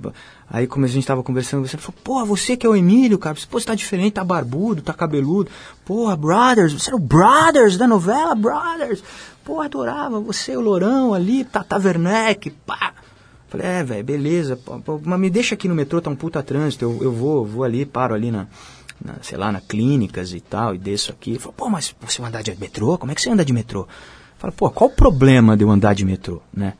aí 0.50 0.66
como 0.66 0.86
a 0.86 0.88
gente 0.88 1.06
tava 1.06 1.22
conversando, 1.22 1.68
você 1.68 1.76
falou, 1.76 2.00
pô, 2.02 2.26
você 2.26 2.56
que 2.56 2.66
é 2.66 2.70
o 2.70 2.76
Emílio, 2.78 3.18
cara, 3.20 3.36
pô, 3.52 3.60
você 3.60 3.66
tá 3.66 3.76
diferente, 3.76 4.14
tá 4.14 4.24
barbudo, 4.24 4.82
tá 4.82 4.94
cabeludo, 4.94 5.52
porra, 5.84 6.16
Brothers, 6.16 6.72
você 6.72 6.92
era 6.92 6.96
o 6.96 7.00
Brothers 7.00 7.76
da 7.78 7.86
novela, 7.86 8.34
Brothers, 8.34 9.04
porra, 9.44 9.66
adorava, 9.66 10.18
você, 10.22 10.56
o 10.56 10.62
Lourão 10.62 11.14
ali, 11.14 11.44
Tata 11.44 11.78
Werneck, 11.78 12.50
pá. 12.66 12.94
Falei, 13.50 13.68
é, 13.68 13.84
velho, 13.84 14.04
beleza, 14.06 14.56
pô, 14.56 14.80
pô, 14.80 15.02
mas 15.04 15.20
me 15.20 15.30
deixa 15.30 15.56
aqui 15.56 15.68
no 15.68 15.76
metrô, 15.76 16.00
tá 16.00 16.10
um 16.10 16.16
puta 16.16 16.42
trânsito, 16.42 16.86
eu, 16.86 17.04
eu 17.04 17.12
vou, 17.12 17.46
vou 17.46 17.66
ali, 17.66 17.86
paro 17.86 18.16
ali 18.16 18.32
na, 18.32 18.48
na, 19.04 19.16
sei 19.22 19.38
lá, 19.38 19.52
na 19.52 19.60
clínicas 19.60 20.32
e 20.32 20.40
tal, 20.40 20.74
e 20.74 20.78
desço 20.78 21.12
aqui. 21.12 21.32
Ele 21.32 21.40
falou, 21.40 21.54
pô, 21.58 21.70
mas 21.70 21.94
você 22.00 22.22
vai 22.22 22.30
andar 22.30 22.44
de 22.44 22.58
metrô? 22.58 22.98
Como 22.98 23.12
é 23.12 23.16
que 23.16 23.22
você 23.22 23.30
anda 23.30 23.44
de 23.44 23.52
metrô? 23.52 23.86
Fala, 24.46 24.52
pô, 24.52 24.70
qual 24.70 24.90
o 24.90 24.94
problema 24.94 25.58
de 25.58 25.64
eu 25.64 25.72
andar 25.72 25.96
de 25.96 26.06
metrô, 26.06 26.42
né? 26.54 26.74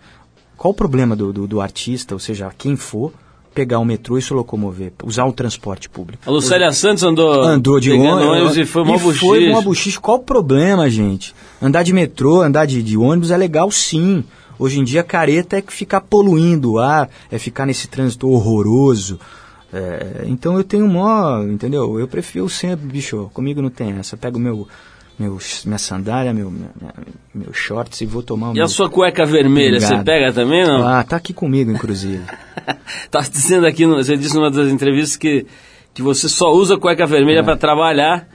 Qual 0.58 0.72
o 0.72 0.76
problema 0.76 1.16
do, 1.16 1.34
do, 1.34 1.48
do 1.48 1.62
artista, 1.62 2.14
ou 2.14 2.20
seja, 2.20 2.52
quem 2.58 2.76
for, 2.76 3.12
pegar 3.54 3.80
o 3.80 3.86
metrô 3.86 4.18
e 4.18 4.22
se 4.22 4.34
locomover, 4.34 4.92
usar 5.04 5.26
o 5.26 5.34
transporte 5.34 5.90
público? 5.90 6.22
A 6.26 6.32
Lucélia 6.32 6.72
Santos 6.72 7.04
andou, 7.04 7.44
Andou 7.44 7.80
de 7.80 7.92
ônibus, 7.92 8.58
e 8.58 8.66
foi 8.66 8.84
uma 8.84 8.96
e 8.96 9.00
foi 9.00 9.50
uma 9.50 9.62
buchiche. 9.62 10.00
Qual 10.00 10.18
o 10.18 10.24
problema, 10.24 10.90
gente? 10.90 11.34
Andar 11.62 11.84
de 11.84 11.94
metrô, 11.94 12.42
andar 12.42 12.66
de, 12.66 12.84
de 12.84 12.98
ônibus 12.98 13.32
é 13.32 13.38
legal 13.38 13.72
sim. 13.72 14.24
Hoje 14.58 14.80
em 14.80 14.84
dia, 14.84 15.04
careta 15.04 15.58
é 15.58 15.62
que 15.62 15.74
ficar 15.74 16.02
poluindo 16.02 16.74
o 16.74 16.80
ar, 16.80 17.10
é 17.32 17.38
ficar 17.38 17.66
nesse 17.66 17.88
trânsito 17.88 18.30
horroroso. 18.30 19.20
É, 19.74 20.24
então 20.28 20.56
eu 20.56 20.64
tenho 20.64 20.88
mó, 20.88 21.42
entendeu? 21.44 22.00
Eu 22.00 22.08
prefiro 22.08 22.48
sempre, 22.48 22.86
bicho, 22.86 23.30
comigo 23.34 23.62
não 23.62 23.70
tem 23.70 23.92
essa. 23.94 24.16
Pego 24.16 24.40
meu, 24.40 24.68
meu, 25.18 25.38
minha 25.66 25.78
sandália, 25.78 26.34
meu, 26.34 26.52
minha, 26.52 26.70
meu 27.34 27.54
shorts 27.54 28.02
e 28.02 28.06
vou 28.06 28.22
tomar 28.22 28.52
o 28.52 28.56
E 28.58 28.62
a 28.62 28.68
sua 28.68 28.90
cueca 28.90 29.26
vermelha, 29.26 29.80
você 29.80 29.86
Obrigado. 29.94 30.06
pega 30.06 30.34
também, 30.34 30.66
não? 30.66 30.88
Ah, 30.88 31.04
tá 31.04 31.16
aqui 31.16 31.34
comigo, 31.34 31.72
inclusive. 31.72 32.22
tá 33.10 33.22
dizendo 33.22 33.66
aqui, 33.66 33.86
você 33.86 34.18
disse 34.18 34.36
numa 34.36 34.52
das 34.52 34.68
entrevistas 34.70 35.16
que, 35.16 35.46
que 35.94 36.02
você 36.02 36.28
só 36.28 36.52
usa 36.54 36.78
cueca 36.78 37.06
vermelha 37.06 37.40
É. 37.40 37.44
para 37.44 37.56
trabalhar, 37.56 38.28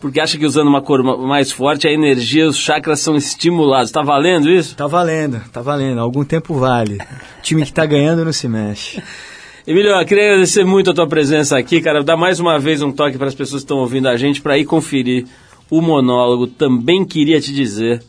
porque 0.00 0.20
acha 0.20 0.38
que 0.38 0.46
usando 0.46 0.68
uma 0.68 0.80
cor 0.80 1.02
ma- 1.02 1.16
mais 1.16 1.50
forte, 1.50 1.88
a 1.88 1.92
energia, 1.92 2.46
os 2.48 2.56
chakras 2.56 3.00
são 3.00 3.16
estimulados. 3.16 3.90
Tá 3.90 4.02
valendo 4.02 4.48
isso? 4.48 4.76
Tá 4.76 4.86
valendo, 4.86 5.40
tá 5.52 5.60
valendo. 5.60 5.98
Algum 6.00 6.24
tempo 6.24 6.54
vale. 6.54 6.98
O 7.38 7.42
time 7.42 7.64
que 7.64 7.72
tá 7.72 7.84
ganhando 7.84 8.24
não 8.24 8.32
se 8.32 8.46
mexe. 8.48 9.02
Emílio, 9.66 9.90
eu 9.90 10.06
queria 10.06 10.30
agradecer 10.30 10.64
muito 10.64 10.90
a 10.90 10.94
tua 10.94 11.06
presença 11.06 11.58
aqui, 11.58 11.80
cara. 11.82 12.02
Dar 12.02 12.16
mais 12.16 12.40
uma 12.40 12.58
vez 12.58 12.80
um 12.80 12.90
toque 12.90 13.18
para 13.18 13.26
as 13.26 13.34
pessoas 13.34 13.60
que 13.60 13.64
estão 13.66 13.78
ouvindo 13.78 14.08
a 14.08 14.16
gente 14.16 14.40
para 14.40 14.56
ir 14.56 14.64
conferir 14.64 15.26
o 15.70 15.80
monólogo 15.80 16.46
Também 16.46 17.04
Queria 17.04 17.40
Te 17.40 17.52
Dizer, 17.52 18.02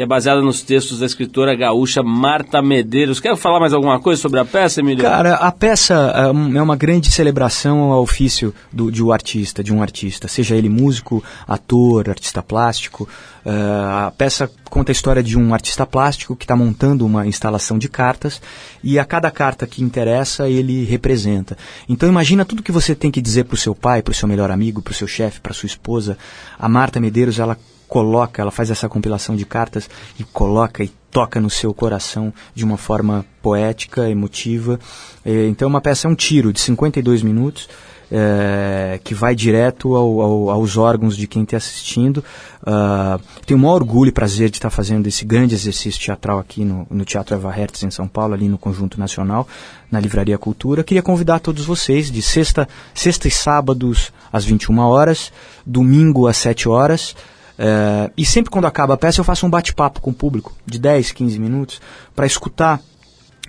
que 0.00 0.04
é 0.04 0.06
baseada 0.06 0.40
nos 0.40 0.62
textos 0.62 1.00
da 1.00 1.04
escritora 1.04 1.54
gaúcha 1.54 2.02
Marta 2.02 2.62
Medeiros. 2.62 3.20
Quer 3.20 3.36
falar 3.36 3.60
mais 3.60 3.74
alguma 3.74 4.00
coisa 4.00 4.18
sobre 4.18 4.40
a 4.40 4.46
peça, 4.46 4.80
Emílio? 4.80 5.04
Cara, 5.04 5.34
a 5.34 5.52
peça 5.52 6.14
é 6.16 6.58
é 6.58 6.62
uma 6.62 6.74
grande 6.74 7.10
celebração 7.10 7.92
ao 7.92 8.02
ofício 8.02 8.54
do, 8.72 8.90
de 8.90 9.04
um 9.04 9.12
artista, 9.12 9.62
de 9.62 9.74
um 9.74 9.82
artista, 9.82 10.26
seja 10.26 10.56
ele 10.56 10.70
músico, 10.70 11.22
ator, 11.46 12.08
artista 12.08 12.42
plástico. 12.42 13.06
Eh, 13.44 13.50
a 13.50 14.12
peça 14.16 14.50
conta 14.70 14.90
a 14.90 14.94
história 14.94 15.22
de 15.22 15.38
um 15.38 15.52
artista 15.52 15.84
plástico 15.84 16.36
que 16.36 16.44
está 16.44 16.56
montando 16.56 17.04
uma 17.04 17.26
instalação 17.26 17.78
de 17.78 17.88
cartas 17.88 18.40
e 18.82 18.98
a 18.98 19.04
cada 19.04 19.30
carta 19.30 19.66
que 19.66 19.82
interessa 19.82 20.48
ele 20.48 20.84
representa. 20.84 21.58
Então 21.88 22.08
imagina 22.08 22.44
tudo 22.44 22.62
que 22.62 22.72
você 22.72 22.94
tem 22.94 23.10
que 23.10 23.20
dizer 23.20 23.44
para 23.44 23.54
o 23.54 23.58
seu 23.58 23.74
pai, 23.74 24.00
para 24.02 24.12
o 24.12 24.14
seu 24.14 24.28
melhor 24.28 24.50
amigo, 24.50 24.80
para 24.80 24.92
o 24.92 24.94
seu 24.94 25.06
chefe, 25.06 25.40
para 25.40 25.52
sua 25.52 25.66
esposa. 25.66 26.16
A 26.58 26.68
Marta 26.68 27.00
Medeiros 27.00 27.38
ela 27.38 27.58
coloca, 27.90 28.40
ela 28.40 28.50
faz 28.52 28.70
essa 28.70 28.88
compilação 28.88 29.34
de 29.36 29.44
cartas 29.44 29.90
e 30.18 30.24
coloca 30.24 30.82
e 30.84 30.88
toca 31.10 31.40
no 31.40 31.50
seu 31.50 31.74
coração 31.74 32.32
de 32.54 32.64
uma 32.64 32.76
forma 32.76 33.26
poética, 33.42 34.08
emotiva. 34.08 34.78
Eh, 35.26 35.48
Então 35.48 35.68
uma 35.68 35.80
peça 35.80 36.06
é 36.06 36.10
um 36.10 36.14
tiro 36.14 36.52
de 36.52 36.60
52 36.60 37.22
minutos 37.22 37.68
eh, 38.12 38.98
que 39.04 39.14
vai 39.14 39.34
direto 39.36 39.94
ao- 39.94 40.20
ao- 40.20 40.50
aos 40.50 40.76
órgãos 40.76 41.16
de 41.16 41.26
quem 41.28 41.42
está 41.44 41.56
assistindo. 41.56 42.24
Ah, 42.66 43.18
tenho 43.46 43.58
o 43.58 43.62
maior 43.62 43.74
orgulho 43.76 44.08
e 44.08 44.12
prazer 44.12 44.50
de 44.50 44.56
estar 44.58 44.70
fazendo 44.70 45.06
esse 45.06 45.24
grande 45.24 45.54
exercício 45.54 46.00
teatral 46.00 46.38
aqui 46.40 46.64
no, 46.64 46.86
no 46.90 47.04
Teatro 47.04 47.34
Eva 47.36 47.50
Hertz 47.52 47.82
em 47.84 47.90
São 47.90 48.08
Paulo, 48.08 48.34
ali 48.34 48.48
no 48.48 48.58
Conjunto 48.58 48.98
Nacional, 48.98 49.46
na 49.90 50.00
Livraria 50.00 50.36
Cultura. 50.38 50.82
Queria 50.84 51.02
convidar 51.02 51.38
todos 51.40 51.64
vocês 51.64 52.10
de 52.10 52.20
sexta, 52.20 52.68
sexta 52.94 53.28
e 53.28 53.30
sábados 53.30 54.12
às 54.32 54.44
21 54.44 54.78
horas, 54.80 55.32
domingo 55.66 56.26
às 56.26 56.36
7 56.36 56.68
horas. 56.68 57.14
É, 57.62 58.10
e 58.16 58.24
sempre 58.24 58.50
quando 58.50 58.64
acaba 58.64 58.94
a 58.94 58.96
peça 58.96 59.20
eu 59.20 59.24
faço 59.24 59.44
um 59.44 59.50
bate-papo 59.50 60.00
com 60.00 60.10
o 60.10 60.14
público 60.14 60.56
de 60.64 60.78
10, 60.78 61.12
15 61.12 61.38
minutos 61.38 61.78
para 62.16 62.24
escutar 62.24 62.80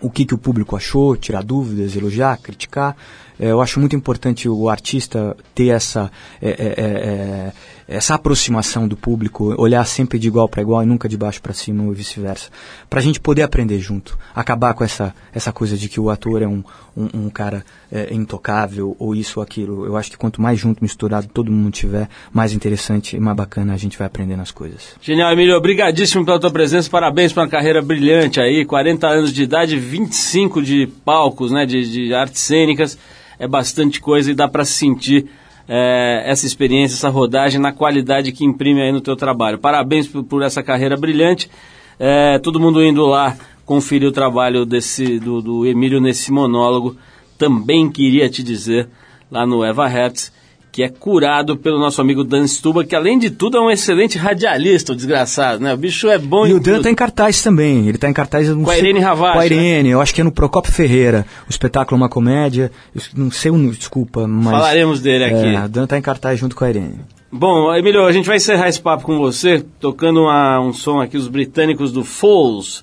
o 0.02 0.10
que, 0.10 0.26
que 0.26 0.34
o 0.34 0.38
público 0.38 0.76
achou, 0.76 1.16
tirar 1.16 1.42
dúvidas, 1.42 1.96
elogiar, 1.96 2.38
criticar. 2.38 2.98
É, 3.40 3.52
eu 3.52 3.62
acho 3.62 3.80
muito 3.80 3.96
importante 3.96 4.48
o 4.48 4.70
artista 4.70 5.36
ter 5.54 5.70
essa, 5.70 6.12
é, 6.42 6.50
é, 6.50 6.54
é, 6.54 6.84
é, 6.86 7.54
essa 7.88 8.16
aproximação 8.16 8.88
do 8.88 8.96
público, 8.96 9.54
olhar 9.62 9.86
sempre 9.86 10.18
de 10.18 10.28
igual 10.28 10.48
para 10.48 10.62
igual 10.62 10.82
e 10.84 10.86
nunca 10.86 11.10
de 11.10 11.18
baixo 11.18 11.42
para 11.42 11.54
cima 11.54 11.84
ou 11.84 11.92
vice-versa. 11.92 12.50
Para 12.90 13.00
a 13.00 13.04
gente 13.04 13.20
poder 13.20 13.42
aprender 13.42 13.80
junto, 13.80 14.18
acabar 14.34 14.74
com 14.74 14.84
essa, 14.84 15.14
essa 15.34 15.52
coisa 15.52 15.78
de 15.78 15.90
que 15.90 16.00
o 16.00 16.10
ator 16.10 16.42
é 16.42 16.48
um, 16.48 16.64
um, 16.96 17.26
um 17.26 17.30
cara 17.30 17.66
é, 17.92 18.14
intocável 18.14 18.96
ou 18.98 19.16
isso 19.16 19.40
ou 19.40 19.44
aquilo. 19.44 19.86
Eu 19.86 19.98
acho 19.98 20.10
que 20.10 20.18
quanto 20.18 20.42
mais 20.42 20.60
junto, 20.60 20.82
misturado, 20.82 21.28
todo 21.28 21.52
mundo 21.52 21.72
tiver, 21.72 22.08
mais 22.32 22.54
interessante 22.54 23.16
e 23.16 23.20
mais 23.20 23.36
bacana 23.36 23.74
a 23.74 23.78
gente 23.78 23.98
vai 23.98 24.08
aprendendo 24.08 24.42
as 24.42 24.52
coisas. 24.52 24.96
Genial, 25.02 25.32
Emílio. 25.32 25.56
Obrigadíssimo 25.56 26.26
pela 26.26 26.40
tua 26.40 26.52
presença. 26.52 26.90
Parabéns 26.90 27.36
uma 27.36 27.48
carreira 27.48 27.82
brilhante 27.82 28.40
aí. 28.40 28.64
40 28.66 29.08
anos 29.08 29.34
de 29.34 29.44
idade, 29.44 29.78
25 29.78 30.62
de 30.62 30.88
palcos, 31.04 31.52
né? 31.52 31.66
De, 31.66 31.90
de 31.90 32.14
artes 32.14 32.42
cênicas. 32.42 32.98
É 33.42 33.48
bastante 33.48 34.00
coisa 34.00 34.30
e 34.30 34.36
dá 34.36 34.48
para 34.48 34.64
sentir 34.64 35.28
é, 35.68 36.22
essa 36.28 36.46
experiência, 36.46 36.94
essa 36.94 37.10
rodagem 37.10 37.60
na 37.60 37.72
qualidade 37.72 38.32
que 38.32 38.46
imprime 38.46 38.84
aí 38.84 38.92
no 38.92 39.02
teu 39.02 39.16
trabalho. 39.16 39.58
Parabéns 39.58 40.08
por, 40.08 40.24
por 40.24 40.44
essa 40.44 40.62
carreira 40.62 40.96
brilhante. 40.96 41.50
É, 41.98 42.38
todo 42.38 42.60
mundo 42.60 42.84
indo 42.84 43.04
lá 43.08 43.36
conferir 43.66 44.08
o 44.08 44.12
trabalho 44.12 44.64
desse, 44.64 45.18
do, 45.18 45.42
do 45.42 45.66
Emílio 45.66 46.00
nesse 46.00 46.32
monólogo. 46.32 46.96
Também 47.36 47.90
queria 47.90 48.30
te 48.30 48.44
dizer 48.44 48.88
lá 49.32 49.44
no 49.44 49.64
Eva 49.64 49.88
Hertz 49.88 50.32
que 50.72 50.84
é 50.84 50.88
curado 50.90 51.58
pelo 51.58 51.78
nosso 51.80 52.00
amigo 52.00 52.24
Dan 52.24 52.48
Stuba, 52.48 52.86
que 52.86 52.96
além 52.96 53.20
de 53.20 53.30
tudo 53.30 53.58
é 53.58 53.62
um 53.62 53.70
excelente 53.70 54.18
radialista, 54.18 54.94
o 54.94 54.96
desgraçado, 54.96 55.62
né? 55.62 55.74
O 55.74 55.78
bicho 55.78 56.08
é 56.10 56.18
bom 56.18 56.48
E 56.48 56.54
o 56.54 56.60
Dan 56.62 56.76
tudo. 56.76 56.84
tá 56.84 56.90
em 56.92 56.96
cartaz 56.96 57.42
também. 57.44 57.88
Ele 57.90 57.98
tá 57.98 58.10
em 58.10 58.14
cartaz. 58.14 58.50
Com 58.50 58.70
a 58.70 58.78
Irene 58.78 59.00
Ravache, 59.00 59.34
Com 59.34 59.40
a 59.40 59.42
né? 59.42 59.48
Irene, 59.48 59.90
eu 59.90 60.00
acho 60.00 60.16
que 60.16 60.22
é 60.22 60.24
no 60.24 60.32
Procopio 60.32 60.72
Ferreira. 60.72 61.26
O 61.46 61.50
espetáculo 61.50 61.98
é 61.98 62.02
uma 62.04 62.10
comédia. 62.10 62.72
Não 63.16 63.30
sei, 63.30 63.52
desculpa, 63.78 64.26
mas. 64.28 64.52
Falaremos 64.52 65.02
dele 65.02 65.26
aqui. 65.26 65.56
É, 65.56 65.66
o 65.66 65.68
Dan 65.68 65.86
tá 65.88 65.98
em 65.98 66.02
cartaz 66.02 66.40
junto 66.40 66.56
com 66.56 66.64
a 66.64 66.70
Irene. 66.70 67.00
Bom, 67.30 67.74
Emílio, 67.76 68.06
a 68.06 68.12
gente 68.12 68.26
vai 68.28 68.38
encerrar 68.38 68.70
esse 68.70 68.80
papo 68.82 69.04
com 69.04 69.18
você, 69.18 69.66
tocando 69.80 70.22
uma- 70.22 70.60
um 70.62 70.72
som 70.74 71.00
aqui, 71.02 71.18
os 71.18 71.28
britânicos 71.28 71.92
do 71.92 72.04
Falls. 72.06 72.82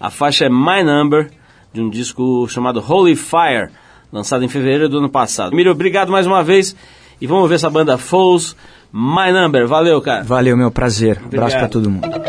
A 0.00 0.10
faixa 0.10 0.44
é 0.44 0.48
My 0.48 0.82
Number, 0.84 1.30
de 1.72 1.80
um 1.80 1.88
disco 1.90 2.46
chamado 2.48 2.80
Holy 2.86 3.16
Fire, 3.16 3.70
lançado 4.12 4.44
em 4.44 4.48
fevereiro 4.48 4.88
do 4.88 4.98
ano 4.98 5.08
passado. 5.08 5.52
Emílio, 5.52 5.72
obrigado 5.72 6.10
mais 6.12 6.26
uma 6.26 6.42
vez 6.42 6.74
e 7.20 7.26
vamos 7.26 7.48
ver 7.48 7.56
essa 7.56 7.70
banda 7.70 7.96
Falls, 7.98 8.56
My 8.92 9.32
Number. 9.32 9.66
Valeu, 9.66 10.00
cara. 10.00 10.22
Valeu, 10.22 10.56
meu 10.56 10.70
prazer. 10.70 11.16
Abraço 11.16 11.26
Obrigado. 11.36 11.58
pra 11.58 11.68
todo 11.68 11.90
mundo. 11.90 12.23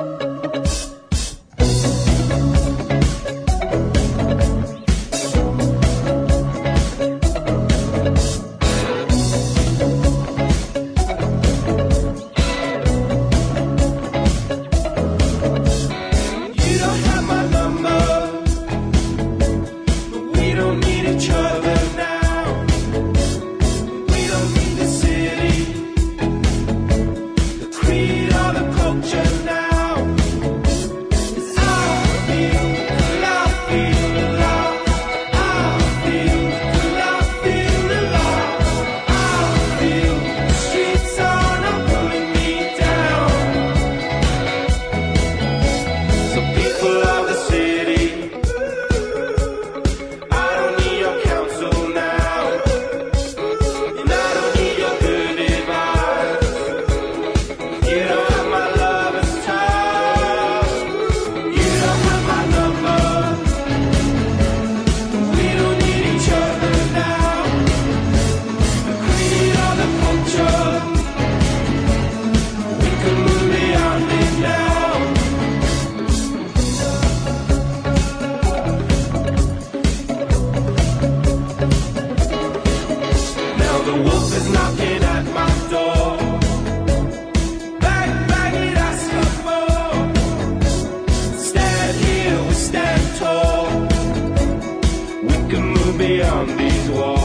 Beyond 96.07 96.59
these 96.59 96.89
walls. 96.91 97.24